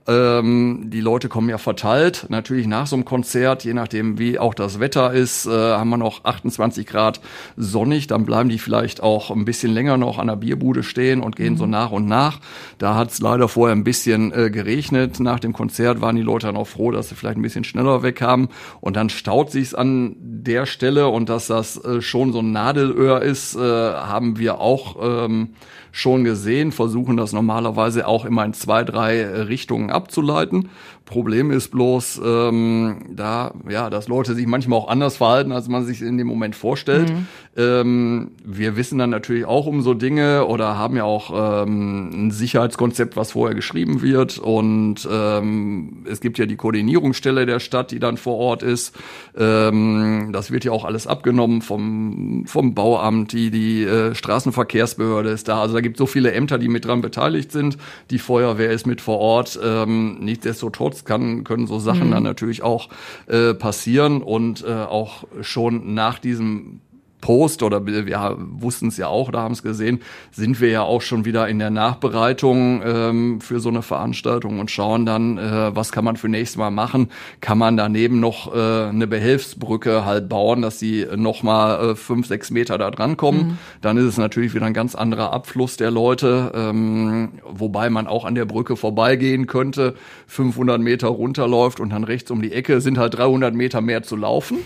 ähm, 0.07 0.89
die 0.89 1.01
Leute 1.01 1.29
kommen 1.29 1.49
ja 1.49 1.57
verteilt. 1.57 2.25
Natürlich 2.29 2.65
nach 2.65 2.87
so 2.87 2.95
einem 2.95 3.05
Konzert, 3.05 3.63
je 3.63 3.73
nachdem 3.73 4.17
wie 4.17 4.39
auch 4.39 4.53
das 4.53 4.79
Wetter 4.79 5.13
ist, 5.13 5.45
äh, 5.45 5.49
haben 5.51 5.89
wir 5.89 5.97
noch 5.97 6.25
28 6.25 6.87
Grad 6.87 7.21
sonnig. 7.55 8.07
Dann 8.07 8.25
bleiben 8.25 8.49
die 8.49 8.57
vielleicht 8.57 9.03
auch 9.03 9.29
ein 9.29 9.45
bisschen 9.45 9.71
länger 9.73 9.97
noch 9.97 10.17
an 10.17 10.27
der 10.27 10.37
Bierbude 10.37 10.81
stehen 10.81 11.21
und 11.21 11.35
gehen 11.35 11.53
mhm. 11.53 11.57
so 11.57 11.65
nach 11.67 11.91
und 11.91 12.07
nach. 12.07 12.39
Da 12.79 12.95
hat 12.95 13.11
es 13.11 13.19
leider 13.19 13.47
vorher 13.47 13.75
ein 13.75 13.83
bisschen 13.83 14.31
äh, 14.33 14.49
geregnet. 14.49 15.19
Nach 15.19 15.39
dem 15.39 15.53
Konzert 15.53 16.01
waren 16.01 16.15
die 16.15 16.23
Leute 16.23 16.47
dann 16.47 16.57
auch 16.57 16.67
froh, 16.67 16.91
dass 16.91 17.09
sie 17.09 17.15
vielleicht 17.15 17.37
ein 17.37 17.43
bisschen 17.43 17.63
schneller 17.63 18.01
wegkamen. 18.01 18.49
Und 18.79 18.95
dann 18.95 19.09
staut 19.09 19.51
sich's 19.51 19.75
an 19.75 20.15
der 20.19 20.65
Stelle 20.65 21.09
und 21.09 21.29
dass 21.29 21.47
das 21.47 21.77
äh, 21.83 22.01
schon 22.01 22.33
so 22.33 22.39
ein 22.39 22.51
Nadelöhr 22.51 23.21
ist, 23.21 23.55
äh, 23.55 23.59
haben 23.59 24.39
wir 24.39 24.59
auch 24.59 24.95
ähm, 25.01 25.49
schon 25.91 26.23
gesehen, 26.23 26.71
versuchen 26.71 27.17
das 27.17 27.33
normalerweise 27.33 28.07
auch 28.07 28.25
immer 28.25 28.45
in 28.45 28.53
zwei, 28.53 28.83
drei 28.83 29.25
Richtungen 29.25 29.89
abzuleiten. 29.89 30.69
Problem 31.05 31.51
ist 31.51 31.71
bloß, 31.71 32.21
ähm, 32.23 33.07
da, 33.09 33.53
ja, 33.69 33.89
dass 33.89 34.07
Leute 34.07 34.33
sich 34.33 34.47
manchmal 34.47 34.79
auch 34.79 34.87
anders 34.87 35.17
verhalten, 35.17 35.51
als 35.51 35.67
man 35.67 35.85
sich 35.85 36.01
in 36.01 36.17
dem 36.17 36.27
Moment 36.27 36.55
vorstellt. 36.55 37.09
Mhm. 37.09 37.27
Ähm, 37.57 38.31
wir 38.45 38.77
wissen 38.77 38.97
dann 38.97 39.09
natürlich 39.09 39.43
auch 39.43 39.65
um 39.65 39.81
so 39.81 39.93
Dinge 39.93 40.45
oder 40.45 40.77
haben 40.77 40.95
ja 40.95 41.03
auch 41.03 41.63
ähm, 41.63 42.27
ein 42.27 42.31
Sicherheitskonzept, 42.31 43.17
was 43.17 43.33
vorher 43.33 43.55
geschrieben 43.55 44.01
wird. 44.01 44.37
Und 44.37 45.07
ähm, 45.11 46.05
es 46.09 46.21
gibt 46.21 46.37
ja 46.37 46.45
die 46.45 46.55
Koordinierungsstelle 46.55 47.45
der 47.45 47.59
Stadt, 47.59 47.91
die 47.91 47.99
dann 47.99 48.15
vor 48.15 48.37
Ort 48.37 48.63
ist. 48.63 48.95
Ähm, 49.37 50.29
das 50.31 50.51
wird 50.51 50.63
ja 50.63 50.71
auch 50.71 50.85
alles 50.85 51.07
abgenommen 51.07 51.61
vom, 51.61 52.45
vom 52.45 52.73
Bauamt, 52.73 53.33
die, 53.33 53.51
die 53.51 53.83
äh, 53.83 54.15
Straßenverkehrsbehörde 54.15 55.29
ist 55.29 55.49
da. 55.49 55.61
Also 55.61 55.73
da 55.73 55.81
gibt 55.81 55.97
es 55.97 55.99
so 55.99 56.05
viele 56.05 56.31
Ämter, 56.31 56.57
die 56.57 56.69
mit 56.69 56.85
dran 56.85 57.01
beteiligt 57.01 57.51
sind. 57.51 57.77
Die 58.11 58.19
Feuerwehr 58.19 58.71
ist 58.71 58.87
mit 58.87 59.01
vor 59.01 59.19
Ort. 59.19 59.59
Ähm, 59.61 60.19
nichtsdestotrotz 60.21 60.90
kann, 61.05 61.43
können 61.43 61.67
so 61.67 61.79
Sachen 61.79 62.07
mhm. 62.07 62.11
dann 62.11 62.23
natürlich 62.23 62.61
auch 62.61 62.89
äh, 63.27 63.53
passieren 63.53 64.21
und 64.21 64.63
äh, 64.63 64.71
auch 64.71 65.23
schon 65.41 65.93
nach 65.93 66.19
diesem 66.19 66.81
Post 67.21 67.63
oder 67.63 67.85
wir 67.85 68.37
wussten 68.37 68.87
es 68.87 68.97
ja 68.97 69.07
auch, 69.07 69.31
da 69.31 69.41
haben 69.41 69.53
es 69.53 69.63
gesehen, 69.63 70.01
sind 70.31 70.59
wir 70.59 70.69
ja 70.69 70.81
auch 70.81 71.01
schon 71.01 71.23
wieder 71.23 71.47
in 71.47 71.59
der 71.59 71.69
Nachbereitung 71.69 72.81
ähm, 72.83 73.41
für 73.41 73.59
so 73.59 73.69
eine 73.69 73.83
Veranstaltung 73.83 74.59
und 74.59 74.71
schauen 74.71 75.05
dann, 75.05 75.37
äh, 75.37 75.75
was 75.75 75.91
kann 75.91 76.03
man 76.03 76.17
für 76.17 76.27
nächstes 76.27 76.57
Mal 76.57 76.71
machen. 76.71 77.09
Kann 77.39 77.57
man 77.57 77.77
daneben 77.77 78.19
noch 78.19 78.53
äh, 78.53 78.89
eine 78.89 79.07
Behelfsbrücke 79.07 80.03
halt 80.03 80.27
bauen, 80.27 80.61
dass 80.61 80.79
sie 80.79 81.07
nochmal 81.15 81.91
äh, 81.91 81.95
fünf, 81.95 82.27
sechs 82.27 82.49
Meter 82.49 82.77
da 82.77 82.91
dran 82.91 83.17
kommen. 83.17 83.39
Mhm. 83.39 83.57
Dann 83.81 83.97
ist 83.97 84.05
es 84.05 84.17
natürlich 84.17 84.53
wieder 84.53 84.65
ein 84.65 84.73
ganz 84.73 84.95
anderer 84.95 85.31
Abfluss 85.31 85.77
der 85.77 85.91
Leute, 85.91 86.51
ähm, 86.55 87.29
wobei 87.43 87.89
man 87.89 88.07
auch 88.07 88.25
an 88.25 88.35
der 88.35 88.45
Brücke 88.45 88.75
vorbeigehen 88.75 89.47
könnte, 89.47 89.95
500 90.27 90.81
Meter 90.81 91.07
runterläuft 91.07 91.79
und 91.79 91.91
dann 91.91 92.03
rechts 92.03 92.31
um 92.31 92.41
die 92.41 92.51
Ecke 92.51 92.81
sind 92.81 92.97
halt 92.97 93.17
300 93.17 93.53
Meter 93.53 93.81
mehr 93.81 94.03
zu 94.03 94.15
laufen. 94.15 94.57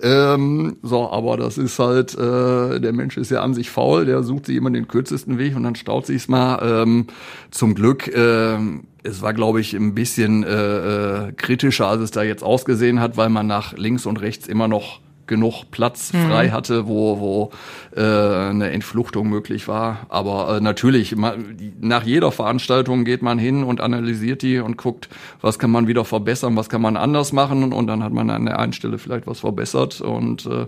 Ähm, 0.00 0.76
so, 0.82 1.10
aber 1.10 1.36
das 1.36 1.58
ist 1.58 1.78
halt, 1.78 2.14
äh, 2.14 2.80
der 2.80 2.92
Mensch 2.92 3.16
ist 3.16 3.30
ja 3.30 3.42
an 3.42 3.54
sich 3.54 3.70
faul, 3.70 4.04
der 4.04 4.22
sucht 4.22 4.46
sich 4.46 4.56
immer 4.56 4.70
den 4.70 4.86
kürzesten 4.86 5.38
Weg 5.38 5.56
und 5.56 5.64
dann 5.64 5.74
staut 5.74 6.06
sich's 6.06 6.28
mal. 6.28 6.60
Ähm, 6.62 7.06
zum 7.50 7.74
Glück, 7.74 8.06
äh, 8.06 8.58
es 9.02 9.22
war, 9.22 9.34
glaube 9.34 9.60
ich, 9.60 9.74
ein 9.74 9.94
bisschen 9.94 10.44
äh, 10.44 11.28
äh, 11.28 11.32
kritischer, 11.32 11.88
als 11.88 12.02
es 12.02 12.10
da 12.12 12.22
jetzt 12.22 12.44
ausgesehen 12.44 13.00
hat, 13.00 13.16
weil 13.16 13.28
man 13.28 13.46
nach 13.46 13.76
links 13.76 14.06
und 14.06 14.20
rechts 14.20 14.46
immer 14.46 14.68
noch 14.68 15.00
genug 15.28 15.64
Platz 15.70 16.10
frei 16.10 16.48
hatte, 16.50 16.88
wo, 16.88 17.20
wo 17.20 17.50
äh, 17.96 18.00
eine 18.02 18.70
Entfluchtung 18.70 19.28
möglich 19.28 19.68
war. 19.68 20.06
Aber 20.08 20.56
äh, 20.56 20.60
natürlich, 20.60 21.14
ma- 21.14 21.34
nach 21.80 22.02
jeder 22.02 22.32
Veranstaltung 22.32 23.04
geht 23.04 23.22
man 23.22 23.38
hin 23.38 23.62
und 23.62 23.80
analysiert 23.80 24.42
die 24.42 24.58
und 24.58 24.76
guckt, 24.76 25.08
was 25.40 25.58
kann 25.58 25.70
man 25.70 25.86
wieder 25.86 26.04
verbessern, 26.04 26.56
was 26.56 26.68
kann 26.68 26.82
man 26.82 26.96
anders 26.96 27.32
machen 27.32 27.72
und 27.72 27.86
dann 27.86 28.02
hat 28.02 28.12
man 28.12 28.30
an 28.30 28.46
der 28.46 28.58
einen 28.58 28.72
Stelle 28.72 28.98
vielleicht 28.98 29.26
was 29.26 29.40
verbessert 29.40 30.00
und 30.00 30.46
äh, 30.46 30.66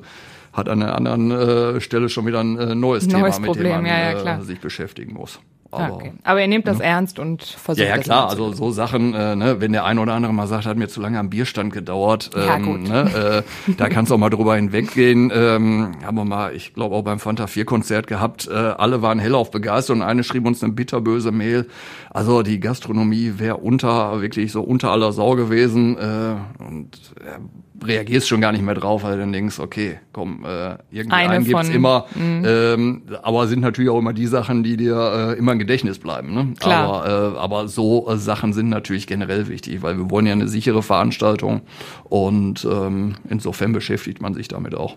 hat 0.53 0.69
an 0.69 0.81
der 0.81 0.95
anderen 0.97 1.31
äh, 1.31 1.81
Stelle 1.81 2.09
schon 2.09 2.27
wieder 2.27 2.41
ein 2.41 2.59
äh, 2.59 2.75
neues, 2.75 3.07
Neues 3.07 3.37
Thema, 3.37 3.39
mit 3.41 3.47
Problem, 3.47 3.65
dem 3.73 3.83
man 3.83 3.87
ja, 3.87 4.13
ja, 4.23 4.39
äh, 4.39 4.43
sich 4.43 4.61
beschäftigen 4.61 5.15
muss. 5.15 5.41
Aber, 5.73 5.95
okay. 5.95 6.13
Aber 6.25 6.41
ihr 6.41 6.49
nehmt 6.49 6.67
das 6.67 6.81
ernst 6.81 7.19
und 7.19 7.45
versucht 7.45 7.87
ja, 7.87 7.97
ja, 7.97 7.99
klar. 7.99 8.29
Also 8.29 8.53
so 8.53 8.71
Sachen, 8.73 9.15
äh, 9.15 9.37
ne, 9.37 9.61
wenn 9.61 9.73
der 9.73 9.85
eine 9.85 10.01
oder 10.01 10.15
andere 10.15 10.33
mal 10.33 10.49
sagt, 10.49 10.67
hat 10.67 10.77
mir 10.77 10.89
zu 10.89 11.01
lange 11.01 11.19
am 11.19 11.31
Bierstand 11.31 11.73
gedauert, 11.73 12.31
Ja, 12.35 12.57
ähm, 12.57 12.65
gut. 12.65 12.89
Ne, 12.89 13.45
äh, 13.69 13.73
da 13.77 13.89
kannst 13.89 14.11
du 14.11 14.17
auch 14.17 14.19
mal 14.19 14.31
drüber 14.31 14.57
hinweggehen. 14.57 15.31
Ähm, 15.33 15.93
haben 16.05 16.17
wir 16.17 16.25
mal, 16.25 16.55
ich 16.55 16.75
glaube 16.75 16.97
auch 16.97 17.03
beim 17.03 17.21
Fanta 17.21 17.47
4 17.47 17.65
Konzert 17.65 18.07
gehabt. 18.09 18.49
Äh, 18.49 18.55
alle 18.55 19.03
waren 19.03 19.21
hellauf 19.21 19.51
begeistert 19.51 19.97
und 19.97 20.03
eine 20.03 20.25
schrieb 20.25 20.47
uns 20.47 20.63
eine 20.65 20.73
bitterböse 20.73 21.31
Mail. 21.31 21.67
Also 22.11 22.43
die 22.43 22.59
Gastronomie 22.59 23.35
wäre 23.37 23.59
unter 23.59 24.21
wirklich 24.21 24.51
so 24.51 24.63
unter 24.63 24.91
aller 24.91 25.13
Sau 25.13 25.37
gewesen 25.37 25.97
äh, 25.97 26.63
und 26.65 26.97
äh, 27.21 27.39
reagierst 27.85 28.29
schon 28.29 28.41
gar 28.41 28.53
nicht 28.53 28.63
mehr 28.63 28.75
drauf, 28.75 29.03
weil 29.03 29.13
du 29.15 29.19
dann 29.21 29.33
denkst, 29.33 29.59
okay, 29.59 29.99
komm, 30.13 30.45
äh, 30.45 30.77
irgendwie 30.91 31.13
Eine 31.17 31.31
einen 31.35 31.45
gibt's 31.45 31.67
von- 31.67 31.75
immer. 31.75 32.07
Ähm, 32.17 33.03
aber 33.23 33.47
sind 33.47 33.61
natürlich 33.61 33.91
auch 33.91 33.99
immer 33.99 34.13
die 34.13 34.27
Sachen, 34.27 34.63
die 34.63 34.77
dir 34.77 34.97
äh, 35.35 35.39
immer 35.39 35.53
im 35.53 35.59
Gedächtnis 35.59 35.99
bleiben. 35.99 36.35
Ne? 36.35 36.55
Klar. 36.59 37.05
Aber, 37.05 37.35
äh, 37.35 37.39
aber 37.39 37.69
so 37.69 38.09
äh, 38.11 38.17
Sachen 38.17 38.53
sind 38.53 38.69
natürlich 38.69 39.07
generell 39.07 39.49
wichtig, 39.49 39.83
weil 39.83 39.97
wir 39.97 40.11
wollen 40.11 40.27
ja 40.27 40.33
eine 40.33 40.49
sichere 40.49 40.83
Veranstaltung 40.83 41.63
und 42.05 42.65
ähm, 42.71 43.15
insofern 43.29 43.73
beschäftigt 43.73 44.21
man 44.21 44.35
sich 44.35 44.49
damit 44.49 44.75
auch. 44.75 44.97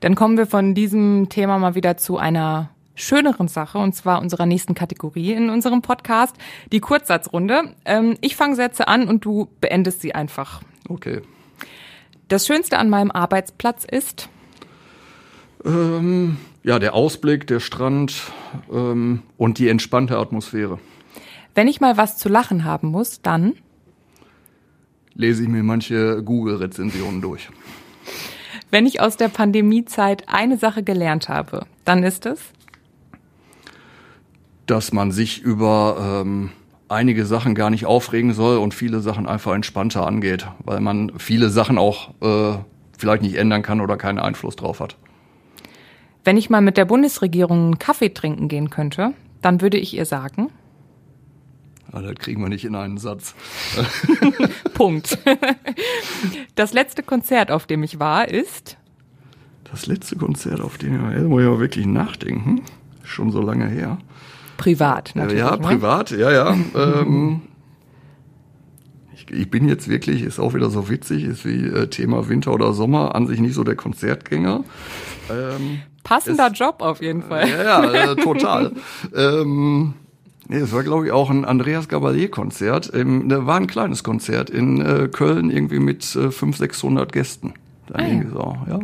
Dann 0.00 0.14
kommen 0.14 0.36
wir 0.36 0.46
von 0.46 0.74
diesem 0.74 1.28
Thema 1.28 1.58
mal 1.58 1.74
wieder 1.74 1.96
zu 1.96 2.18
einer 2.18 2.70
schöneren 2.96 3.48
Sache, 3.48 3.78
und 3.78 3.94
zwar 3.94 4.20
unserer 4.20 4.46
nächsten 4.46 4.74
Kategorie 4.74 5.32
in 5.32 5.50
unserem 5.50 5.82
Podcast, 5.82 6.36
die 6.72 6.80
Kurzsatzrunde. 6.80 7.74
Ähm, 7.84 8.16
ich 8.20 8.36
fange 8.36 8.54
Sätze 8.54 8.86
an 8.88 9.08
und 9.08 9.24
du 9.24 9.48
beendest 9.60 10.00
sie 10.00 10.14
einfach. 10.14 10.60
Okay. 10.88 11.20
Das 12.28 12.46
Schönste 12.46 12.78
an 12.78 12.88
meinem 12.88 13.10
Arbeitsplatz 13.10 13.84
ist, 13.84 14.28
Ähm, 15.64 16.36
ja, 16.62 16.78
der 16.78 16.94
Ausblick, 16.94 17.46
der 17.46 17.58
Strand 17.60 18.14
ähm, 18.70 19.22
und 19.38 19.58
die 19.58 19.68
entspannte 19.68 20.18
Atmosphäre. 20.18 20.78
wenn 21.54 21.68
ich 21.68 21.80
mal 21.80 21.96
was 21.96 22.18
zu 22.18 22.28
lachen 22.28 22.64
haben 22.64 22.88
muss, 22.88 23.22
dann, 23.22 23.54
Lese 25.14 25.44
ich 25.44 25.48
mir 25.48 25.62
manche 25.62 26.22
Google-Rezensionen 26.24 27.22
durch. 27.22 27.48
wenn 28.70 28.84
ich 28.84 29.00
aus 29.00 29.16
der 29.16 29.28
Pandemiezeit 29.28 30.28
eine 30.28 30.58
Sache 30.58 30.82
gelernt 30.82 31.28
habe, 31.28 31.64
dann 31.84 32.02
ist 32.02 32.26
es, 32.26 32.40
dass 34.66 34.92
man 34.92 35.12
sich 35.12 35.40
über 35.40 36.22
ähm, 36.26 36.50
einige 36.88 37.24
Sachen 37.26 37.54
gar 37.54 37.70
nicht 37.70 37.86
aufregen 37.86 38.32
soll 38.34 38.58
und 38.58 38.74
viele 38.74 39.00
Sachen 39.00 39.26
einfach 39.26 39.54
entspannter 39.54 40.06
angeht, 40.06 40.46
weil 40.64 40.80
man 40.80 41.12
viele 41.18 41.48
Sachen 41.50 41.78
auch 41.78 42.10
äh, 42.20 42.58
vielleicht 42.98 43.22
nicht 43.22 43.36
ändern 43.36 43.62
kann 43.62 43.80
oder 43.80 43.96
keinen 43.96 44.18
Einfluss 44.18 44.56
drauf 44.56 44.80
hat. 44.80 44.96
wenn 46.24 46.36
ich 46.36 46.48
mal 46.50 46.60
mit 46.62 46.76
der 46.76 46.84
Bundesregierung 46.86 47.58
einen 47.64 47.78
Kaffee 47.78 48.10
trinken 48.10 48.48
gehen 48.48 48.70
könnte, 48.70 49.12
dann 49.42 49.60
würde 49.60 49.76
ich 49.78 49.94
ihr 49.94 50.06
sagen, 50.06 50.50
Ja, 51.92 52.00
das 52.00 52.14
kriegen 52.16 52.40
wir 52.42 52.48
nicht 52.48 52.64
in 52.64 52.74
einen 52.74 52.98
Satz. 52.98 53.34
Punkt. 54.74 55.18
Das 56.54 56.72
letzte 56.72 57.02
Konzert, 57.02 57.50
auf 57.50 57.66
dem 57.66 57.82
ich 57.82 57.98
war, 57.98 58.28
ist, 58.28 58.76
Das 59.70 59.86
letzte 59.86 60.16
Konzert, 60.16 60.60
auf 60.60 60.78
dem 60.78 60.92
wir, 61.02 61.12
jetzt 61.18 61.28
muss 61.28 61.42
ich 61.42 61.48
mal 61.48 61.58
wirklich 61.58 61.86
nachdenken, 61.86 62.62
schon 63.02 63.30
so 63.30 63.40
lange 63.42 63.68
her. 63.68 63.98
Privat 64.56 65.12
natürlich. 65.14 65.38
ja, 65.40 65.52
ne? 65.56 65.58
privat, 65.62 66.10
ja, 66.10 66.30
ja. 66.30 66.56
ähm, 66.74 67.42
ich, 69.14 69.30
ich 69.30 69.50
bin 69.50 69.68
jetzt 69.68 69.88
wirklich, 69.88 70.22
ist 70.22 70.38
auch 70.38 70.54
wieder 70.54 70.70
so 70.70 70.88
witzig, 70.88 71.24
ist 71.24 71.44
wie 71.44 71.66
äh, 71.66 71.86
Thema 71.88 72.28
Winter 72.28 72.52
oder 72.52 72.72
Sommer, 72.72 73.14
an 73.14 73.26
sich 73.26 73.40
nicht 73.40 73.54
so 73.54 73.64
der 73.64 73.76
Konzertgänger. 73.76 74.64
Ähm, 75.30 75.80
Passender 76.02 76.50
Es- 76.52 76.58
Job 76.58 76.76
auf 76.82 77.00
jeden 77.00 77.22
Fall. 77.22 77.48
Ja, 77.48 77.62
ja, 77.94 78.12
äh, 78.12 78.16
total. 78.22 78.72
ähm, 79.14 79.94
nee, 80.48 80.56
es 80.58 80.72
war, 80.72 80.82
glaube 80.82 81.06
ich, 81.06 81.12
auch 81.12 81.30
ein 81.30 81.44
Andreas 81.44 81.88
Gabalier-Konzert. 81.88 82.92
Da 82.92 83.46
war 83.46 83.56
ein 83.56 83.66
kleines 83.66 84.02
Konzert 84.04 84.50
in 84.50 84.80
äh, 84.80 85.08
Köln, 85.08 85.50
irgendwie 85.50 85.78
mit 85.78 86.04
äh, 86.16 86.30
500, 86.30 86.56
600 86.58 87.12
Gästen. 87.12 87.54
Da 87.86 87.94
Ah, 87.96 88.02
ja. 88.06 88.22
so, 88.30 88.56
ja. 88.68 88.78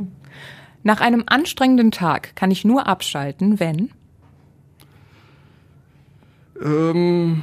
Nach 0.83 1.01
einem 1.03 1.25
anstrengenden 1.27 1.91
Tag 1.91 2.35
kann 2.37 2.51
ich 2.51 2.65
nur 2.65 2.87
abschalten, 2.87 3.61
wenn 3.61 3.91
Ähm, 6.63 7.43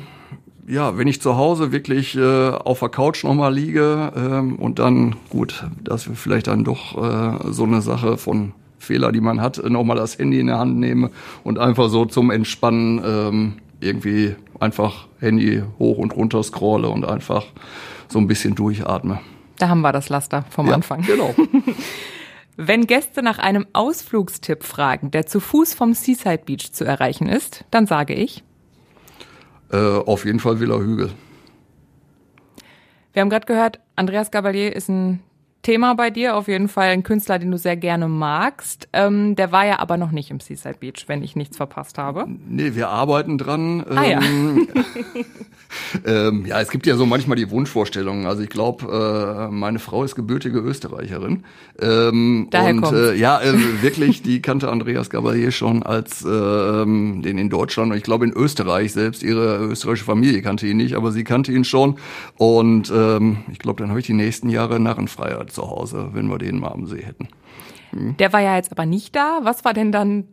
ja, 0.67 0.97
wenn 0.97 1.08
ich 1.08 1.21
zu 1.21 1.38
Hause 1.38 1.71
wirklich 1.71 2.15
äh, 2.17 2.49
auf 2.49 2.80
der 2.80 2.89
Couch 2.89 3.23
nochmal 3.23 3.53
liege 3.53 4.12
ähm, 4.15 4.56
und 4.58 4.80
dann, 4.80 5.15
gut, 5.30 5.65
das 5.84 6.08
wäre 6.08 6.15
vielleicht 6.17 6.47
dann 6.47 6.63
doch 6.63 6.97
äh, 6.97 7.51
so 7.51 7.63
eine 7.63 7.82
Sache 7.82 8.17
von 8.17 8.53
Fehler, 8.80 9.12
die 9.12 9.21
man 9.21 9.41
hat, 9.41 9.62
nochmal 9.63 9.97
das 9.97 10.17
Handy 10.19 10.39
in 10.39 10.47
der 10.47 10.60
Hand 10.60 10.77
nehme 10.77 11.10
und 11.43 11.58
einfach 11.58 11.89
so 11.89 12.06
zum 12.06 12.32
Entspannen 12.32 13.01
ähm, 13.06 13.53
irgendwie 13.80 14.36
einfach 14.60 15.08
Handy 15.19 15.63
hoch 15.80 15.97
und 15.97 16.15
runter 16.15 16.43
scrolle 16.43 16.89
und 16.89 17.06
einfach 17.06 17.45
so 18.08 18.19
ein 18.19 18.27
bisschen 18.27 18.56
durchatme. 18.56 19.19
da 19.60 19.69
haben 19.69 19.82
wir 19.82 19.91
das 19.91 20.10
Laster 20.10 20.45
vom 20.49 20.67
Ja, 20.67 20.73
Anfang. 20.75 21.01
Genau. 21.03 21.34
Wenn 22.58 22.88
Gäste 22.88 23.21
nach 23.21 23.38
einem 23.38 23.67
Ausflugstipp 23.73 24.63
fragen, 24.63 25.12
der 25.12 25.27
zu 25.27 25.39
Fuß 25.39 25.75
vom 25.75 25.93
Seaside 25.93 26.41
Beach 26.43 26.71
zu 26.71 26.86
erreichen 26.86 27.27
ist, 27.30 27.65
dann 27.69 27.86
sage 27.86 28.13
ich, 28.15 28.43
äh, 29.71 29.77
auf 29.77 30.25
jeden 30.25 30.39
Fall 30.39 30.60
Villa 30.60 30.77
Hügel. 30.77 31.12
wir 33.13 33.21
haben 33.21 33.30
gerade 33.30 33.45
gehört, 33.45 33.80
Andreas 33.95 34.32
Gabalier 34.32 34.75
ist 34.75 34.89
ein 34.89 35.21
Thema 35.67 35.95
bei 35.95 36.12
dir, 36.12 36.38
auf 36.38 36.47
jeden 36.47 36.69
Fall 36.69 36.91
ein 36.91 37.03
Künstler, 37.03 37.39
den 37.39 37.51
du 37.51 37.58
sehr 37.58 37.75
gerne 37.75 38.08
magst. 38.08 38.88
Ähm, 38.93 39.36
der 39.36 39.51
war 39.51 39.65
ja 39.65 39.80
aber 39.80 39.97
noch 39.97 40.12
nicht 40.12 40.32
im 40.32 40.39
Seaside 40.39 40.77
Beach, 40.80 41.03
wenn 41.08 41.21
ich 41.21 41.36
nichts 41.36 41.58
verpasst 41.58 41.97
habe. 41.97 42.25
Nee, 42.47 42.73
wir 42.75 42.88
arbeiten 42.88 43.38
dran. 43.38 43.84
Ah, 43.89 44.06
ja. 44.06 44.21
Ähm, 44.21 44.69
ähm, 46.06 46.45
ja, 46.45 46.62
es 46.62 46.69
gibt 46.69 46.88
ja 46.88 46.95
so 46.95 47.06
manchmal 47.06 47.36
die 47.36 47.51
Wunschvorstellungen. 47.51 48.27
Also 48.27 48.43
ich 48.43 48.49
glaube, 48.49 49.49
äh, 49.49 49.51
meine 49.51 49.80
Frau 49.80 50.06
ist 50.06 50.15
gebürtige 50.15 50.60
Österreicherin. 50.60 51.43
Ähm, 51.82 52.47
Daher 52.49 52.69
und 52.69 52.82
kommt's. 52.84 52.97
äh, 52.97 53.15
ja, 53.15 53.41
äh, 53.41 53.82
wirklich, 53.82 54.21
die 54.21 54.41
kannte 54.41 54.69
Andreas 54.69 55.10
Gabalier 55.10 55.51
schon 55.51 55.84
als 55.84 56.23
ähm, 56.23 57.21
den 57.23 57.38
in 57.38 57.49
Deutschland 57.49 57.91
und 57.91 57.97
ich 57.97 58.03
glaube 58.03 58.23
in 58.23 58.32
Österreich 58.32 58.93
selbst. 58.93 59.21
Ihre 59.21 59.58
österreichische 59.65 60.06
Familie 60.06 60.41
kannte 60.41 60.65
ihn 60.65 60.77
nicht, 60.77 60.95
aber 60.95 61.12
sie 61.12 61.25
kannte 61.25 61.51
ihn 61.51 61.65
schon. 61.65 61.97
Und 62.38 62.89
ähm, 62.89 63.39
ich 63.51 63.60
glaube, 63.60 63.82
dann 63.82 63.89
habe 63.89 63.99
ich 63.99 64.06
die 64.06 64.13
nächsten 64.13 64.49
Jahre 64.49 64.80
Narrenfreiheit 64.80 65.51
zu 65.57 65.69
Hause, 65.69 66.09
wenn 66.13 66.27
wir 66.27 66.37
den 66.37 66.59
mal 66.59 66.71
am 66.71 66.85
See 66.85 67.03
hätten. 67.03 67.27
Der 67.91 68.31
war 68.31 68.41
ja 68.41 68.55
jetzt 68.55 68.71
aber 68.71 68.85
nicht 68.85 69.15
da. 69.15 69.39
Was 69.43 69.65
war 69.65 69.73
denn 69.73 69.91
dann 69.91 70.25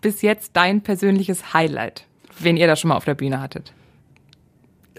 bis 0.00 0.22
jetzt 0.22 0.56
dein 0.56 0.82
persönliches 0.82 1.54
Highlight, 1.54 2.06
wenn 2.40 2.56
ihr 2.56 2.66
das 2.66 2.80
schon 2.80 2.88
mal 2.88 2.96
auf 2.96 3.04
der 3.04 3.14
Bühne 3.14 3.40
hattet? 3.40 3.72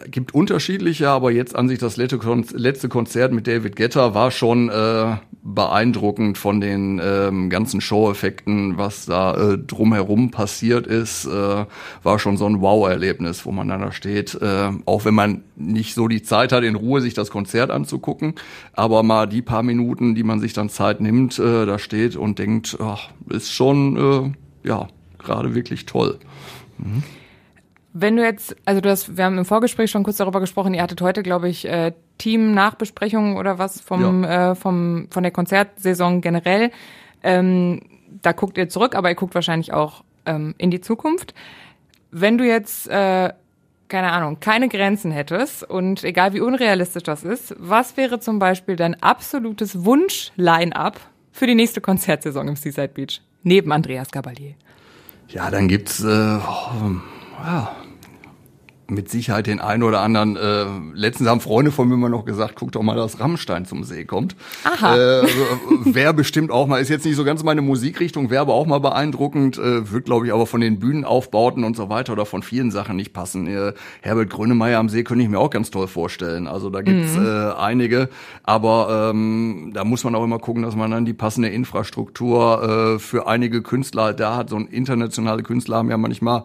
Gibt 0.07 0.33
unterschiedliche, 0.33 1.09
aber 1.09 1.31
jetzt 1.31 1.55
an 1.55 1.67
sich 1.69 1.79
das 1.79 1.97
letzte 1.97 2.17
Kon- 2.17 2.45
letzte 2.53 2.89
Konzert 2.89 3.31
mit 3.31 3.47
David 3.47 3.75
Guetta 3.75 4.13
war 4.13 4.31
schon 4.31 4.69
äh, 4.69 5.17
beeindruckend 5.43 6.37
von 6.37 6.61
den 6.61 6.99
ähm, 7.03 7.49
ganzen 7.49 7.81
Show-Effekten, 7.81 8.77
was 8.77 9.05
da 9.05 9.35
äh, 9.53 9.57
drumherum 9.57 10.31
passiert 10.31 10.87
ist, 10.87 11.25
äh, 11.25 11.65
war 12.01 12.19
schon 12.19 12.37
so 12.37 12.45
ein 12.45 12.61
Wow-Erlebnis, 12.61 13.45
wo 13.45 13.51
man 13.51 13.67
dann 13.67 13.81
da 13.81 13.91
steht, 13.91 14.35
äh, 14.35 14.71
auch 14.85 15.05
wenn 15.05 15.13
man 15.13 15.43
nicht 15.55 15.93
so 15.93 16.07
die 16.07 16.23
Zeit 16.23 16.51
hat, 16.51 16.63
in 16.63 16.75
Ruhe 16.75 17.01
sich 17.01 17.13
das 17.13 17.29
Konzert 17.29 17.71
anzugucken, 17.71 18.35
aber 18.73 19.03
mal 19.03 19.27
die 19.27 19.41
paar 19.41 19.63
Minuten, 19.63 20.15
die 20.15 20.23
man 20.23 20.39
sich 20.39 20.53
dann 20.53 20.69
Zeit 20.69 21.01
nimmt, 21.01 21.37
äh, 21.39 21.65
da 21.65 21.77
steht 21.77 22.15
und 22.15 22.39
denkt, 22.39 22.77
ach, 22.81 23.09
ist 23.29 23.53
schon, 23.53 24.33
äh, 24.63 24.67
ja, 24.67 24.87
gerade 25.19 25.55
wirklich 25.55 25.85
toll. 25.85 26.19
Wenn 27.95 28.17
du 28.17 28.23
jetzt, 28.23 28.55
also 28.65 28.81
du 28.81 28.89
hast, 28.89 29.17
wir 29.17 29.23
haben 29.23 29.37
im 29.37 29.45
Vorgespräch 29.45 29.91
schon 29.91 30.03
kurz 30.03 30.17
darüber 30.17 30.39
gesprochen, 30.39 30.73
ihr 30.73 30.81
hattet 30.81 30.99
heute, 31.01 31.21
glaube 31.21 31.47
ich, 31.47 31.65
äh, 31.65 31.93
Team-Nachbesprechungen 32.17 33.37
oder 33.37 33.59
was 33.59 33.81
vom, 33.81 34.23
äh, 34.23 34.55
vom, 34.55 35.07
von 35.11 35.21
der 35.21 35.31
Konzertsaison 35.31 36.21
generell. 36.21 36.71
Ähm, 37.21 37.81
da 38.21 38.31
guckt 38.31 38.57
ihr 38.57 38.67
zurück, 38.67 38.95
aber 38.95 39.09
ihr 39.09 39.15
guckt 39.15 39.35
wahrscheinlich 39.35 39.73
auch 39.73 40.03
ähm, 40.25 40.55
in 40.57 40.71
die 40.71 40.81
Zukunft. 40.81 41.35
Wenn 42.09 42.39
du 42.39 42.45
jetzt, 42.45 42.87
äh, 42.87 43.31
keine 43.89 44.11
Ahnung, 44.11 44.39
keine 44.39 44.69
Grenzen 44.69 45.11
hättest 45.11 45.63
und 45.63 46.03
egal 46.03 46.33
wie 46.33 46.39
unrealistisch 46.39 47.03
das 47.03 47.23
ist, 47.23 47.55
was 47.59 47.95
wäre 47.95 48.19
zum 48.19 48.39
Beispiel 48.39 48.75
dein 48.75 49.01
absolutes 49.03 49.85
Wunsch-Line-Up 49.85 50.99
für 51.31 51.45
die 51.45 51.55
nächste 51.55 51.79
Konzertsaison 51.79 52.47
im 52.47 52.55
Seaside 52.55 52.87
Beach? 52.87 53.21
Neben 53.43 53.71
Andreas 53.71 54.09
Gabalier. 54.09 54.55
Ja, 55.27 55.51
dann 55.51 55.67
gibt's 55.67 56.03
äh, 56.03 56.07
oh, 56.07 56.91
ja, 57.43 57.75
mit 58.93 59.09
Sicherheit 59.09 59.47
den 59.47 59.59
einen 59.59 59.83
oder 59.83 60.01
anderen. 60.01 60.35
Äh, 60.35 60.65
letztens 60.93 61.29
haben 61.29 61.41
Freunde 61.41 61.71
von 61.71 61.87
mir 61.87 61.95
immer 61.95 62.09
noch 62.09 62.25
gesagt, 62.25 62.55
guck 62.55 62.71
doch 62.71 62.81
mal, 62.81 62.95
dass 62.95 63.19
Rammstein 63.19 63.65
zum 63.65 63.83
See 63.83 64.05
kommt. 64.05 64.35
Aha. 64.63 64.95
Äh, 64.95 64.99
also, 65.21 65.29
wäre 65.85 66.13
bestimmt 66.13 66.51
auch 66.51 66.67
mal, 66.67 66.77
ist 66.81 66.89
jetzt 66.89 67.05
nicht 67.05 67.15
so 67.15 67.23
ganz 67.23 67.43
meine 67.43 67.61
Musikrichtung, 67.61 68.29
wäre 68.29 68.41
aber 68.41 68.53
auch 68.53 68.65
mal 68.65 68.79
beeindruckend, 68.79 69.57
äh, 69.57 69.91
wird 69.91 70.05
glaube 70.05 70.25
ich 70.27 70.33
aber 70.33 70.45
von 70.47 70.61
den 70.61 70.79
Bühnenaufbauten 70.79 71.63
und 71.63 71.75
so 71.75 71.89
weiter 71.89 72.13
oder 72.13 72.25
von 72.25 72.43
vielen 72.43 72.71
Sachen 72.71 72.95
nicht 72.95 73.13
passen. 73.13 73.47
Äh, 73.47 73.73
Herbert 74.01 74.29
Grönemeyer 74.29 74.79
am 74.79 74.89
See 74.89 75.03
könnte 75.03 75.23
ich 75.23 75.29
mir 75.29 75.39
auch 75.39 75.49
ganz 75.49 75.71
toll 75.71 75.87
vorstellen. 75.87 76.47
Also 76.47 76.69
da 76.69 76.81
gibt's 76.81 77.15
Mhm. 77.17 77.25
äh, 77.25 77.51
einige, 77.53 78.09
aber 78.43 79.09
ähm, 79.11 79.71
da 79.73 79.83
muss 79.83 80.03
man 80.03 80.15
auch 80.15 80.23
immer 80.23 80.39
gucken, 80.39 80.63
dass 80.63 80.75
man 80.75 80.91
dann 80.91 81.05
die 81.05 81.13
passende 81.13 81.49
Infrastruktur 81.49 82.95
äh, 82.95 82.99
für 82.99 83.27
einige 83.27 83.61
Künstler 83.61 84.13
da 84.13 84.35
hat. 84.35 84.49
So 84.49 84.55
ein 84.57 84.67
internationale 84.67 85.43
Künstler 85.43 85.77
haben 85.77 85.89
ja 85.89 85.97
manchmal 85.97 86.43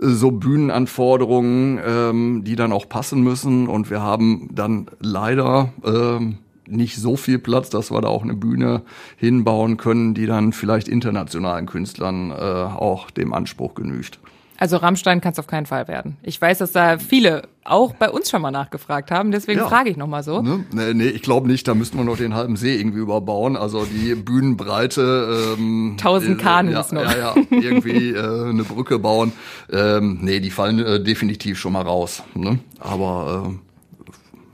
äh, 0.00 0.06
so 0.08 0.30
Bühnenanforderungen, 0.30 1.78
ähm, 1.90 2.44
die 2.44 2.56
dann 2.56 2.72
auch 2.72 2.88
passen 2.88 3.22
müssen. 3.22 3.66
Und 3.66 3.90
wir 3.90 4.00
haben 4.00 4.48
dann 4.52 4.86
leider 5.00 5.72
ähm, 5.84 6.38
nicht 6.66 6.96
so 6.96 7.16
viel 7.16 7.38
Platz, 7.38 7.70
dass 7.70 7.90
wir 7.90 8.00
da 8.00 8.08
auch 8.08 8.22
eine 8.22 8.34
Bühne 8.34 8.82
hinbauen 9.16 9.76
können, 9.76 10.14
die 10.14 10.26
dann 10.26 10.52
vielleicht 10.52 10.88
internationalen 10.88 11.66
Künstlern 11.66 12.30
äh, 12.30 12.34
auch 12.34 13.10
dem 13.10 13.32
Anspruch 13.32 13.74
genügt. 13.74 14.20
Also 14.60 14.76
Rammstein 14.76 15.22
kann 15.22 15.32
es 15.32 15.38
auf 15.38 15.46
keinen 15.46 15.64
Fall 15.64 15.88
werden. 15.88 16.18
Ich 16.22 16.38
weiß, 16.38 16.58
dass 16.58 16.72
da 16.72 16.98
viele 16.98 17.48
auch 17.64 17.94
bei 17.94 18.10
uns 18.10 18.28
schon 18.28 18.42
mal 18.42 18.50
nachgefragt 18.50 19.10
haben, 19.10 19.30
deswegen 19.32 19.60
Ja. 19.60 19.68
frage 19.68 19.88
ich 19.88 19.96
nochmal 19.96 20.22
so. 20.22 20.42
Ne? 20.42 20.66
Nee, 20.70 20.92
nee, 20.92 21.06
ich 21.08 21.22
glaube 21.22 21.46
nicht, 21.48 21.66
da 21.66 21.74
müssten 21.74 21.96
wir 21.96 22.04
noch 22.04 22.18
den 22.18 22.34
halben 22.34 22.56
See 22.56 22.76
irgendwie 22.76 22.98
überbauen. 22.98 23.56
Also 23.56 23.86
die 23.86 24.14
Bühnenbreite. 24.14 25.54
Ähm, 25.58 25.96
1000 25.98 26.38
Kanus 26.38 26.90
ja, 26.90 26.94
noch. 26.94 27.10
Ja, 27.10 27.34
ja, 27.34 27.34
irgendwie 27.50 28.10
äh, 28.14 28.50
eine 28.50 28.64
Brücke 28.64 28.98
bauen. 28.98 29.32
Ähm, 29.72 30.18
nee, 30.20 30.40
die 30.40 30.50
fallen 30.50 30.78
äh, 30.78 31.02
definitiv 31.02 31.58
schon 31.58 31.72
mal 31.72 31.82
raus. 31.82 32.22
Ne? 32.34 32.58
Aber 32.78 33.54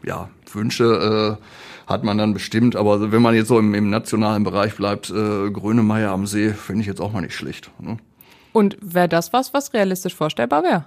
äh, 0.04 0.08
ja, 0.08 0.28
Wünsche 0.52 1.36
äh, 1.36 1.90
hat 1.90 2.04
man 2.04 2.16
dann 2.16 2.32
bestimmt. 2.32 2.76
Aber 2.76 3.10
wenn 3.10 3.22
man 3.22 3.34
jetzt 3.34 3.48
so 3.48 3.58
im, 3.58 3.74
im 3.74 3.90
nationalen 3.90 4.44
Bereich 4.44 4.76
bleibt, 4.76 5.10
äh, 5.10 5.50
Grönemeyer 5.50 6.12
am 6.12 6.26
See, 6.26 6.50
finde 6.50 6.82
ich 6.82 6.86
jetzt 6.86 7.00
auch 7.00 7.12
mal 7.12 7.22
nicht 7.22 7.34
schlecht. 7.34 7.72
Ne? 7.80 7.96
Und 8.56 8.78
wäre 8.80 9.06
das 9.06 9.34
was, 9.34 9.52
was 9.52 9.74
realistisch 9.74 10.14
vorstellbar 10.14 10.62
wäre? 10.62 10.86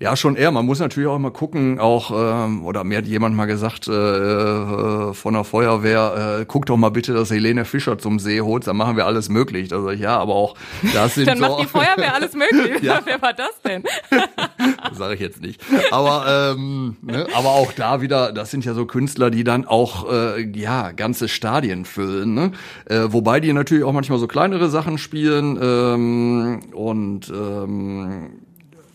Ja, 0.00 0.16
schon 0.16 0.34
eher. 0.34 0.50
Man 0.50 0.66
muss 0.66 0.80
natürlich 0.80 1.08
auch 1.08 1.14
immer 1.14 1.30
gucken, 1.30 1.78
auch, 1.78 2.10
ähm, 2.10 2.66
oder 2.66 2.82
mir 2.82 2.98
hat 2.98 3.06
jemand 3.06 3.36
mal 3.36 3.46
gesagt 3.46 3.86
äh, 3.86 3.92
äh, 3.92 5.14
von 5.14 5.34
der 5.34 5.44
Feuerwehr, 5.44 6.40
äh, 6.40 6.44
guck 6.44 6.66
doch 6.66 6.76
mal 6.76 6.88
bitte, 6.88 7.14
dass 7.14 7.30
Helene 7.30 7.64
Fischer 7.64 7.98
zum 7.98 8.18
See 8.18 8.40
holt, 8.40 8.66
dann 8.66 8.76
machen 8.76 8.96
wir 8.96 9.06
alles 9.06 9.28
möglich. 9.28 9.68
Da 9.68 9.80
sag 9.80 9.94
ich, 9.94 10.00
ja, 10.00 10.18
aber 10.18 10.34
auch 10.34 10.56
das 10.92 11.14
sind 11.14 11.28
Dann 11.28 11.38
so, 11.38 11.46
macht 11.46 11.60
die 11.62 11.66
Feuerwehr 11.66 12.14
alles 12.16 12.34
möglich. 12.34 12.82
Ja. 12.82 13.00
Wer 13.04 13.22
war 13.22 13.32
das 13.32 13.60
denn? 13.64 13.84
Sage 15.14 15.16
ich 15.16 15.20
jetzt 15.20 15.42
nicht. 15.42 15.60
Aber 15.90 16.54
ähm, 16.56 16.96
ne, 17.02 17.26
aber 17.34 17.50
auch 17.50 17.72
da 17.72 18.00
wieder, 18.00 18.32
das 18.32 18.50
sind 18.50 18.64
ja 18.64 18.74
so 18.74 18.86
Künstler, 18.86 19.30
die 19.30 19.44
dann 19.44 19.64
auch 19.64 20.10
äh, 20.10 20.42
ja 20.56 20.92
ganze 20.92 21.28
Stadien 21.28 21.84
füllen. 21.84 22.34
Ne? 22.34 22.52
Äh, 22.86 23.06
wobei 23.08 23.40
die 23.40 23.52
natürlich 23.52 23.84
auch 23.84 23.92
manchmal 23.92 24.18
so 24.18 24.26
kleinere 24.26 24.68
Sachen 24.68 24.98
spielen 24.98 25.58
ähm, 25.60 26.60
und 26.72 27.30
ähm, 27.30 28.30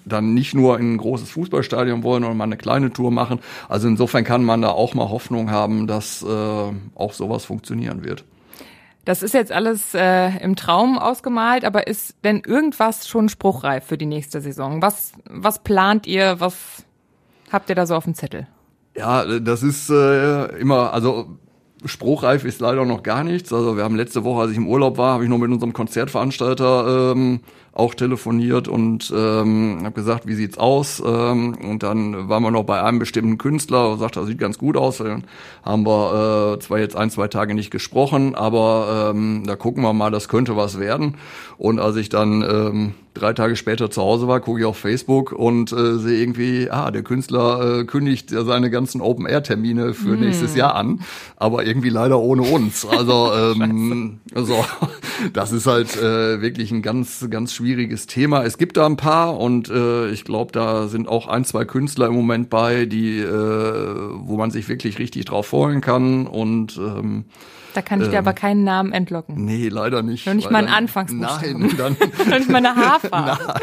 dann 0.06 0.34
nicht 0.34 0.56
nur 0.56 0.80
in 0.80 0.94
ein 0.96 0.98
großes 0.98 1.30
Fußballstadion 1.30 2.04
wollen, 2.04 2.24
sondern 2.24 2.38
mal 2.38 2.46
eine 2.46 2.58
kleine 2.58 2.92
Tour 2.92 3.12
machen. 3.12 3.40
Also 3.68 3.88
insofern 3.88 4.24
kann 4.24 4.44
man 4.44 4.62
da 4.62 4.70
auch 4.70 4.96
mal 4.96 5.10
Hoffnung 5.10 5.52
haben, 5.52 5.88
dass 5.88 6.24
äh, 6.24 6.72
auch 6.96 7.14
sowas 7.14 7.46
funktionieren 7.46 8.04
wird. 8.04 8.24
Das 9.10 9.24
ist 9.24 9.34
jetzt 9.34 9.52
alles 9.52 9.96
äh, 9.96 10.38
im 10.38 10.56
Traum 10.56 11.00
ausgemalt, 11.00 11.66
aber 11.66 11.88
ist 11.88 12.18
denn 12.24 12.44
irgendwas 12.46 13.08
schon 13.08 13.28
spruchreif 13.28 13.84
für 13.84 13.98
die 13.98 14.06
nächste 14.06 14.40
Saison? 14.40 14.84
Was, 14.84 15.14
was 15.28 15.64
plant 15.64 16.06
ihr? 16.06 16.40
Was 16.40 16.84
habt 17.52 17.70
ihr 17.70 17.76
da 17.76 17.88
so 17.88 17.96
auf 17.96 18.04
dem 18.04 18.14
Zettel? 18.14 18.46
Ja, 18.96 19.40
das 19.40 19.64
ist 19.64 19.90
äh, 19.90 20.56
immer, 20.60 20.94
also 20.94 21.40
spruchreif 21.86 22.46
ist 22.46 22.62
leider 22.62 22.86
noch 22.86 23.02
gar 23.02 23.24
nichts. 23.24 23.52
Also 23.52 23.76
wir 23.78 23.84
haben 23.84 23.96
letzte 23.96 24.24
Woche, 24.24 24.42
als 24.42 24.52
ich 24.52 24.58
im 24.58 24.68
Urlaub 24.68 25.00
war, 25.00 25.14
habe 25.14 25.24
ich 25.24 25.30
noch 25.32 25.40
mit 25.40 25.50
unserem 25.50 25.74
Konzertveranstalter 25.74 27.14
ähm, 27.16 27.40
auch 27.74 27.94
telefoniert 27.94 28.68
und 28.68 29.14
ähm, 29.16 29.80
habe 29.84 29.96
gesagt, 29.96 30.28
wie 30.28 30.34
sieht's 30.34 30.58
aus? 30.58 31.02
Ähm, 31.06 31.56
und 31.56 31.84
dann 31.84 32.30
waren 32.30 32.44
wir 32.44 32.52
noch 32.52 32.64
bei 32.64 32.82
einem 32.82 33.00
bestimmten 33.00 33.38
Künstler 33.38 33.92
und 33.92 34.00
sagte, 34.00 34.20
das 34.20 34.28
sieht 34.28 34.40
ganz 34.40 34.58
gut 34.58 34.76
aus. 34.76 34.98
Dann 34.98 35.24
haben 35.64 35.86
wir 35.86 36.56
äh, 36.56 36.60
zwar 36.60 36.80
jetzt 36.80 36.96
ein, 36.96 37.10
zwei 37.10 37.28
Tage 37.28 37.54
nicht 37.54 37.72
gesprochen, 37.72 38.36
aber 38.36 39.12
ähm, 39.14 39.44
da 39.46 39.56
gucken 39.56 39.84
wir 39.84 39.94
mal, 39.94 40.12
das 40.12 40.28
könnte 40.30 40.56
was 40.56 40.80
werden. 40.80 41.16
Und 41.58 41.80
als 41.80 41.96
ich 41.96 42.10
dann 42.10 42.42
ähm, 42.42 42.94
drei 43.14 43.34
Tage 43.34 43.56
später 43.56 43.92
zu 43.92 44.02
Hause 44.02 44.28
war, 44.28 44.40
gucke 44.40 44.60
ich 44.60 44.66
auf 44.66 44.78
Facebook 44.78 45.32
und 45.32 45.72
äh, 45.72 45.98
sehe 45.98 46.22
irgendwie, 46.22 46.70
ah, 46.70 46.92
der 46.92 47.04
Künstler 47.04 47.80
äh, 47.80 47.84
kündigt 47.86 48.32
ja 48.32 48.44
seine 48.44 48.70
ganzen 48.70 49.02
Open-Air-Termine 49.02 49.94
für 49.94 50.16
nächstes 50.16 50.56
Jahr 50.56 50.76
an, 50.76 51.02
aber 51.36 51.66
irgendwie 51.66 51.90
leider 51.90 52.20
ohne 52.20 52.44
uns. 52.44 52.86
Also, 52.86 53.32
ähm, 53.62 54.20
also 54.34 54.64
das 55.34 55.52
ist 55.52 55.68
halt 55.68 55.96
äh, 55.98 56.42
wirklich 56.42 56.72
ein 56.72 56.82
ganz, 56.82 57.28
ganz 57.30 57.54
schwieriges 57.60 58.08
Thema. 58.08 58.46
Es 58.46 58.58
gibt 58.58 58.78
da 58.78 58.86
ein 58.86 58.96
paar 58.96 59.38
und 59.38 59.70
äh, 59.70 60.10
ich 60.12 60.24
glaube, 60.24 60.54
da 60.54 60.88
sind 60.88 61.10
auch 61.10 61.28
ein, 61.28 61.44
zwei 61.44 61.66
Künstler 61.66 62.08
im 62.08 62.14
Moment 62.14 62.50
bei, 62.50 62.86
die, 62.86 63.20
äh, 63.20 63.26
wo 64.14 64.38
man 64.38 64.50
sich 64.50 64.70
wirklich 64.70 64.98
richtig 64.98 65.26
drauf 65.26 65.48
freuen 65.48 65.82
kann 65.82 66.26
und 66.26 66.78
ähm, 66.78 67.26
Da 67.74 67.82
kann 67.82 68.02
ich 68.02 68.08
dir 68.08 68.20
aber 68.20 68.32
keinen 68.32 68.64
Namen 68.64 68.94
entlocken. 68.94 69.44
nee, 69.44 69.68
leider 69.68 70.04
nicht. 70.04 70.26
Noch 70.26 70.36
nicht 70.36 70.50
mal 70.50 70.60
einen 70.60 70.70
Anfangsbuchstaben. 70.70 71.60
Nein, 71.60 71.76
dann 71.78 71.98
Noch 72.30 72.38
nicht 72.38 72.50
mal 72.50 72.66
eine 72.66 72.76
Haarfarbe. 72.78 73.54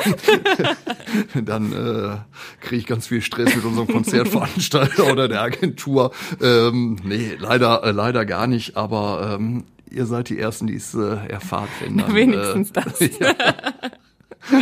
dann 1.43 1.73
äh, 1.73 2.17
kriege 2.61 2.77
ich 2.77 2.87
ganz 2.87 3.07
viel 3.07 3.23
Stress 3.23 3.57
mit 3.57 3.65
unserem 3.65 3.89
Konzertveranstalter 3.89 5.07
oder 5.11 5.27
der 5.27 5.41
Agentur. 5.41 6.11
Ähm, 6.43 6.99
nee, 7.03 7.35
leider, 7.39 7.83
äh, 7.83 7.93
leider 7.93 8.27
gar 8.27 8.47
nicht, 8.47 8.77
aber 8.77 9.37
ähm, 9.41 9.65
ihr 9.97 10.07
seid 10.07 10.29
die 10.29 10.39
Ersten, 10.39 10.67
die 10.67 10.77
es 10.77 10.95
äh, 10.95 11.17
erfahrt. 11.29 11.69
Wenn 11.81 11.97
dann, 11.99 12.15
Wenigstens 12.15 12.71
äh, 12.71 12.75
das. 12.75 13.01
Ja. 13.19 13.35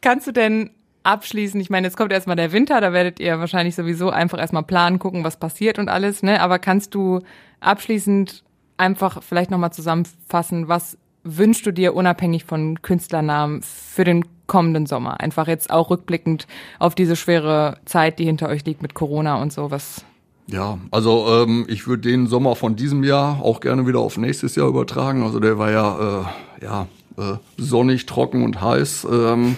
Kannst 0.00 0.26
du 0.26 0.32
denn 0.32 0.70
abschließen? 1.02 1.60
Ich 1.60 1.70
meine, 1.70 1.86
jetzt 1.86 1.96
kommt 1.96 2.12
erstmal 2.12 2.36
der 2.36 2.52
Winter, 2.52 2.80
da 2.80 2.92
werdet 2.92 3.20
ihr 3.20 3.38
wahrscheinlich 3.38 3.74
sowieso 3.74 4.10
einfach 4.10 4.38
erstmal 4.38 4.62
planen, 4.64 4.98
gucken, 4.98 5.24
was 5.24 5.36
passiert 5.36 5.78
und 5.78 5.88
alles, 5.88 6.22
ne? 6.22 6.40
Aber 6.40 6.58
kannst 6.58 6.94
du 6.94 7.20
abschließend 7.60 8.42
einfach 8.76 9.22
vielleicht 9.22 9.50
nochmal 9.50 9.72
zusammenfassen, 9.72 10.68
was 10.68 10.98
wünschst 11.22 11.66
du 11.66 11.72
dir 11.72 11.94
unabhängig 11.94 12.44
von 12.44 12.82
Künstlernamen 12.82 13.62
für 13.62 14.04
den 14.04 14.24
kommenden 14.46 14.86
Sommer? 14.86 15.20
Einfach 15.20 15.48
jetzt 15.48 15.70
auch 15.70 15.90
rückblickend 15.90 16.46
auf 16.78 16.94
diese 16.94 17.16
schwere 17.16 17.78
Zeit, 17.84 18.18
die 18.18 18.24
hinter 18.24 18.48
euch 18.48 18.64
liegt 18.64 18.82
mit 18.82 18.94
Corona 18.94 19.40
und 19.40 19.52
so, 19.52 19.70
was 19.70 20.04
Ja, 20.48 20.78
also 20.92 21.26
ähm, 21.28 21.64
ich 21.68 21.88
würde 21.88 22.08
den 22.08 22.28
Sommer 22.28 22.54
von 22.54 22.76
diesem 22.76 23.02
Jahr 23.02 23.42
auch 23.42 23.60
gerne 23.60 23.86
wieder 23.86 23.98
auf 23.98 24.16
nächstes 24.16 24.54
Jahr 24.54 24.68
übertragen. 24.68 25.22
Also 25.22 25.40
der 25.40 25.58
war 25.58 25.72
ja, 25.72 26.20
äh, 26.60 26.64
ja 26.64 26.86
äh, 27.16 27.38
sonnig, 27.56 28.06
trocken 28.06 28.44
und 28.44 28.60
heiß. 28.60 29.06
Ähm, 29.10 29.56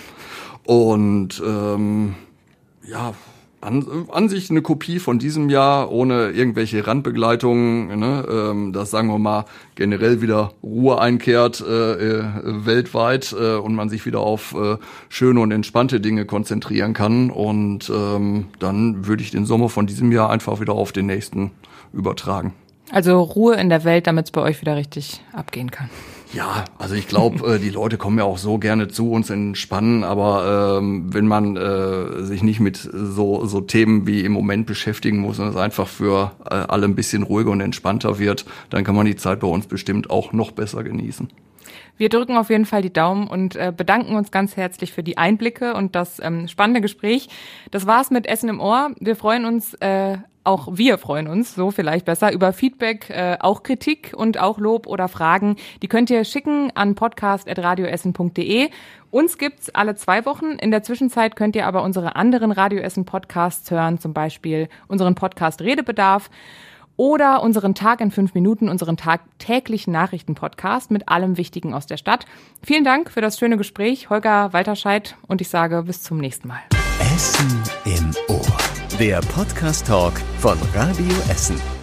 und 0.64 1.42
ähm, 1.46 2.14
ja, 2.86 3.12
an, 3.68 4.06
an 4.10 4.28
sich 4.28 4.50
eine 4.50 4.62
Kopie 4.62 4.98
von 4.98 5.18
diesem 5.18 5.50
Jahr 5.50 5.90
ohne 5.92 6.30
irgendwelche 6.30 6.86
Randbegleitungen, 6.86 7.98
ne, 7.98 8.26
ähm, 8.28 8.72
dass 8.72 8.90
sagen 8.90 9.08
wir 9.08 9.18
mal 9.18 9.44
generell 9.74 10.20
wieder 10.20 10.52
Ruhe 10.62 11.00
einkehrt 11.00 11.60
äh, 11.60 11.92
äh, 11.92 12.24
weltweit 12.44 13.34
äh, 13.38 13.56
und 13.56 13.74
man 13.74 13.88
sich 13.88 14.06
wieder 14.06 14.20
auf 14.20 14.54
äh, 14.54 14.76
schöne 15.08 15.40
und 15.40 15.52
entspannte 15.52 16.00
Dinge 16.00 16.24
konzentrieren 16.24 16.94
kann. 16.94 17.30
Und 17.30 17.90
ähm, 17.94 18.46
dann 18.58 19.06
würde 19.06 19.22
ich 19.22 19.30
den 19.30 19.44
Sommer 19.44 19.68
von 19.68 19.86
diesem 19.86 20.10
Jahr 20.12 20.30
einfach 20.30 20.60
wieder 20.60 20.72
auf 20.72 20.92
den 20.92 21.06
nächsten 21.06 21.52
übertragen. 21.92 22.54
also 22.90 23.20
Ruhe 23.20 23.56
in 23.56 23.68
der 23.68 23.84
Welt, 23.84 24.06
damit 24.06 24.26
es 24.26 24.30
bei 24.30 24.40
euch 24.40 24.60
wieder 24.60 24.76
richtig 24.76 25.22
abgehen 25.32 25.70
kann. 25.70 25.90
Ja, 26.32 26.64
also 26.78 26.94
ich 26.94 27.08
glaube, 27.08 27.46
äh, 27.54 27.58
die 27.58 27.70
Leute 27.70 27.96
kommen 27.96 28.18
ja 28.18 28.24
auch 28.24 28.38
so 28.38 28.58
gerne 28.58 28.88
zu 28.88 29.10
uns 29.12 29.30
entspannen, 29.30 30.04
aber 30.04 30.78
ähm, 30.78 31.12
wenn 31.12 31.26
man 31.26 31.56
äh, 31.56 32.22
sich 32.22 32.42
nicht 32.42 32.60
mit 32.60 32.76
so, 32.76 33.46
so 33.46 33.60
Themen 33.60 34.06
wie 34.06 34.24
im 34.24 34.32
Moment 34.32 34.66
beschäftigen 34.66 35.18
muss 35.18 35.38
und 35.38 35.48
es 35.48 35.56
einfach 35.56 35.88
für 35.88 36.32
äh, 36.44 36.54
alle 36.54 36.86
ein 36.86 36.94
bisschen 36.94 37.22
ruhiger 37.22 37.50
und 37.50 37.60
entspannter 37.60 38.18
wird, 38.18 38.44
dann 38.70 38.84
kann 38.84 38.94
man 38.94 39.06
die 39.06 39.16
Zeit 39.16 39.40
bei 39.40 39.48
uns 39.48 39.66
bestimmt 39.66 40.10
auch 40.10 40.32
noch 40.32 40.52
besser 40.52 40.84
genießen. 40.84 41.28
Wir 41.96 42.08
drücken 42.08 42.36
auf 42.36 42.48
jeden 42.48 42.64
Fall 42.64 42.80
die 42.80 42.92
Daumen 42.92 43.26
und 43.26 43.56
äh, 43.56 43.72
bedanken 43.76 44.14
uns 44.14 44.30
ganz 44.30 44.56
herzlich 44.56 44.92
für 44.92 45.02
die 45.02 45.18
Einblicke 45.18 45.74
und 45.74 45.96
das 45.96 46.20
ähm, 46.22 46.46
spannende 46.46 46.80
Gespräch. 46.80 47.28
Das 47.72 47.86
war's 47.86 48.10
mit 48.10 48.26
Essen 48.26 48.48
im 48.48 48.60
Ohr. 48.60 48.92
Wir 49.00 49.16
freuen 49.16 49.44
uns, 49.44 49.74
äh, 49.74 50.18
auch 50.48 50.68
wir 50.72 50.96
freuen 50.96 51.28
uns, 51.28 51.54
so 51.54 51.70
vielleicht 51.70 52.06
besser, 52.06 52.32
über 52.32 52.52
Feedback, 52.52 53.10
äh, 53.10 53.36
auch 53.38 53.62
Kritik 53.62 54.14
und 54.16 54.38
auch 54.38 54.58
Lob 54.58 54.86
oder 54.86 55.06
Fragen. 55.06 55.56
Die 55.82 55.88
könnt 55.88 56.08
ihr 56.08 56.24
schicken 56.24 56.72
an 56.74 56.94
podcast.radioessen.de. 56.94 58.70
Uns 59.10 59.36
gibt's 59.36 59.68
alle 59.70 59.94
zwei 59.94 60.24
Wochen. 60.24 60.52
In 60.52 60.70
der 60.70 60.82
Zwischenzeit 60.82 61.36
könnt 61.36 61.54
ihr 61.54 61.66
aber 61.66 61.82
unsere 61.82 62.16
anderen 62.16 62.50
Radioessen 62.50 63.04
Podcasts 63.04 63.70
hören, 63.70 63.98
zum 63.98 64.14
Beispiel 64.14 64.68
unseren 64.88 65.14
Podcast 65.14 65.60
Redebedarf 65.60 66.30
oder 66.96 67.42
unseren 67.42 67.74
Tag 67.74 68.00
in 68.00 68.10
fünf 68.10 68.34
Minuten, 68.34 68.70
unseren 68.70 68.96
Tag 68.96 69.20
täglichen 69.38 69.92
Nachrichtenpodcast 69.92 70.90
mit 70.90 71.08
allem 71.08 71.36
Wichtigen 71.36 71.74
aus 71.74 71.86
der 71.86 71.98
Stadt. 71.98 72.24
Vielen 72.62 72.84
Dank 72.84 73.10
für 73.10 73.20
das 73.20 73.38
schöne 73.38 73.58
Gespräch, 73.58 74.08
Holger 74.08 74.52
Walterscheid, 74.54 75.16
und 75.26 75.42
ich 75.42 75.48
sage 75.48 75.82
bis 75.84 76.02
zum 76.02 76.18
nächsten 76.18 76.48
Mal. 76.48 76.60
Essen 77.00 77.62
im 77.84 78.12
Ohr. 78.28 78.77
Der 78.98 79.20
Podcast-Talk 79.20 80.14
von 80.40 80.58
Radio 80.74 81.14
Essen. 81.30 81.77